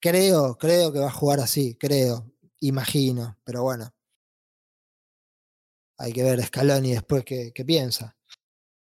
[0.01, 2.31] Creo, creo que va a jugar así, creo,
[2.61, 3.94] imagino, pero bueno.
[5.99, 8.17] Hay que ver Scaloni después qué, piensa.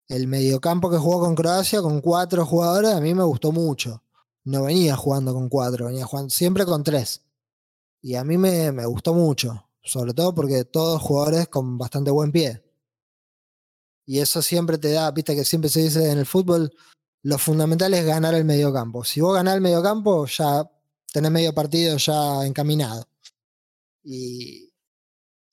[0.08, 4.02] El mediocampo que jugó con Croacia con cuatro jugadores a mí me gustó mucho.
[4.44, 7.22] No venía jugando con cuatro, venía jugando siempre con tres.
[8.00, 12.32] Y a mí me, me gustó mucho, sobre todo porque todos jugadores con bastante buen
[12.32, 12.62] pie.
[14.04, 16.72] Y eso siempre te da, viste que siempre se dice en el fútbol,
[17.22, 19.04] lo fundamental es ganar el mediocampo.
[19.04, 20.68] Si vos ganás el mediocampo, ya
[21.12, 23.06] tenés medio partido ya encaminado.
[24.02, 24.71] Y,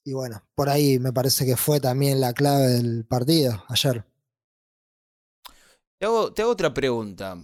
[0.04, 4.06] y bueno, por ahí me parece que fue también la clave del partido ayer.
[5.98, 7.38] Te hago, te hago otra pregunta.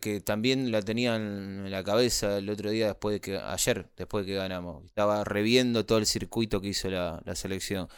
[0.00, 1.22] que también la tenían
[1.66, 5.24] en la cabeza el otro día después de que ayer después de que ganamos estaba
[5.24, 7.88] reviendo todo el circuito que hizo la, la selección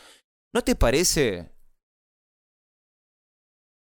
[0.54, 1.50] ¿no te parece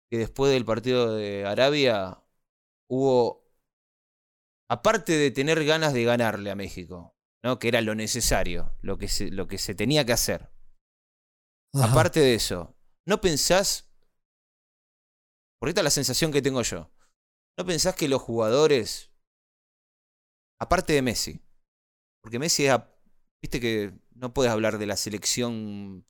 [0.09, 2.19] que después del partido de Arabia
[2.89, 3.43] hubo
[4.69, 7.12] aparte de tener ganas de ganarle a México
[7.43, 7.59] ¿no?
[7.59, 10.49] que era lo necesario lo que se, lo que se tenía que hacer
[11.73, 12.75] aparte de eso
[13.05, 13.89] ¿no pensás
[15.59, 16.93] por esta es la sensación que tengo yo
[17.57, 19.11] ¿No pensás que los jugadores,
[20.59, 21.39] aparte de Messi,
[22.21, 22.75] porque Messi es,
[23.41, 26.07] viste que no puedes hablar de la selección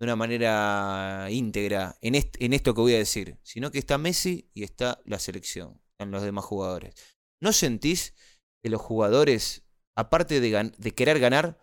[0.00, 4.50] de una manera íntegra en, en esto que voy a decir, sino que está Messi
[4.52, 6.94] y está la selección, en los demás jugadores.
[7.40, 8.14] ¿No sentís
[8.60, 9.63] que los jugadores,
[9.94, 11.58] aparte de, de querer ganar,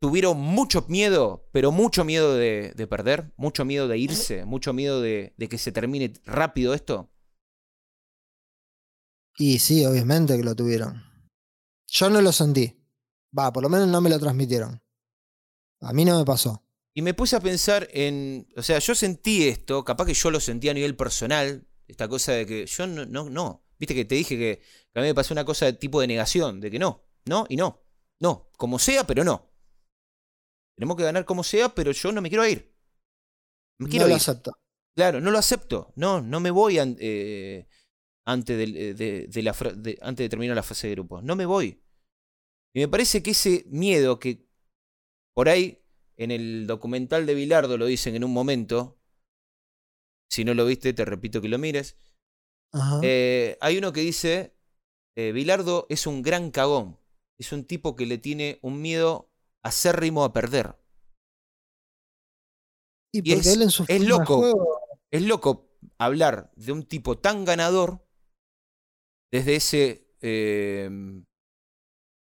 [0.00, 5.00] tuvieron mucho miedo, pero mucho miedo de, de, perder, mucho miedo de irse, mucho miedo
[5.00, 7.10] de, de que se termine rápido esto?
[9.36, 11.02] Y sí, obviamente que lo tuvieron.
[11.86, 12.76] Yo no lo sentí.
[13.36, 14.82] Va, por lo menos no me lo transmitieron.
[15.80, 16.64] A mí no me pasó.
[16.94, 18.48] Y me puse a pensar en.
[18.56, 22.32] O sea, yo sentí esto, capaz que yo lo sentí a nivel personal, esta cosa
[22.32, 23.64] de que yo no, no, no.
[23.78, 24.60] Viste que te dije que,
[24.94, 27.56] a mí me pasó una cosa de tipo de negación, de que no, no y
[27.56, 27.82] no.
[28.20, 29.50] No, como sea, pero no.
[30.76, 32.74] Tenemos que ganar como sea, pero yo no me quiero ir.
[33.80, 34.52] Me quiero no lo acepto.
[34.96, 35.92] Claro, no lo acepto.
[35.96, 37.68] No, no me voy eh,
[38.26, 38.94] antes de,
[39.28, 39.50] de, la,
[40.00, 41.22] antes de terminar la fase de grupos.
[41.22, 41.82] No me voy.
[42.74, 44.46] Y me parece que ese miedo que
[45.34, 45.84] por ahí
[46.16, 49.00] en el documental de Bilardo lo dicen en un momento,
[50.30, 51.96] si no lo viste te repito que lo mires,
[53.02, 54.54] eh, hay uno que dice,
[55.16, 56.98] eh, Bilardo es un gran cagón,
[57.38, 59.30] es un tipo que le tiene un miedo
[59.62, 60.76] acérrimo a perder.
[63.12, 68.04] Y, es, él en su es loco, es loco hablar de un tipo tan ganador
[69.32, 71.24] desde ese, em,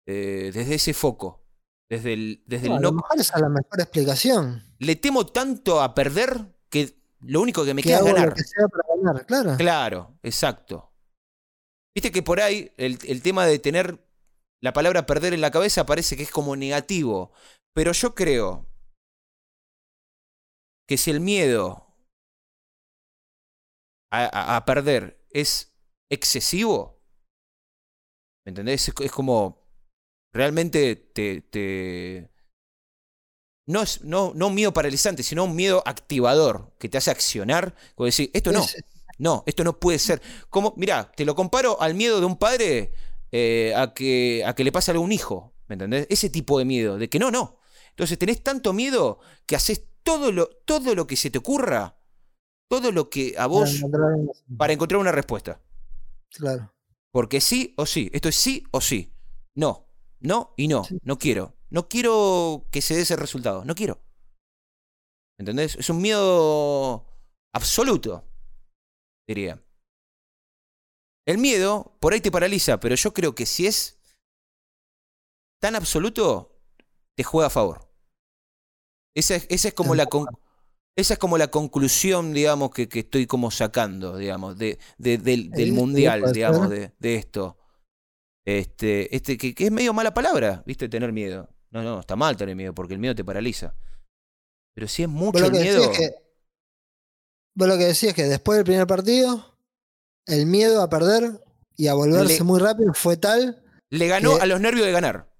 [0.07, 1.45] eh, desde ese foco.
[1.89, 2.87] Desde el, desde no, el no.
[2.87, 4.63] A lo mejor es a la mejor explicación.
[4.79, 8.33] Le temo tanto a perder que lo único que me queda es ganar.
[8.33, 9.25] que sea para ganar.
[9.25, 9.57] Claro.
[9.57, 10.93] Claro, exacto.
[11.93, 13.99] Viste que por ahí el, el tema de tener
[14.63, 17.31] la palabra perder en la cabeza parece que es como negativo.
[17.73, 18.67] Pero yo creo
[20.87, 21.87] que si el miedo
[24.11, 25.73] a, a perder es
[26.11, 27.01] excesivo.
[28.45, 28.91] ¿Me entendés?
[28.99, 29.61] Es, como.
[30.33, 31.41] Realmente te.
[31.41, 32.29] te
[33.67, 37.75] no es no, no un miedo paralizante, sino un miedo activador que te hace accionar.
[37.95, 38.65] Como decir, esto no.
[39.17, 40.19] No, esto no puede ser.
[40.49, 42.91] Como, mira, te lo comparo al miedo de un padre
[43.31, 45.53] eh, a, que, a que le pase algo a un hijo.
[45.67, 46.07] ¿Me entendés?
[46.09, 47.59] Ese tipo de miedo, de que no, no.
[47.91, 51.97] Entonces tenés tanto miedo que haces todo lo, todo lo que se te ocurra,
[52.67, 53.81] todo lo que a vos,
[54.57, 55.61] para encontrar una respuesta.
[56.29, 56.73] Claro.
[57.11, 58.09] Porque sí o sí.
[58.13, 59.13] Esto es sí o sí.
[59.55, 59.87] No.
[60.19, 60.83] No y no.
[61.03, 61.55] No quiero.
[61.69, 63.65] No quiero que se dé ese resultado.
[63.65, 64.01] No quiero.
[65.37, 65.75] ¿Entendés?
[65.75, 67.07] Es un miedo
[67.53, 68.23] absoluto,
[69.27, 69.61] diría.
[71.25, 73.99] El miedo por ahí te paraliza, pero yo creo que si es
[75.59, 76.59] tan absoluto,
[77.15, 77.87] te juega a favor.
[79.15, 80.07] Esa es, esa es como la,
[80.95, 85.73] esa es como la conclusión, digamos, que, que estoy como sacando, digamos, de, de, del,
[85.73, 87.57] mundial, digamos, de, de, esto.
[88.45, 90.89] Este, este, que, que, es medio mala palabra, ¿viste?
[90.89, 91.49] Tener miedo.
[91.69, 93.75] No, no, está mal tener miedo, porque el miedo te paraliza.
[94.73, 95.91] Pero si es mucho el miedo.
[95.91, 96.09] Que,
[97.53, 99.50] vos lo que decís es que después del primer partido,
[100.27, 101.43] el miedo a perder
[101.75, 103.63] y a volverse muy rápido fue tal.
[103.89, 105.33] Le ganó a los nervios de ganar.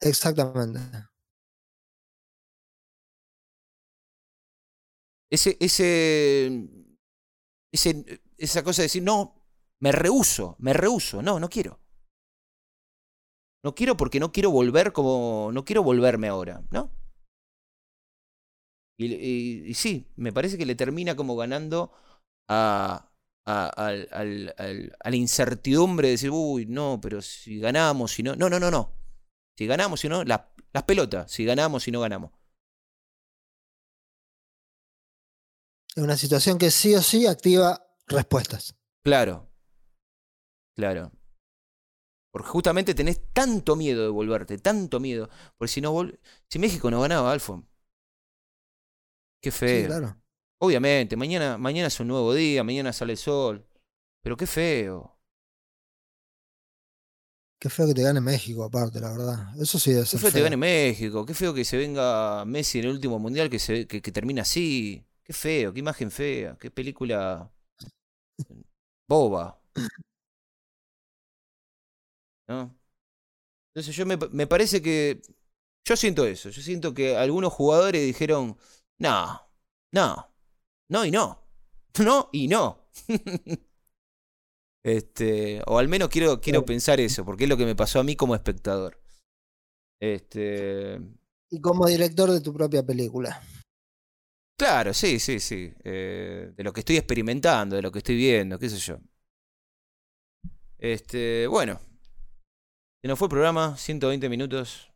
[0.00, 0.80] Exactamente.
[5.30, 6.68] Ese, ese,
[7.72, 9.44] ese, esa cosa de decir, no,
[9.80, 11.80] me rehuso, me rehuso, no, no quiero.
[13.62, 16.90] No quiero porque no quiero volver como, no quiero volverme ahora, ¿no?
[18.96, 21.92] Y, y, sí, me parece que le termina como ganando
[22.48, 23.07] a,
[23.50, 28.60] a, a, la incertidumbre de decir, uy, no, pero si ganamos, si no, no, no,
[28.60, 28.92] no, no.
[29.56, 32.30] Si ganamos, si no, la, las pelotas, si ganamos, si no ganamos.
[35.96, 38.76] Es una situación que sí o sí activa respuestas.
[39.02, 39.50] Claro.
[40.76, 41.10] Claro.
[42.30, 45.30] Porque justamente tenés tanto miedo de volverte, tanto miedo.
[45.56, 46.06] Porque si no
[46.48, 47.66] si México no ganaba, Alfon.
[49.40, 49.86] Qué feo.
[49.86, 50.17] claro.
[50.60, 53.64] Obviamente, mañana, mañana es un nuevo día, mañana sale el sol.
[54.22, 55.18] Pero qué feo.
[57.60, 59.60] Qué feo que te gane México, aparte, la verdad.
[59.60, 60.04] Eso sí ser.
[60.04, 61.26] Qué feo que te gane México.
[61.26, 64.42] Qué feo que se venga Messi en el último mundial que, se, que, que termina
[64.42, 65.04] así.
[65.24, 67.50] Qué feo, qué imagen fea, qué película
[69.08, 69.60] boba.
[72.48, 72.74] ¿No?
[73.74, 75.20] Entonces yo me, me parece que.
[75.84, 76.50] Yo siento eso.
[76.50, 78.56] Yo siento que algunos jugadores dijeron.
[78.98, 79.40] No,
[79.92, 80.28] no,
[80.88, 81.44] no y no.
[82.04, 82.88] No y no.
[84.84, 88.04] Este, o al menos quiero, quiero pensar eso, porque es lo que me pasó a
[88.04, 88.98] mí como espectador.
[90.00, 91.00] Este,
[91.50, 93.42] Y como director de tu propia película.
[94.56, 95.72] claro, sí, sí, sí.
[95.84, 98.98] eh, de lo que estoy experimentando, de lo que estoy viendo, qué sé yo.
[100.78, 101.80] Este, bueno.
[103.02, 104.90] Se nos fue el programa, 120 minutos.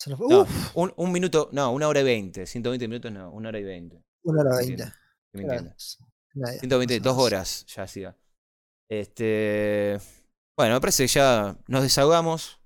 [0.00, 2.46] Se nos fue- No, un, un minuto, no, una hora y 20.
[2.46, 4.02] 120 minutos, no, una hora y 20.
[4.24, 4.84] una hora Entiendo.
[4.84, 4.98] veinte.
[5.38, 5.98] ¿Me entiendes?
[6.34, 7.26] nadie, 120, más o dos menos.
[7.26, 8.16] horas ya hacía.
[8.90, 9.98] Este.
[10.56, 12.60] Bueno, me parece que ya nos desahogamos.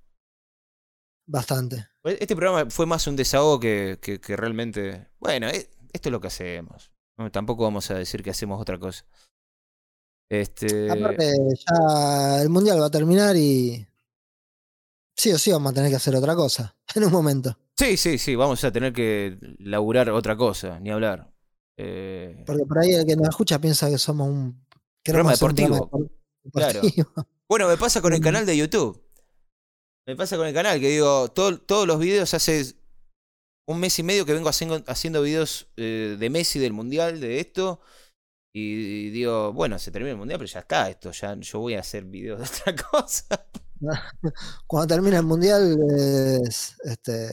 [1.27, 1.87] Bastante.
[2.03, 5.07] Este programa fue más un desahogo que, que- que realmente.
[5.19, 6.91] Bueno, e- esto es lo que hacemos.
[7.17, 9.05] No, tampoco vamos a decir que hacemos otra cosa.
[10.29, 10.91] Este.
[10.91, 13.87] Aparte, ya el mundial va a terminar y.
[15.15, 16.75] Sí o sí vamos a tener que hacer otra cosa.
[16.95, 17.57] En un momento.
[17.75, 21.32] Sí, sí, sí, vamos a tener que laburar otra cosa, ni hablar.
[21.77, 24.65] Eh, Porque por ahí el que nos escucha piensa que somos un.
[25.03, 25.89] Programa un deportivo.
[25.89, 26.09] programa
[26.51, 26.81] Claro.
[27.49, 28.23] Bueno, me pasa con el Mm.
[28.23, 29.01] canal de YouTube.
[30.07, 32.75] Me pasa con el canal, que digo, todo- todos los videos hace
[33.67, 37.39] un mes y medio que vengo haciendo, haciendo videos eh, de Messi, del Mundial, de
[37.39, 37.79] esto.
[38.55, 41.79] Y, digo, bueno, se termina el Mundial, pero ya está esto, ya yo voy a
[41.79, 43.47] hacer videos de otra cosa.
[44.67, 45.77] Cuando termine el mundial,
[46.47, 47.29] es, este,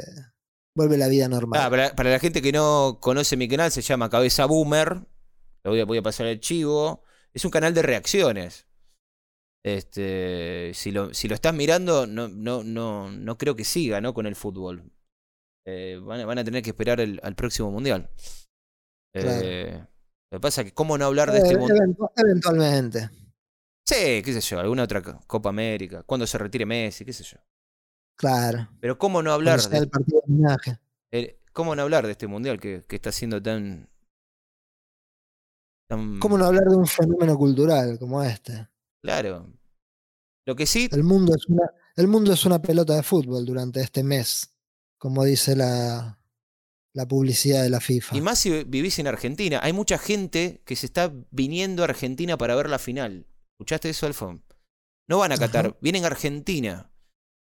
[0.75, 1.61] vuelve la vida normal.
[1.63, 5.07] Ah, para, para la gente que no conoce mi canal, se llama Cabeza Boomer.
[5.65, 7.03] Lo voy a, voy a pasar el chivo.
[7.33, 8.67] Es un canal de reacciones.
[9.65, 14.15] Este, si lo, si lo estás mirando, no, no, no, no creo que siga, ¿no?
[14.15, 14.91] Con el fútbol.
[15.67, 18.11] Eh, van, a- van a tener que esperar el- al próximo mundial.
[19.13, 19.41] Claro.
[19.45, 19.87] Eh,
[20.33, 21.79] lo que pasa es que, ¿cómo no hablar de Eh, este mundial?
[21.79, 23.11] eventu- eventualmente.
[23.87, 27.25] Sí, qué sé yo, alguna otra co- Copa América, cuando se retire Messi, qué sé
[27.25, 27.37] yo.
[28.21, 28.69] Claro.
[28.81, 30.79] Pero ¿cómo no hablar de, el partido de homenaje.
[31.11, 33.89] eh, ¿cómo no hablar de este mundial que, que está siendo tan.
[35.89, 38.69] tan ¿Cómo no hablar de un fenómeno cultural como este?
[39.03, 39.51] Claro.
[40.47, 43.81] Lo que sí, El mundo es una, el mundo es una pelota de fútbol durante
[43.81, 44.55] este mes,
[44.99, 46.19] como dice la,
[46.93, 48.17] la publicidad de la FIFA.
[48.17, 52.37] y más si vivís en Argentina, hay mucha gente que se está viniendo a Argentina
[52.37, 53.27] para ver la final.
[53.55, 54.43] ¿Escuchaste eso, Alfon?
[55.09, 55.77] No van a Qatar, Ajá.
[55.81, 56.90] vienen a Argentina.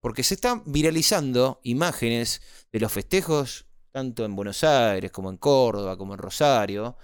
[0.04, 5.96] Porque se están viralizando imágenes de los festejos, tanto en Buenos Aires como en Córdoba,
[5.96, 6.98] como en Rosario.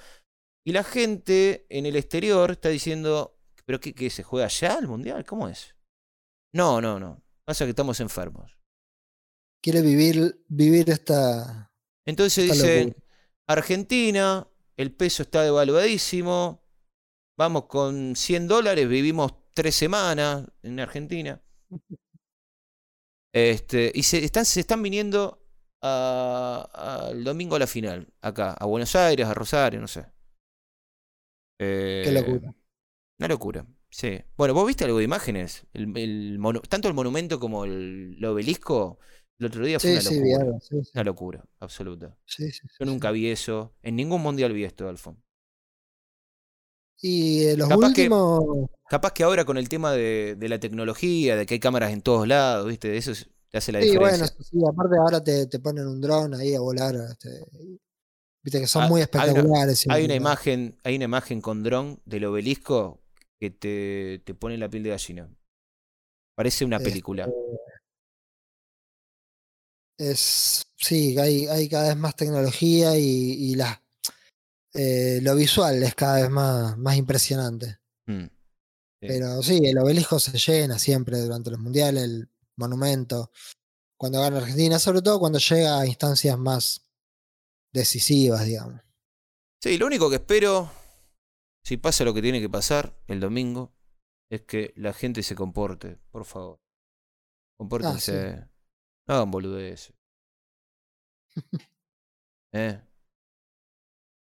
[0.67, 4.87] Y la gente en el exterior está diciendo, ¿pero qué, qué se juega allá el
[4.87, 5.25] Mundial?
[5.25, 5.75] ¿Cómo es?
[6.53, 7.25] No, no, no.
[7.47, 8.59] Pasa que estamos enfermos.
[9.63, 11.73] Quiere vivir, vivir esta.
[12.05, 13.07] Entonces Esta dicen, locura.
[13.47, 14.47] Argentina,
[14.77, 16.67] el peso está devaluadísimo,
[17.39, 21.43] vamos con 100 dólares, vivimos tres semanas en Argentina.
[23.33, 25.39] Este, y se están, se están viniendo
[25.83, 30.07] al domingo a la final, acá, a Buenos Aires, a Rosario, no sé.
[32.01, 32.55] Qué Eh, locura.
[33.19, 34.21] Una locura, sí.
[34.37, 35.67] Bueno, ¿vos viste algo de imágenes?
[35.75, 38.99] El, el monu- tanto el monumento como el, el obelisco,
[39.39, 40.47] el otro día fue Sí, una locura.
[40.61, 42.17] sí, sí, Una locura, absoluta.
[42.25, 43.75] sí, sí, Yo nunca vi eso.
[43.83, 45.23] En ningún mundial vi esto, Alfon.
[47.03, 48.69] Y eh, los Capaz que- últimos.
[48.91, 52.03] Capaz que ahora con el tema de, de la tecnología, de que hay cámaras en
[52.03, 52.97] todos lados, ¿viste?
[52.97, 54.25] Eso es- te hace la Sí, bueno, diferencia.
[54.27, 56.97] eso sí, aparte ahora te, te ponen un dron ahí a volar.
[56.97, 57.45] este,
[58.43, 59.85] Viste que son Ah, muy hay una- espectaculares.
[59.89, 63.01] Hay una imagen, hay una imagen con dron del obelisco
[63.39, 65.29] que te, te pone la piel de gallina.
[66.37, 67.29] Parece una Este, película.
[69.99, 73.83] Es, sí, hay, hay cada vez más tecnología y, y la,
[74.75, 77.79] eh, lo visual es cada vez más, más impresionante.
[78.07, 78.25] Mm.
[79.01, 79.07] Sí.
[79.09, 83.33] Pero sí, el obelisco se llena siempre durante los mundiales, el monumento,
[83.97, 86.87] cuando gana Argentina, sobre todo cuando llega a instancias más
[87.73, 88.81] decisivas, digamos.
[89.63, 90.71] Sí, lo único que espero,
[91.63, 93.75] si pasa lo que tiene que pasar el domingo,
[94.31, 96.61] es que la gente se comporte, por favor.
[97.59, 98.49] Compórtense.
[99.07, 99.95] No hagan boludeces.
[102.53, 102.81] ¿Eh?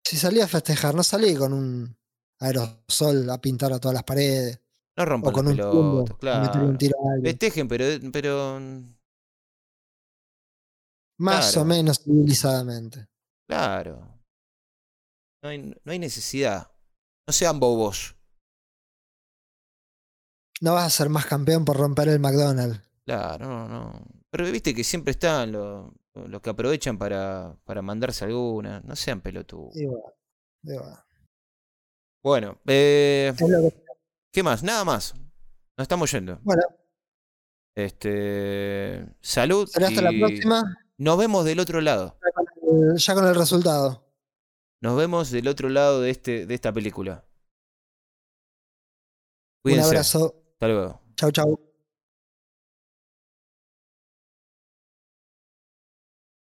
[0.03, 1.98] Si salí a festejar, no salí con un
[2.39, 4.60] aerosol a pintar a todas las paredes
[4.97, 5.57] No o rompan con las un
[6.05, 6.65] pelotas, claro.
[6.65, 7.31] un tiro a alguien.
[7.31, 8.59] Festejen, pero, pero
[11.19, 11.61] Más claro.
[11.61, 13.07] o menos civilizadamente.
[13.47, 14.07] claro.
[15.43, 16.72] No hay, no hay necesidad.
[17.27, 18.15] No sean bobos.
[20.61, 22.80] No vas a ser más campeón por romper el McDonald's.
[23.05, 24.05] Claro, no, no.
[24.30, 28.81] Pero viste que siempre están los, los que aprovechan para, para mandarse alguna.
[28.81, 29.73] No sean pelotudos.
[29.73, 30.03] Bueno,
[30.63, 31.03] y bueno.
[32.23, 33.81] Bueno, eh, Es lo que-
[34.32, 34.64] ¿qué más?
[34.64, 35.14] Nada más.
[35.78, 36.40] Nos estamos yendo.
[36.44, 36.62] Bueno,
[37.76, 39.06] Este.
[39.22, 39.70] Salud.
[39.74, 40.64] hasta la próxima,
[40.98, 42.18] Nos vemos del otro lado.
[42.95, 44.08] ya con el resultado.
[44.82, 47.24] Nos vemos del otro lado de, este, de esta película.
[49.64, 49.88] Un Cuídense.
[49.90, 50.44] abrazo.
[50.53, 51.02] Hasta luego.
[51.16, 51.70] Chau, chau.